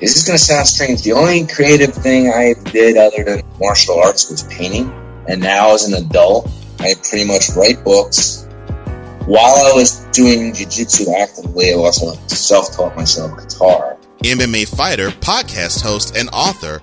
Is 0.00 0.12
this 0.12 0.16
is 0.16 0.26
going 0.26 0.36
to 0.36 0.44
sound 0.44 0.66
strange. 0.66 1.02
The 1.02 1.12
only 1.12 1.46
creative 1.46 1.94
thing 1.94 2.28
I 2.28 2.54
did 2.70 2.98
other 2.98 3.24
than 3.24 3.42
martial 3.58 3.98
arts 3.98 4.30
was 4.30 4.42
painting. 4.44 4.92
And 5.26 5.40
now 5.40 5.72
as 5.72 5.90
an 5.90 5.94
adult, 6.04 6.50
I 6.78 6.94
pretty 7.08 7.24
much 7.24 7.48
write 7.56 7.82
books. 7.82 8.46
While 9.24 9.66
I 9.66 9.72
was 9.74 10.04
doing 10.12 10.52
jiu-jitsu 10.52 11.12
actively, 11.16 11.70
I 11.70 11.74
also 11.74 12.12
self-taught 12.26 12.94
myself 12.94 13.38
guitar. 13.38 13.96
MMA 14.18 14.68
fighter, 14.68 15.08
podcast 15.08 15.82
host, 15.82 16.14
and 16.16 16.28
author 16.32 16.82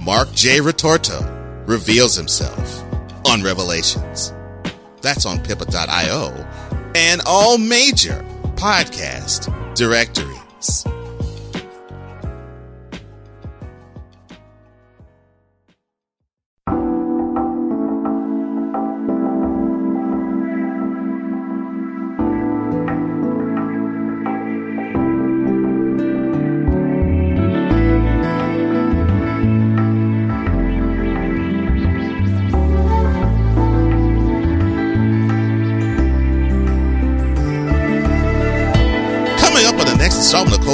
Mark 0.00 0.32
J. 0.32 0.58
Retorto 0.58 1.68
reveals 1.68 2.16
himself 2.16 2.82
on 3.26 3.42
Revelations. 3.42 4.32
That's 5.02 5.26
on 5.26 5.42
Pippa.io 5.42 6.30
and 6.94 7.20
all 7.26 7.58
major 7.58 8.24
podcast 8.56 9.52
directories. 9.74 10.84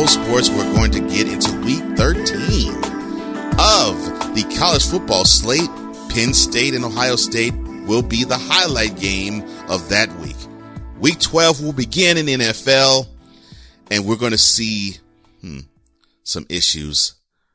Sports, 0.07 0.51
we're 0.51 0.73
going 0.75 0.91
to 0.93 1.01
get 1.01 1.29
into 1.29 1.53
week 1.61 1.83
13 1.97 2.75
of 3.59 3.97
the 4.35 4.57
college 4.59 4.87
football 4.87 5.25
slate. 5.25 5.69
Penn 6.09 6.33
State 6.33 6.75
and 6.75 6.85
Ohio 6.85 7.17
State 7.17 7.55
will 7.87 8.03
be 8.03 8.25
the 8.25 8.39
highlight 8.39 8.99
game 8.99 9.43
of 9.69 9.89
that 9.89 10.11
week. 10.21 10.37
Week 10.99 11.19
12 11.19 11.63
will 11.63 11.73
begin 11.73 12.17
in 12.17 12.27
NFL, 12.27 13.07
and 13.91 14.07
we're 14.07 14.17
going 14.17 14.33
to 14.33 14.39
see 14.39 14.99
hmm, 15.41 15.61
some 16.23 16.47
issues 16.49 17.15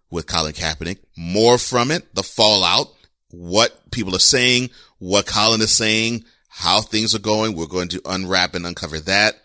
with 0.09 0.27
Colin 0.27 0.53
Kaepernick. 0.53 0.99
More 1.17 1.57
from 1.57 1.91
it, 1.91 2.13
the 2.15 2.23
fallout, 2.23 2.93
what 3.31 3.91
people 3.91 4.15
are 4.15 4.19
saying, 4.19 4.69
what 4.99 5.25
Colin 5.25 5.61
is 5.61 5.71
saying, 5.71 6.25
how 6.49 6.81
things 6.81 7.15
are 7.15 7.19
going. 7.19 7.55
We're 7.55 7.65
going 7.67 7.89
to 7.89 8.01
unwrap 8.05 8.55
and 8.55 8.65
uncover 8.65 8.99
that. 9.01 9.44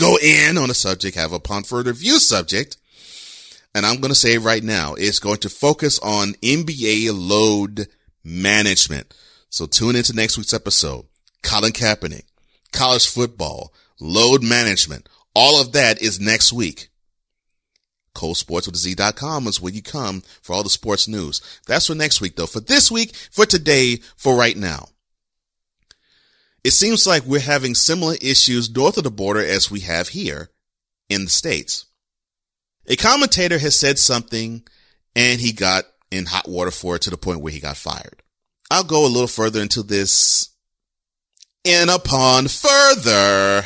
Go 0.00 0.16
in 0.16 0.56
on 0.56 0.70
a 0.70 0.74
subject, 0.74 1.14
have 1.18 1.34
upon 1.34 1.62
further 1.62 1.92
view 1.92 2.18
subject. 2.18 2.78
And 3.74 3.84
I'm 3.84 4.00
going 4.00 4.08
to 4.08 4.14
say 4.14 4.38
right 4.38 4.62
now, 4.62 4.94
it's 4.94 5.18
going 5.18 5.36
to 5.40 5.50
focus 5.50 5.98
on 5.98 6.32
NBA 6.42 7.10
load 7.12 7.86
management. 8.24 9.14
So 9.50 9.66
tune 9.66 9.96
into 9.96 10.16
next 10.16 10.38
week's 10.38 10.54
episode. 10.54 11.04
Colin 11.42 11.72
Kaepernick, 11.72 12.24
college 12.72 13.08
football, 13.10 13.74
load 14.00 14.42
management. 14.42 15.06
All 15.34 15.60
of 15.60 15.72
that 15.72 16.00
is 16.00 16.18
next 16.18 16.50
week. 16.50 16.88
ColeSportsWithZ.com 18.14 19.46
is 19.48 19.60
where 19.60 19.72
you 19.72 19.82
come 19.82 20.22
for 20.40 20.54
all 20.54 20.62
the 20.62 20.70
sports 20.70 21.08
news. 21.08 21.42
That's 21.66 21.88
for 21.88 21.94
next 21.94 22.22
week 22.22 22.36
though. 22.36 22.46
For 22.46 22.60
this 22.60 22.90
week, 22.90 23.14
for 23.14 23.44
today, 23.44 23.96
for 24.16 24.34
right 24.34 24.56
now. 24.56 24.88
It 26.62 26.72
seems 26.72 27.06
like 27.06 27.24
we're 27.24 27.40
having 27.40 27.74
similar 27.74 28.14
issues 28.20 28.74
north 28.74 28.98
of 28.98 29.04
the 29.04 29.10
border 29.10 29.44
as 29.44 29.70
we 29.70 29.80
have 29.80 30.08
here 30.08 30.50
in 31.08 31.24
the 31.24 31.30
States. 31.30 31.86
A 32.86 32.96
commentator 32.96 33.58
has 33.58 33.76
said 33.76 33.98
something 33.98 34.62
and 35.16 35.40
he 35.40 35.52
got 35.52 35.84
in 36.10 36.26
hot 36.26 36.48
water 36.48 36.70
for 36.70 36.96
it 36.96 37.02
to 37.02 37.10
the 37.10 37.16
point 37.16 37.40
where 37.40 37.52
he 37.52 37.60
got 37.60 37.76
fired. 37.76 38.22
I'll 38.70 38.84
go 38.84 39.06
a 39.06 39.08
little 39.08 39.28
further 39.28 39.60
into 39.60 39.82
this 39.82 40.50
in 41.64 41.88
upon 41.88 42.48
further 42.48 43.64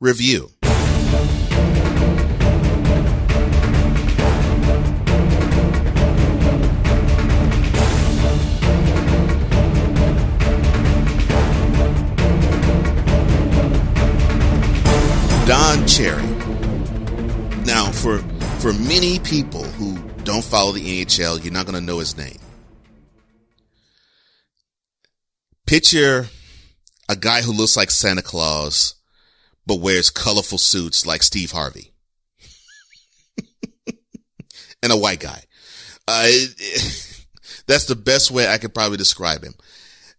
review. 0.00 0.50
Don 15.48 15.86
Cherry. 15.86 16.22
Now, 17.64 17.90
for 17.90 18.18
for 18.60 18.74
many 18.74 19.18
people 19.20 19.64
who 19.64 19.96
don't 20.22 20.44
follow 20.44 20.72
the 20.72 21.02
NHL, 21.02 21.42
you're 21.42 21.54
not 21.54 21.64
going 21.64 21.78
to 21.78 21.80
know 21.80 22.00
his 22.00 22.18
name. 22.18 22.36
Picture 25.64 26.26
a 27.08 27.16
guy 27.16 27.40
who 27.40 27.52
looks 27.52 27.78
like 27.78 27.90
Santa 27.90 28.20
Claus, 28.20 28.96
but 29.66 29.80
wears 29.80 30.10
colorful 30.10 30.58
suits 30.58 31.06
like 31.06 31.22
Steve 31.22 31.52
Harvey. 31.52 31.94
and 34.82 34.92
a 34.92 34.98
white 34.98 35.20
guy. 35.20 35.42
Uh, 36.06 36.28
that's 37.66 37.86
the 37.86 37.96
best 37.96 38.30
way 38.30 38.46
I 38.46 38.58
could 38.58 38.74
probably 38.74 38.98
describe 38.98 39.42
him. 39.42 39.54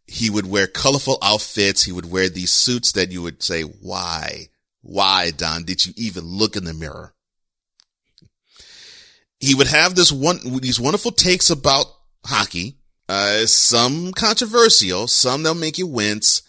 He 0.07 0.31
would 0.31 0.49
wear 0.49 0.65
colorful 0.65 1.19
outfits. 1.21 1.83
He 1.83 1.91
would 1.91 2.09
wear 2.09 2.29
these 2.29 2.51
suits 2.51 2.93
that 2.93 3.11
you 3.11 3.21
would 3.21 3.43
say, 3.43 3.61
why? 3.61 4.47
Why, 4.81 5.31
Don, 5.31 5.63
did 5.63 5.85
you 5.85 5.93
even 5.97 6.23
look 6.25 6.55
in 6.55 6.63
the 6.63 6.73
mirror? 6.73 7.13
He 9.39 9.55
would 9.55 9.67
have 9.67 9.95
this 9.95 10.11
one, 10.11 10.39
these 10.59 10.79
wonderful 10.79 11.11
takes 11.11 11.49
about 11.49 11.85
hockey, 12.25 12.77
uh, 13.07 13.45
some 13.45 14.11
controversial, 14.11 15.07
some 15.07 15.43
that'll 15.43 15.59
make 15.59 15.77
you 15.77 15.87
wince. 15.87 16.41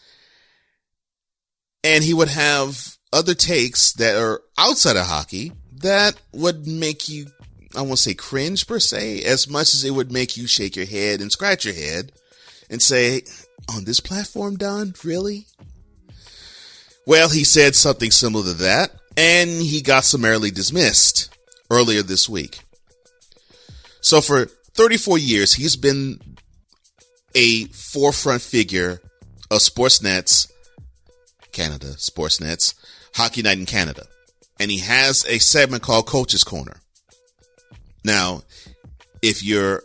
And 1.83 2.05
he 2.05 2.12
would 2.12 2.28
have 2.28 2.97
other 3.12 3.35
takes 3.35 3.93
that 3.95 4.16
are 4.16 4.43
outside 4.59 4.97
of 4.97 5.07
hockey 5.07 5.53
that 5.81 6.20
would 6.33 6.66
make 6.66 7.09
you, 7.09 7.26
I 7.74 7.83
won't 7.83 7.99
say 7.99 8.14
cringe 8.14 8.66
per 8.66 8.78
se, 8.78 9.22
as 9.22 9.49
much 9.49 9.74
as 9.74 9.85
it 9.85 9.93
would 9.93 10.12
make 10.12 10.37
you 10.37 10.47
shake 10.47 10.76
your 10.76 10.87
head 10.87 11.20
and 11.20 11.33
scratch 11.33 11.64
your 11.64 11.74
head 11.74 12.12
and 12.68 12.81
say, 12.83 13.22
on 13.68 13.85
this 13.85 14.01
platform, 14.01 14.57
Don, 14.57 14.95
really? 15.05 15.47
Well, 17.11 17.29
he 17.29 17.43
said 17.43 17.75
something 17.75 18.13
similar 18.13 18.45
to 18.45 18.59
that, 18.59 18.93
and 19.17 19.51
he 19.51 19.83
got 19.83 20.05
summarily 20.05 20.53
dismissed 20.53 21.37
earlier 21.69 22.03
this 22.05 22.29
week. 22.29 22.61
So 24.01 24.21
for 24.21 24.47
34 24.75 25.19
years, 25.19 25.55
he's 25.55 25.75
been 25.75 26.21
a 27.35 27.65
forefront 27.65 28.43
figure 28.43 29.01
of 29.51 29.59
Sportsnet's 29.59 30.53
Canada, 31.51 31.95
Sportsnet's 31.97 32.77
Hockey 33.17 33.43
Night 33.43 33.59
in 33.59 33.67
Canada. 33.67 34.05
And 34.61 34.71
he 34.71 34.79
has 34.79 35.27
a 35.27 35.41
segment 35.41 35.83
called 35.83 36.07
Coach's 36.07 36.45
Corner. 36.45 36.77
Now, 38.05 38.43
if 39.21 39.43
you're 39.43 39.83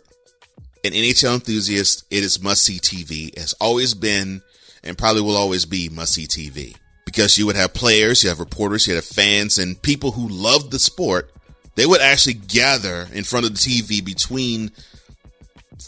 an 0.84 0.92
NHL 0.92 1.34
enthusiast, 1.34 2.04
it 2.08 2.22
is 2.22 2.40
must 2.40 2.62
see 2.62 2.78
TV. 2.78 3.30
It 3.30 3.40
has 3.40 3.52
always 3.54 3.94
been 3.94 4.42
and 4.84 4.96
probably 4.96 5.22
will 5.22 5.34
always 5.34 5.66
be 5.66 5.88
must 5.88 6.12
see 6.12 6.28
TV 6.28 6.76
because 7.16 7.38
you 7.38 7.46
would 7.46 7.56
have 7.56 7.72
players, 7.72 8.22
you 8.22 8.28
have 8.28 8.40
reporters, 8.40 8.86
you 8.86 8.94
have 8.94 9.02
fans, 9.02 9.56
and 9.56 9.80
people 9.80 10.12
who 10.12 10.28
love 10.28 10.70
the 10.70 10.78
sport. 10.78 11.30
They 11.74 11.86
would 11.86 12.02
actually 12.02 12.34
gather 12.34 13.08
in 13.10 13.24
front 13.24 13.46
of 13.46 13.52
the 13.52 13.58
TV 13.58 14.04
between 14.04 14.70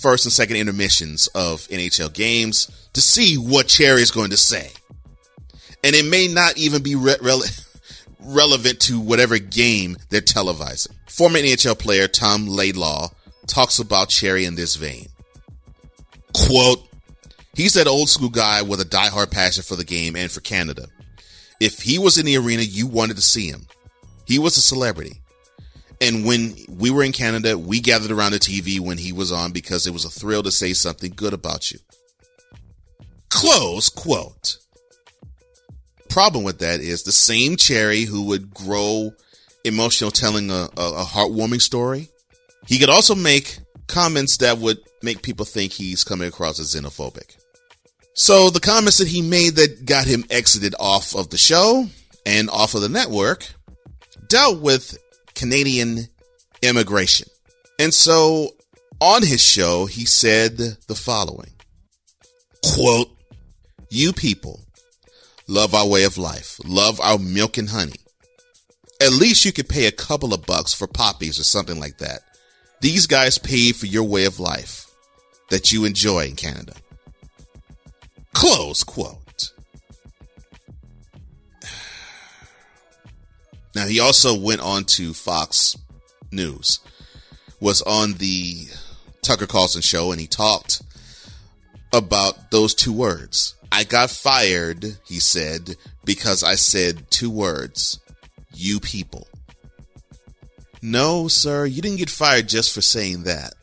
first 0.01 0.25
and 0.25 0.33
second 0.33 0.57
intermissions 0.57 1.27
of 1.29 1.61
NHL 1.69 2.15
games 2.15 2.89
to 2.95 3.03
see 3.03 3.37
what 3.37 3.69
Cherry 3.69 4.01
is 4.01 4.11
going 4.11 4.31
to 4.31 4.39
say. 4.39 4.71
And 5.85 5.95
it 5.95 6.07
may 6.07 6.29
not 6.29 6.57
even 6.57 6.83
be 6.83 6.95
re- 6.95 7.17
relevant 8.21 8.81
to 8.81 8.99
whatever 8.99 9.39
game 9.39 9.99
they're 10.09 10.23
televising. 10.23 10.95
Former 11.09 11.39
NHL 11.41 11.79
player 11.79 12.09
Tom 12.09 12.47
Laidlaw 12.47 13.11
talks 13.47 13.79
about 13.79 14.09
Cherry 14.09 14.47
in 14.47 14.55
this 14.55 14.77
vein. 14.77 15.09
Quote, 16.33 16.89
He's 17.55 17.75
that 17.75 17.87
old 17.87 18.09
school 18.09 18.31
guy 18.31 18.63
with 18.63 18.81
a 18.81 18.85
diehard 18.85 19.31
passion 19.31 19.63
for 19.63 19.77
the 19.77 19.85
game 19.85 20.17
and 20.17 20.31
for 20.31 20.41
Canada. 20.41 20.89
If 21.61 21.81
he 21.81 21.99
was 21.99 22.19
in 22.19 22.27
the 22.27 22.37
arena, 22.37 22.63
you 22.63 22.87
wanted 22.87 23.17
to 23.17 23.23
see 23.23 23.49
him. 23.49 23.67
He 24.27 24.39
was 24.39 24.57
a 24.57 24.61
celebrity. 24.61 25.21
And 26.01 26.25
when 26.25 26.55
we 26.69 26.91
were 26.91 27.03
in 27.03 27.13
Canada, 27.13 27.59
we 27.59 27.81
gathered 27.81 28.13
around 28.13 28.33
the 28.33 28.39
TV 28.39 28.79
when 28.79 28.99
he 28.99 29.13
was 29.13 29.33
on 29.33 29.53
because 29.53 29.87
it 29.87 29.93
was 29.93 30.05
a 30.05 30.11
thrill 30.11 30.45
to 30.45 30.53
say 30.53 30.73
something 30.73 31.13
good 31.15 31.33
about 31.33 31.73
you. 31.73 31.81
Close 33.31 33.89
quote. 33.89 34.59
Problem 36.09 36.45
with 36.45 36.61
that 36.61 36.81
is 36.81 37.03
the 37.03 37.13
same 37.13 37.57
Cherry 37.57 38.03
who 38.03 38.27
would 38.27 38.55
grow 38.55 39.13
emotional 39.65 40.11
telling 40.11 40.51
a, 40.51 40.69
a, 40.77 41.03
a 41.03 41.05
heartwarming 41.05 41.61
story. 41.61 42.09
He 42.67 42.79
could 42.79 42.91
also 42.91 43.15
make 43.15 43.59
comments 43.87 44.37
that 44.39 44.59
would 44.59 44.79
make 45.03 45.23
people 45.23 45.45
think 45.45 45.73
he's 45.73 46.05
coming 46.05 46.29
across 46.29 46.61
as 46.61 46.75
xenophobic. 46.75 47.37
So 48.19 48.51
the 48.51 48.59
comments 48.59 48.99
that 48.99 49.07
he 49.07 49.23
made 49.23 49.55
that 49.57 49.85
got 49.87 50.09
him 50.09 50.25
exited 50.29 50.75
off 50.81 51.15
of 51.15 51.31
the 51.31 51.39
show 51.39 51.87
and 52.27 52.51
off 52.51 52.75
of 52.75 52.81
the 52.81 52.89
network 52.89 53.47
dealt 54.29 54.61
with 54.61 54.99
Canadian 55.37 56.09
immigration. 56.61 57.29
And 57.79 57.95
so 57.95 58.57
on 59.01 59.23
his 59.23 59.41
show, 59.41 59.87
he 59.87 60.05
said 60.05 60.57
the 60.57 60.97
following 60.97 61.53
quote, 62.75 63.09
You 63.89 64.13
people 64.13 64.65
love 65.47 65.73
our 65.73 65.87
way 65.87 66.03
of 66.03 66.19
life, 66.19 66.59
love 66.65 67.01
our 67.01 67.19
milk 67.19 67.57
and 67.57 67.69
honey. 67.69 68.01
At 69.01 69.13
least 69.13 69.45
you 69.45 69.53
could 69.53 69.69
pay 69.69 69.87
a 69.87 69.93
couple 69.93 70.35
of 70.35 70.45
bucks 70.45 70.75
for 70.75 70.89
poppies 70.89 71.39
or 71.39 71.45
something 71.45 71.79
like 71.79 71.99
that. 71.99 72.23
These 72.81 73.07
guys 73.07 73.39
paid 73.39 73.77
for 73.77 73.87
your 73.87 74.03
way 74.03 74.25
of 74.25 74.41
life 74.41 74.87
that 75.51 75.71
you 75.71 75.85
enjoy 75.85 76.25
in 76.27 76.35
Canada. 76.35 76.75
Close 78.39 78.85
quote. 78.85 79.53
Now, 83.75 83.89
he 83.89 83.99
also 83.99 84.39
went 84.39 84.61
on 84.61 84.85
to 84.85 85.13
Fox 85.13 85.77
News, 86.31 86.79
was 87.59 87.83
on 87.83 88.13
the 88.13 88.69
Tucker 89.23 89.49
Carlson 89.49 89.83
show, 89.83 90.13
and 90.13 90.21
he 90.21 90.29
talked 90.29 90.83
about 91.93 92.53
those 92.53 92.77
two 92.77 92.93
words. 92.93 93.57
I 93.73 93.83
got 93.83 94.09
fired, 94.09 94.85
he 95.05 95.19
said, 95.19 95.75
because 96.05 96.45
I 96.45 96.55
said 96.55 97.11
two 97.11 97.31
words, 97.31 97.99
you 98.55 98.79
people. 98.79 99.27
No, 100.81 101.27
sir, 101.27 101.67
you 101.67 101.83
didn't 101.83 101.99
get 101.99 102.09
fired 102.09 102.49
just 102.49 102.73
for 102.73 102.83
saying 102.83 103.25
that. 103.25 103.55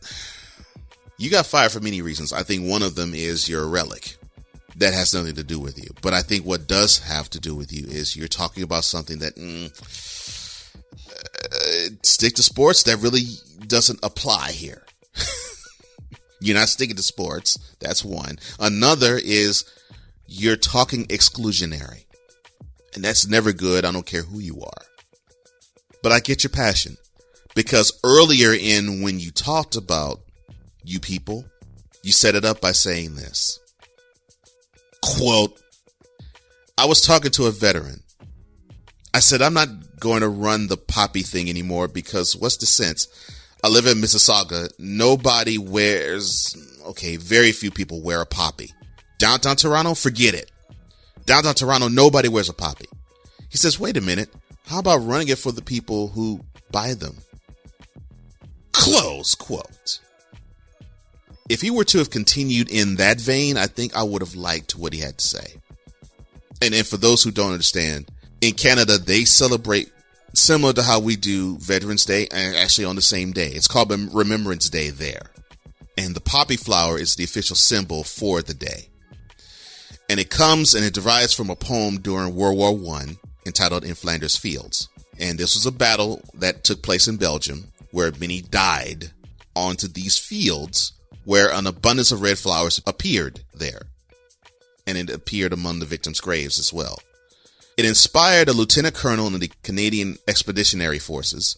You 1.18 1.32
got 1.32 1.46
fired 1.46 1.72
for 1.72 1.80
many 1.80 2.02
reasons. 2.02 2.34
I 2.34 2.44
think 2.44 2.68
one 2.68 2.84
of 2.84 2.96
them 2.96 3.14
is 3.14 3.48
you're 3.48 3.64
a 3.64 3.68
relic 3.68 4.18
that 4.78 4.94
has 4.94 5.14
nothing 5.14 5.36
to 5.36 5.44
do 5.44 5.60
with 5.60 5.78
you. 5.78 5.90
But 6.02 6.14
I 6.14 6.22
think 6.22 6.46
what 6.46 6.68
does 6.68 7.00
have 7.00 7.30
to 7.32 7.40
do 7.40 7.56
with 7.56 7.72
you 7.72 7.86
is 7.88 8.16
you're 8.16 8.28
talking 8.28 8.64
about 8.64 8.84
something 8.84 9.20
that 9.20 9.36
mm, 9.36 9.72
uh, 11.54 11.96
stick 12.04 12.36
to 12.36 12.44
sports, 12.44 12.84
that 12.84 12.98
really 12.98 13.24
doesn't 13.68 14.00
apply 14.04 14.52
here. 14.52 14.86
you're 16.42 16.58
not 16.58 16.70
sticking 16.70 16.96
to 16.98 17.04
sports. 17.04 17.58
That's 17.80 18.04
one. 18.04 18.38
Another 18.60 19.18
is 19.18 19.66
you're 20.28 20.58
talking 20.58 21.06
exclusionary. 21.06 22.04
And 22.94 23.04
that's 23.04 23.28
never 23.28 23.52
good. 23.52 23.86
I 23.86 23.92
don't 23.92 24.06
care 24.06 24.24
who 24.24 24.40
you 24.40 24.62
are. 24.62 24.86
But 26.02 26.12
I 26.12 26.20
get 26.20 26.44
your 26.44 26.52
passion 26.52 26.98
because 27.56 27.98
earlier 28.04 28.54
in 28.54 29.02
when 29.02 29.20
you 29.20 29.32
talked 29.32 29.76
about 29.76 30.22
you 30.84 31.00
people, 31.00 31.46
you 32.04 32.12
set 32.12 32.36
it 32.36 32.46
up 32.46 32.62
by 32.62 32.72
saying 32.74 33.16
this 33.16 33.60
quote, 35.06 35.62
I 36.78 36.86
was 36.86 37.02
talking 37.02 37.32
to 37.32 37.46
a 37.46 37.52
veteran. 37.52 38.02
I 39.14 39.20
said, 39.20 39.42
I'm 39.42 39.54
not 39.54 39.70
going 40.00 40.22
to 40.22 40.30
run 40.30 40.68
the 40.68 40.78
poppy 40.78 41.22
thing 41.22 41.50
anymore 41.50 41.88
because 41.88 42.36
what's 42.36 42.58
the 42.58 42.66
sense? 42.66 43.08
I 43.64 43.70
live 43.70 43.86
in 43.86 44.00
Mississauga. 44.00 44.70
Nobody 44.78 45.58
wears, 45.58 46.56
okay, 46.88 47.16
very 47.18 47.52
few 47.52 47.72
people 47.72 48.02
wear 48.02 48.22
a 48.22 48.26
poppy. 48.26 48.72
Downtown 49.18 49.56
Toronto, 49.56 49.94
forget 49.94 50.34
it. 50.34 50.52
Downtown 51.26 51.56
Toronto, 51.56 51.88
nobody 51.88 52.28
wears 52.28 52.50
a 52.50 52.54
poppy. 52.54 52.86
He 53.50 53.58
says, 53.58 53.80
wait 53.80 53.98
a 53.98 54.02
minute. 54.02 54.30
How 54.68 54.80
about 54.80 55.06
running 55.06 55.30
it 55.30 55.38
for 55.38 55.52
the 55.52 55.62
people 55.62 56.10
who 56.10 56.42
buy 56.72 56.94
them? 56.94 57.16
Close 58.74 59.34
quote. 59.36 60.02
If 61.48 61.62
he 61.62 61.70
were 61.70 61.86
to 61.86 62.00
have 62.00 62.10
continued 62.10 62.72
in 62.72 62.96
that 62.96 63.22
vein, 63.22 63.58
I 63.58 63.68
think 63.68 63.96
I 63.96 64.04
would 64.04 64.22
have 64.22 64.36
liked 64.36 64.76
what 64.76 64.94
he 64.94 65.00
had 65.00 65.18
to 65.20 65.28
say. 65.28 65.54
And 66.62 66.74
then 66.74 66.84
for 66.84 66.98
those 66.98 67.24
who 67.24 67.32
don't 67.32 67.52
understand, 67.52 68.10
in 68.42 68.54
Canada, 68.54 68.98
they 68.98 69.26
celebrate 69.26 69.92
similar 70.34 70.74
to 70.74 70.84
how 70.84 71.00
we 71.00 71.16
do 71.16 71.58
Veterans 71.58 72.06
Day 72.06 72.28
and 72.32 72.56
actually 72.56 72.86
on 72.86 72.96
the 72.96 73.02
same 73.02 73.32
day. 73.32 73.50
It's 73.50 73.68
called 73.68 73.92
Remembrance 74.14 74.70
Day 74.70 74.90
there. 74.90 75.32
And 75.98 76.16
the 76.16 76.22
poppy 76.22 76.58
flower 76.58 76.98
is 76.98 77.16
the 77.16 77.24
official 77.24 77.56
symbol 77.56 78.04
for 78.04 78.42
the 78.42 78.54
day. 78.54 78.90
And 80.10 80.20
it 80.20 80.30
comes 80.30 80.76
and 80.76 80.84
it 80.84 80.94
derives 80.94 81.34
from 81.34 81.50
a 81.50 81.56
poem 81.56 82.00
during 82.00 82.36
World 82.36 82.58
War 82.58 82.76
One 82.76 83.18
entitled 83.46 83.84
In 83.84 83.96
Flanders 83.96 84.36
Fields. 84.36 84.90
And 85.20 85.38
this 85.38 85.56
was 85.56 85.66
a 85.66 85.72
battle 85.72 86.22
that 86.34 86.64
took 86.64 86.82
place 86.82 87.08
in 87.08 87.18
Belgium 87.18 87.72
where 87.92 88.12
many 88.20 88.42
died 88.42 89.12
onto 89.56 89.88
these 89.88 90.18
fields 90.18 90.92
where 91.26 91.52
an 91.52 91.68
abundance 91.68 92.12
of 92.12 92.22
red 92.22 92.38
flowers 92.38 92.82
appeared 92.88 93.42
there. 93.54 93.82
And 94.88 94.98
it 94.98 95.10
appeared 95.10 95.52
among 95.52 95.80
the 95.80 95.86
victims' 95.86 96.22
graves 96.22 96.60
as 96.60 96.72
well. 96.72 97.00
It 97.78 97.86
inspired 97.86 98.48
a 98.48 98.54
lieutenant 98.54 98.96
colonel 98.96 99.28
in 99.28 99.40
the 99.40 99.52
Canadian 99.64 100.18
Expeditionary 100.28 101.00
Forces. 101.00 101.58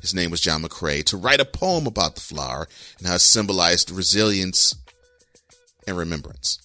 His 0.00 0.14
name 0.14 0.30
was 0.30 0.40
John 0.40 0.62
McCrae 0.62 1.04
to 1.04 1.16
write 1.16 1.40
a 1.40 1.44
poem 1.44 1.86
about 1.86 2.14
the 2.14 2.20
flower 2.20 2.68
and 2.98 3.06
how 3.06 3.14
it 3.14 3.20
symbolized 3.20 3.90
resilience 3.90 4.74
and 5.86 5.96
remembrance. 5.96 6.58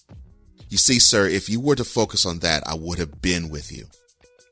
You 0.68 0.78
see, 0.78 0.98
sir, 0.98 1.26
if 1.26 1.48
you 1.48 1.60
were 1.60 1.76
to 1.76 1.84
focus 1.84 2.26
on 2.26 2.40
that, 2.40 2.66
I 2.66 2.74
would 2.74 2.98
have 2.98 3.22
been 3.22 3.48
with 3.48 3.72
you. 3.72 3.86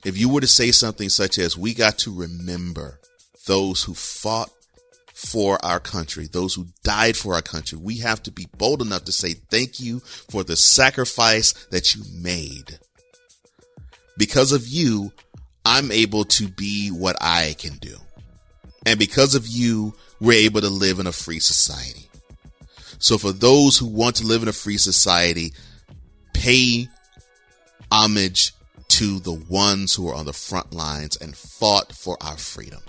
If 0.04 0.16
you 0.16 0.28
were 0.28 0.40
to 0.40 0.46
say 0.46 0.70
something 0.70 1.08
such 1.08 1.38
as, 1.38 1.56
we 1.56 1.74
got 1.74 1.98
to 1.98 2.14
remember 2.14 3.00
those 3.46 3.82
who 3.82 3.94
fought 3.94 4.50
for 5.18 5.58
our 5.64 5.80
country, 5.80 6.28
those 6.28 6.54
who 6.54 6.68
died 6.84 7.16
for 7.16 7.34
our 7.34 7.42
country. 7.42 7.76
We 7.76 7.98
have 7.98 8.22
to 8.22 8.30
be 8.30 8.46
bold 8.56 8.80
enough 8.80 9.04
to 9.06 9.12
say 9.12 9.34
thank 9.34 9.80
you 9.80 9.98
for 9.98 10.44
the 10.44 10.54
sacrifice 10.54 11.54
that 11.72 11.92
you 11.92 12.04
made. 12.14 12.78
Because 14.16 14.52
of 14.52 14.68
you, 14.68 15.10
I'm 15.66 15.90
able 15.90 16.24
to 16.26 16.46
be 16.46 16.90
what 16.90 17.16
I 17.20 17.56
can 17.58 17.78
do. 17.78 17.96
And 18.86 18.96
because 18.96 19.34
of 19.34 19.48
you, 19.48 19.92
we're 20.20 20.44
able 20.46 20.60
to 20.60 20.70
live 20.70 21.00
in 21.00 21.08
a 21.08 21.12
free 21.12 21.40
society. 21.40 22.08
So 23.00 23.18
for 23.18 23.32
those 23.32 23.76
who 23.76 23.86
want 23.86 24.14
to 24.16 24.26
live 24.26 24.42
in 24.42 24.48
a 24.48 24.52
free 24.52 24.78
society, 24.78 25.52
pay 26.32 26.86
homage 27.90 28.52
to 28.86 29.18
the 29.18 29.32
ones 29.32 29.96
who 29.96 30.08
are 30.08 30.14
on 30.14 30.26
the 30.26 30.32
front 30.32 30.72
lines 30.72 31.16
and 31.16 31.36
fought 31.36 31.92
for 31.92 32.16
our 32.20 32.36
freedom. 32.36 32.82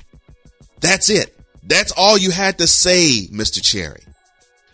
That's 0.80 1.10
it. 1.10 1.36
That's 1.64 1.92
all 1.92 2.18
you 2.18 2.32
had 2.32 2.58
to 2.60 2.68
say, 2.68 3.28
Mr. 3.32 3.64
Cherry. 3.64 4.04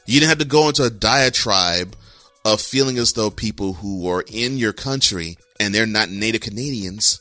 You 0.06 0.20
didn't 0.20 0.30
have 0.30 0.40
to 0.40 0.46
go 0.46 0.68
into 0.68 0.84
a 0.84 0.90
diatribe 0.90 1.96
of 2.44 2.62
feeling 2.62 2.98
as 2.98 3.14
though 3.14 3.32
people 3.32 3.74
who 3.74 4.08
are 4.08 4.24
in 4.32 4.58
your 4.58 4.74
country 4.74 5.38
and 5.60 5.74
they're 5.74 5.88
not 5.88 6.10
native 6.10 6.42
Canadians, 6.42 7.20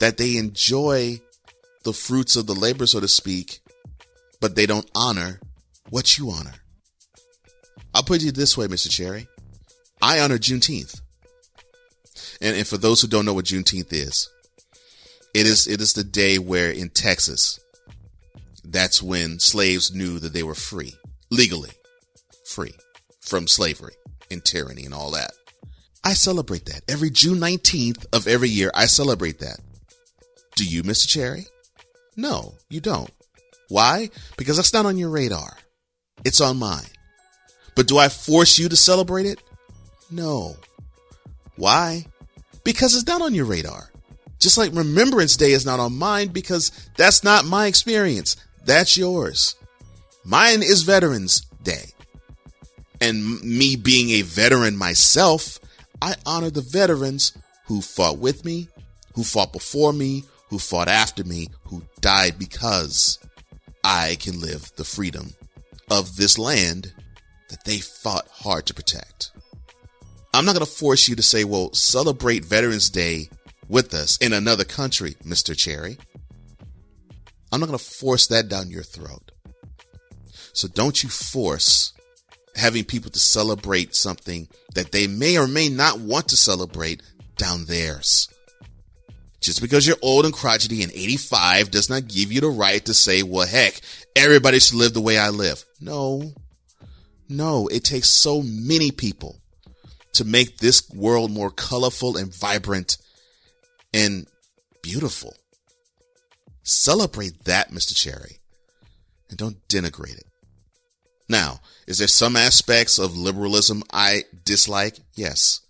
that 0.00 0.16
they 0.16 0.36
enjoy 0.36 1.20
the 1.84 1.92
fruits 1.92 2.34
of 2.34 2.46
the 2.46 2.54
labor, 2.54 2.86
so 2.86 2.98
to 2.98 3.08
speak, 3.08 3.60
but 4.40 4.56
they 4.56 4.66
don't 4.66 4.90
honor 4.94 5.40
what 5.90 6.18
you 6.18 6.30
honor. 6.30 6.54
I'll 7.94 8.02
put 8.02 8.22
it 8.22 8.34
this 8.34 8.56
way, 8.56 8.66
Mr. 8.66 8.90
Cherry. 8.90 9.28
I 10.00 10.20
honor 10.20 10.38
Juneteenth. 10.38 11.00
And, 12.40 12.56
and 12.56 12.66
for 12.66 12.78
those 12.78 13.00
who 13.00 13.08
don't 13.08 13.24
know 13.24 13.34
what 13.34 13.44
Juneteenth 13.44 13.92
is, 13.92 14.28
it 15.34 15.46
is, 15.46 15.66
it 15.66 15.80
is 15.80 15.92
the 15.92 16.04
day 16.04 16.38
where 16.38 16.70
in 16.70 16.90
Texas, 16.90 17.60
that's 18.72 19.02
when 19.02 19.38
slaves 19.38 19.94
knew 19.94 20.18
that 20.18 20.32
they 20.32 20.42
were 20.42 20.54
free, 20.54 20.94
legally 21.30 21.70
free 22.46 22.74
from 23.20 23.46
slavery 23.46 23.94
and 24.30 24.44
tyranny 24.44 24.84
and 24.84 24.94
all 24.94 25.10
that. 25.12 25.32
I 26.04 26.14
celebrate 26.14 26.66
that. 26.66 26.82
Every 26.88 27.10
June 27.10 27.38
19th 27.38 28.06
of 28.12 28.26
every 28.26 28.48
year, 28.48 28.70
I 28.74 28.86
celebrate 28.86 29.38
that. 29.38 29.60
Do 30.56 30.64
you, 30.64 30.82
Mr. 30.82 31.06
Cherry? 31.06 31.46
No, 32.16 32.54
you 32.68 32.80
don't. 32.80 33.10
Why? 33.68 34.10
Because 34.36 34.56
that's 34.56 34.72
not 34.72 34.86
on 34.86 34.98
your 34.98 35.10
radar. 35.10 35.56
It's 36.24 36.40
on 36.40 36.58
mine. 36.58 36.84
But 37.74 37.86
do 37.86 37.98
I 37.98 38.08
force 38.08 38.58
you 38.58 38.68
to 38.68 38.76
celebrate 38.76 39.26
it? 39.26 39.42
No. 40.10 40.56
Why? 41.56 42.06
Because 42.64 42.94
it's 42.94 43.06
not 43.06 43.22
on 43.22 43.34
your 43.34 43.46
radar. 43.46 43.90
Just 44.38 44.58
like 44.58 44.74
Remembrance 44.74 45.36
Day 45.36 45.52
is 45.52 45.64
not 45.64 45.80
on 45.80 45.96
mine 45.96 46.28
because 46.28 46.70
that's 46.96 47.22
not 47.22 47.44
my 47.44 47.66
experience. 47.66 48.36
That's 48.64 48.96
yours. 48.96 49.56
Mine 50.24 50.62
is 50.62 50.82
Veterans 50.82 51.46
Day. 51.62 51.92
And 53.00 53.42
me 53.42 53.76
being 53.76 54.10
a 54.10 54.22
veteran 54.22 54.76
myself, 54.76 55.58
I 56.00 56.14
honor 56.24 56.50
the 56.50 56.60
veterans 56.60 57.32
who 57.66 57.80
fought 57.80 58.18
with 58.18 58.44
me, 58.44 58.68
who 59.14 59.24
fought 59.24 59.52
before 59.52 59.92
me, 59.92 60.24
who 60.48 60.58
fought 60.58 60.88
after 60.88 61.24
me, 61.24 61.48
who 61.64 61.82
died 62.00 62.38
because 62.38 63.18
I 63.82 64.16
can 64.20 64.40
live 64.40 64.70
the 64.76 64.84
freedom 64.84 65.34
of 65.90 66.16
this 66.16 66.38
land 66.38 66.92
that 67.50 67.64
they 67.64 67.78
fought 67.78 68.28
hard 68.28 68.66
to 68.66 68.74
protect. 68.74 69.32
I'm 70.34 70.44
not 70.44 70.54
going 70.54 70.64
to 70.64 70.70
force 70.70 71.08
you 71.08 71.16
to 71.16 71.22
say, 71.22 71.44
well, 71.44 71.72
celebrate 71.72 72.44
Veterans 72.44 72.88
Day 72.88 73.28
with 73.68 73.92
us 73.92 74.16
in 74.18 74.32
another 74.32 74.64
country, 74.64 75.16
Mr. 75.24 75.56
Cherry. 75.56 75.98
I'm 77.52 77.60
not 77.60 77.66
going 77.66 77.78
to 77.78 77.84
force 77.84 78.26
that 78.28 78.48
down 78.48 78.70
your 78.70 78.82
throat. 78.82 79.30
So 80.54 80.68
don't 80.68 81.02
you 81.02 81.08
force 81.08 81.92
having 82.56 82.84
people 82.84 83.10
to 83.10 83.18
celebrate 83.18 83.94
something 83.94 84.48
that 84.74 84.92
they 84.92 85.06
may 85.06 85.38
or 85.38 85.46
may 85.46 85.68
not 85.68 86.00
want 86.00 86.28
to 86.28 86.36
celebrate 86.36 87.02
down 87.36 87.64
theirs. 87.66 88.28
Just 89.40 89.60
because 89.60 89.86
you're 89.86 89.96
old 90.02 90.24
and 90.24 90.34
crotchety 90.34 90.82
and 90.82 90.92
85 90.92 91.70
does 91.70 91.90
not 91.90 92.06
give 92.06 92.30
you 92.30 92.40
the 92.40 92.48
right 92.48 92.84
to 92.84 92.94
say, 92.94 93.22
well, 93.22 93.46
heck, 93.46 93.80
everybody 94.14 94.60
should 94.60 94.76
live 94.76 94.94
the 94.94 95.00
way 95.00 95.18
I 95.18 95.30
live. 95.30 95.64
No, 95.80 96.32
no, 97.28 97.66
it 97.68 97.84
takes 97.84 98.08
so 98.10 98.42
many 98.42 98.90
people 98.92 99.40
to 100.14 100.24
make 100.24 100.58
this 100.58 100.88
world 100.90 101.30
more 101.30 101.50
colorful 101.50 102.16
and 102.16 102.32
vibrant 102.32 102.98
and 103.92 104.26
beautiful. 104.82 105.34
Celebrate 106.62 107.44
that, 107.44 107.70
Mr. 107.70 107.94
Cherry, 107.94 108.38
and 109.28 109.38
don't 109.38 109.66
denigrate 109.68 110.16
it. 110.16 110.26
Now, 111.28 111.60
is 111.86 111.98
there 111.98 112.08
some 112.08 112.36
aspects 112.36 112.98
of 112.98 113.16
liberalism 113.16 113.82
I 113.92 114.24
dislike? 114.44 114.98
Yes. 115.14 115.60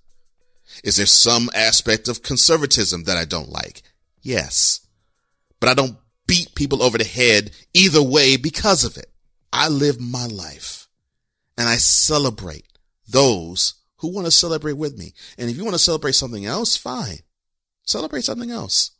Is 0.82 0.97
there 0.97 1.07
some 1.07 1.51
aspect 1.55 2.09
of 2.09 2.22
conservatism 2.22 3.05
that 3.05 3.16
I 3.16 3.24
don't 3.24 3.51
like? 3.51 3.82
Yes. 4.22 4.80
But 5.61 5.68
I 5.68 5.74
don't 5.74 5.97
beat 6.26 6.55
people 6.55 6.82
over 6.82 6.99
the 6.99 7.05
head 7.05 7.53
either 7.74 8.03
way 8.03 8.36
because 8.36 8.84
of 8.84 8.97
it. 8.97 9.11
I 9.53 9.68
live 9.68 10.01
my 10.01 10.26
life 10.26 10.88
and 11.59 11.68
I 11.68 11.76
celebrate 11.76 12.66
those 13.07 13.74
who 13.99 14.12
want 14.12 14.26
to 14.26 14.32
celebrate 14.32 14.72
with 14.72 14.99
me. 14.99 15.14
And 15.38 15.51
if 15.51 15.57
you 15.57 15.64
want 15.64 15.74
to 15.74 15.78
celebrate 15.78 16.14
something 16.14 16.47
else, 16.47 16.76
fine. 16.76 17.18
Celebrate 17.84 18.24
something 18.24 18.51
else. 18.51 18.93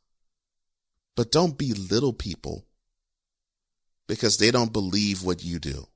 But 1.17 1.31
don't 1.31 1.59
belittle 1.59 2.13
people 2.13 2.65
because 4.09 4.39
they 4.39 4.51
don't 4.51 4.73
believe 4.73 5.23
what 5.23 5.45
you 5.45 5.59
do. 5.59 5.87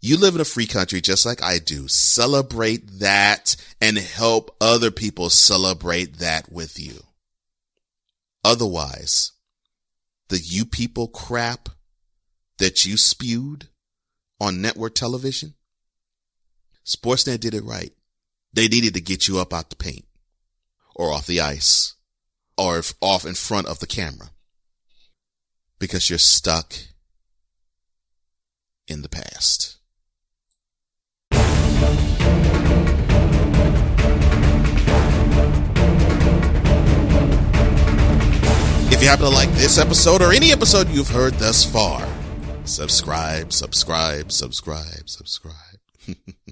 You 0.00 0.18
live 0.18 0.34
in 0.34 0.40
a 0.40 0.44
free 0.44 0.66
country 0.66 1.00
just 1.00 1.24
like 1.24 1.42
I 1.42 1.58
do. 1.58 1.88
Celebrate 1.88 2.98
that 2.98 3.56
and 3.80 3.96
help 3.96 4.54
other 4.60 4.90
people 4.90 5.30
celebrate 5.30 6.18
that 6.18 6.52
with 6.52 6.78
you. 6.78 7.04
Otherwise, 8.44 9.32
the 10.28 10.38
you 10.38 10.66
people 10.66 11.08
crap 11.08 11.70
that 12.58 12.84
you 12.84 12.96
spewed 12.96 13.68
on 14.40 14.60
network 14.60 14.94
television? 14.94 15.54
Sportsnet 16.84 17.40
did 17.40 17.54
it 17.54 17.64
right. 17.64 17.92
They 18.52 18.68
needed 18.68 18.94
to 18.94 19.00
get 19.00 19.26
you 19.26 19.38
up 19.38 19.54
out 19.54 19.70
the 19.70 19.76
paint 19.76 20.04
or 20.94 21.12
off 21.12 21.26
the 21.26 21.40
ice 21.40 21.93
or 22.56 22.82
off 23.00 23.24
in 23.24 23.34
front 23.34 23.66
of 23.66 23.78
the 23.80 23.86
camera 23.86 24.30
because 25.78 26.08
you're 26.08 26.18
stuck 26.18 26.74
in 28.86 29.02
the 29.02 29.08
past. 29.08 29.78
If 38.92 39.02
you 39.02 39.08
happen 39.08 39.24
to 39.24 39.30
like 39.30 39.50
this 39.52 39.78
episode 39.78 40.22
or 40.22 40.32
any 40.32 40.52
episode 40.52 40.88
you've 40.88 41.08
heard 41.08 41.34
thus 41.34 41.64
far, 41.64 42.06
subscribe, 42.64 43.52
subscribe, 43.52 44.30
subscribe, 44.30 45.08
subscribe. 45.08 45.54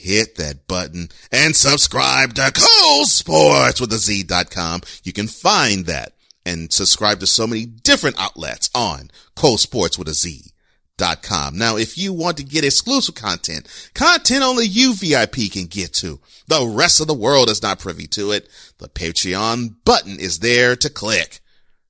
Hit 0.00 0.36
that 0.36 0.66
button 0.66 1.10
and 1.30 1.54
subscribe 1.54 2.32
to 2.34 2.50
Cole 2.54 3.04
Sports 3.04 3.82
with 3.82 3.92
a 3.92 3.98
Z.com. 3.98 4.80
You 5.02 5.12
can 5.12 5.26
find 5.26 5.84
that 5.84 6.14
and 6.46 6.72
subscribe 6.72 7.20
to 7.20 7.26
so 7.26 7.46
many 7.46 7.66
different 7.66 8.18
outlets 8.18 8.70
on 8.74 9.10
Cole 9.36 9.58
Sports 9.58 9.98
with 9.98 10.08
a 10.08 10.14
Z. 10.14 10.52
Dot. 10.96 11.26
Now, 11.54 11.76
if 11.76 11.96
you 11.96 12.12
want 12.12 12.36
to 12.38 12.44
get 12.44 12.64
exclusive 12.64 13.14
content, 13.14 13.66
content 13.94 14.42
only 14.42 14.66
you 14.66 14.94
VIP 14.94 15.50
can 15.50 15.64
get 15.66 15.94
to, 15.94 16.20
the 16.46 16.66
rest 16.66 17.00
of 17.00 17.06
the 17.06 17.14
world 17.14 17.48
is 17.48 17.62
not 17.62 17.78
privy 17.78 18.06
to 18.08 18.32
it. 18.32 18.48
The 18.78 18.88
Patreon 18.88 19.76
button 19.84 20.18
is 20.18 20.40
there 20.40 20.76
to 20.76 20.90
click. 20.90 21.40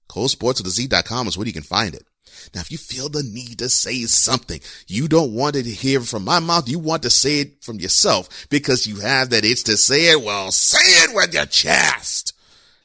ColeSportsWithAZ.com 0.09 1.27
is 1.27 1.37
where 1.37 1.47
you 1.47 1.53
can 1.53 1.63
find 1.63 1.95
it. 1.95 2.07
Now, 2.55 2.61
if 2.61 2.71
you 2.71 2.79
feel 2.79 3.09
the 3.09 3.23
need 3.23 3.59
to 3.59 3.69
say 3.69 4.03
something, 4.05 4.61
you 4.87 5.09
don't 5.09 5.35
want 5.35 5.57
it 5.57 5.65
to 5.65 5.71
hear 5.71 6.01
from 6.01 6.25
my 6.25 6.39
mouth. 6.39 6.69
You 6.69 6.79
want 6.79 7.03
to 7.03 7.11
say 7.11 7.41
it 7.41 7.63
from 7.63 7.81
yourself 7.81 8.49
because 8.51 8.87
you 8.87 9.01
have 9.01 9.31
that 9.31 9.45
itch 9.45 9.65
to 9.65 9.77
say 9.77 10.11
it. 10.11 10.23
Well, 10.23 10.51
say 10.51 11.05
it 11.05 11.15
with 11.15 11.35
your 11.35 11.47
chest. 11.47 12.33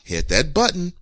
Hit 0.04 0.30
that 0.30 0.54
button. 0.54 0.94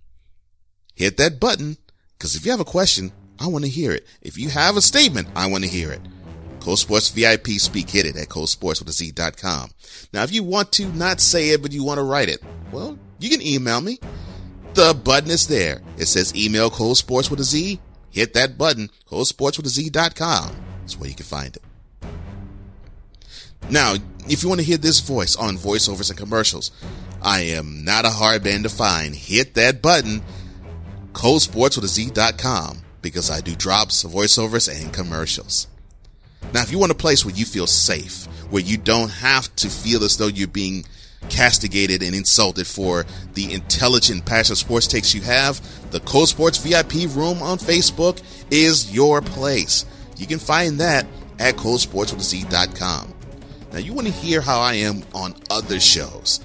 Hit 0.94 1.16
that 1.18 1.40
button. 1.40 1.76
Cause 2.18 2.36
if 2.36 2.44
you 2.44 2.52
have 2.52 2.60
a 2.60 2.64
question, 2.64 3.12
I 3.38 3.48
want 3.48 3.64
to 3.64 3.70
hear 3.70 3.92
it. 3.92 4.06
If 4.22 4.38
you 4.38 4.48
have 4.48 4.76
a 4.76 4.80
statement, 4.80 5.28
I 5.34 5.46
want 5.46 5.64
to 5.64 5.70
hear 5.70 5.92
it. 5.92 6.00
Cole 6.60 6.76
Sports 6.76 7.10
VIP 7.10 7.48
speak 7.58 7.90
hit 7.90 8.06
it 8.06 8.16
at 8.16 8.28
colesportswithaz.com. 8.28 9.70
Now, 10.14 10.22
if 10.22 10.32
you 10.32 10.42
want 10.42 10.72
to 10.72 10.86
not 10.94 11.20
say 11.20 11.50
it, 11.50 11.60
but 11.60 11.72
you 11.72 11.84
want 11.84 11.98
to 11.98 12.04
write 12.04 12.30
it, 12.30 12.42
well, 12.72 12.98
you 13.18 13.28
can 13.28 13.42
email 13.42 13.82
me. 13.82 13.98
The 14.72 14.94
button 14.94 15.30
is 15.30 15.46
there. 15.46 15.82
It 15.98 16.06
says 16.06 16.34
email 16.34 16.70
Cole 16.70 16.96
with 17.08 17.38
a 17.38 17.44
Z. 17.44 17.78
Hit 18.14 18.32
that 18.34 18.56
button, 18.56 18.90
colesportswithaz.com. 19.10 20.56
That's 20.80 20.96
where 20.96 21.10
you 21.10 21.16
can 21.16 21.26
find 21.26 21.56
it. 21.56 21.62
Now, 23.68 23.96
if 24.28 24.44
you 24.44 24.48
want 24.48 24.60
to 24.60 24.66
hear 24.66 24.76
this 24.76 25.00
voice 25.00 25.34
on 25.34 25.56
voiceovers 25.56 26.10
and 26.10 26.18
commercials, 26.18 26.70
I 27.20 27.40
am 27.40 27.84
not 27.84 28.04
a 28.04 28.10
hard 28.10 28.44
man 28.44 28.62
to 28.62 28.68
find. 28.68 29.16
Hit 29.16 29.54
that 29.54 29.82
button, 29.82 30.22
colesportswithaz.com 31.12 32.82
because 33.02 33.32
I 33.32 33.40
do 33.40 33.56
drops, 33.56 34.04
voiceovers, 34.04 34.72
and 34.72 34.92
commercials. 34.92 35.66
Now, 36.52 36.62
if 36.62 36.70
you 36.70 36.78
want 36.78 36.92
a 36.92 36.94
place 36.94 37.24
where 37.24 37.34
you 37.34 37.44
feel 37.44 37.66
safe, 37.66 38.26
where 38.48 38.62
you 38.62 38.76
don't 38.76 39.10
have 39.10 39.52
to 39.56 39.68
feel 39.68 40.04
as 40.04 40.18
though 40.18 40.28
you're 40.28 40.46
being 40.46 40.84
castigated 41.30 42.02
and 42.02 42.14
insulted 42.14 42.66
for 42.66 43.04
the 43.34 43.52
intelligent, 43.52 44.24
passionate 44.24 44.56
sports 44.56 44.86
takes 44.86 45.14
you 45.14 45.22
have, 45.22 45.60
the 45.90 46.00
Cole 46.00 46.26
Sports 46.26 46.58
VIP 46.58 47.08
room 47.14 47.42
on 47.42 47.58
Facebook 47.58 48.22
is 48.50 48.92
your 48.92 49.20
place. 49.20 49.84
You 50.16 50.26
can 50.26 50.38
find 50.38 50.80
that 50.80 51.06
at 51.38 51.56
colesportswithaz.com. 51.56 53.14
Now, 53.72 53.78
you 53.80 53.92
want 53.92 54.06
to 54.06 54.12
hear 54.12 54.40
how 54.40 54.60
I 54.60 54.74
am 54.74 55.02
on 55.14 55.34
other 55.50 55.80
shows. 55.80 56.40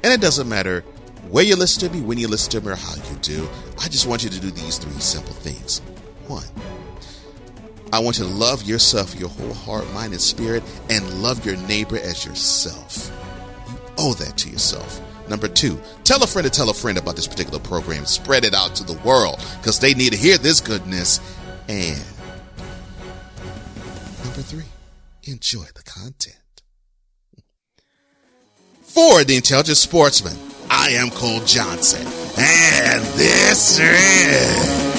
And 0.02 0.14
it 0.14 0.22
doesn't 0.22 0.48
matter 0.48 0.86
where 1.30 1.44
you 1.44 1.56
listen 1.56 1.90
to 1.90 1.96
me, 1.96 2.02
when 2.02 2.18
you 2.18 2.28
listen 2.28 2.52
to 2.52 2.62
me, 2.62 2.72
or 2.72 2.76
how 2.76 2.96
you 2.96 3.16
do. 3.22 3.48
I 3.80 3.88
just 3.88 4.08
want 4.08 4.24
you 4.24 4.30
to 4.30 4.40
do 4.40 4.52
these 4.52 4.78
three 4.78 5.00
simple 5.00 5.34
things. 5.34 5.80
One, 6.28 6.44
I 7.92 8.00
want 8.00 8.20
you 8.20 8.26
to 8.26 8.30
love 8.30 8.64
yourself, 8.64 9.20
your 9.20 9.30
whole 9.30 9.54
heart, 9.54 9.92
mind, 9.94 10.14
and 10.14 10.22
spirit, 10.22 10.64
and 10.90 11.24
love 11.24 11.46
your 11.46 11.58
neighbor 11.58 11.98
as 11.98 12.26
yourself. 12.26 13.12
You 13.70 13.80
owe 13.98 14.14
that 14.16 14.38
to 14.38 14.50
yourself. 14.50 15.02
Number 15.28 15.48
two, 15.48 15.80
tell 16.04 16.24
a 16.24 16.28
friend 16.28 16.46
to 16.46 16.52
tell 16.52 16.70
a 16.70 16.74
friend 16.74 16.98
about 16.98 17.16
this 17.16 17.28
particular 17.28 17.60
program. 17.60 18.06
Spread 18.06 18.46
it 18.46 18.54
out 18.54 18.76
to 18.76 18.84
the 18.84 19.00
world 19.00 19.44
because 19.60 19.80
they 19.80 19.94
need 19.94 20.12
to 20.12 20.18
hear 20.18 20.38
this 20.38 20.62
goodness. 20.62 21.20
And 21.68 22.00
number 24.24 24.42
three, 24.42 24.66
enjoy 25.24 25.66
the 25.76 25.84
content. 25.84 26.36
For 28.82 29.24
the 29.24 29.36
Intelligent 29.36 29.78
Sportsman, 29.78 30.36
I 30.70 30.90
am 30.90 31.10
Cole 31.12 31.42
Johnson, 31.46 32.06
and 32.38 33.04
this 33.16 33.80
is. 33.80 34.99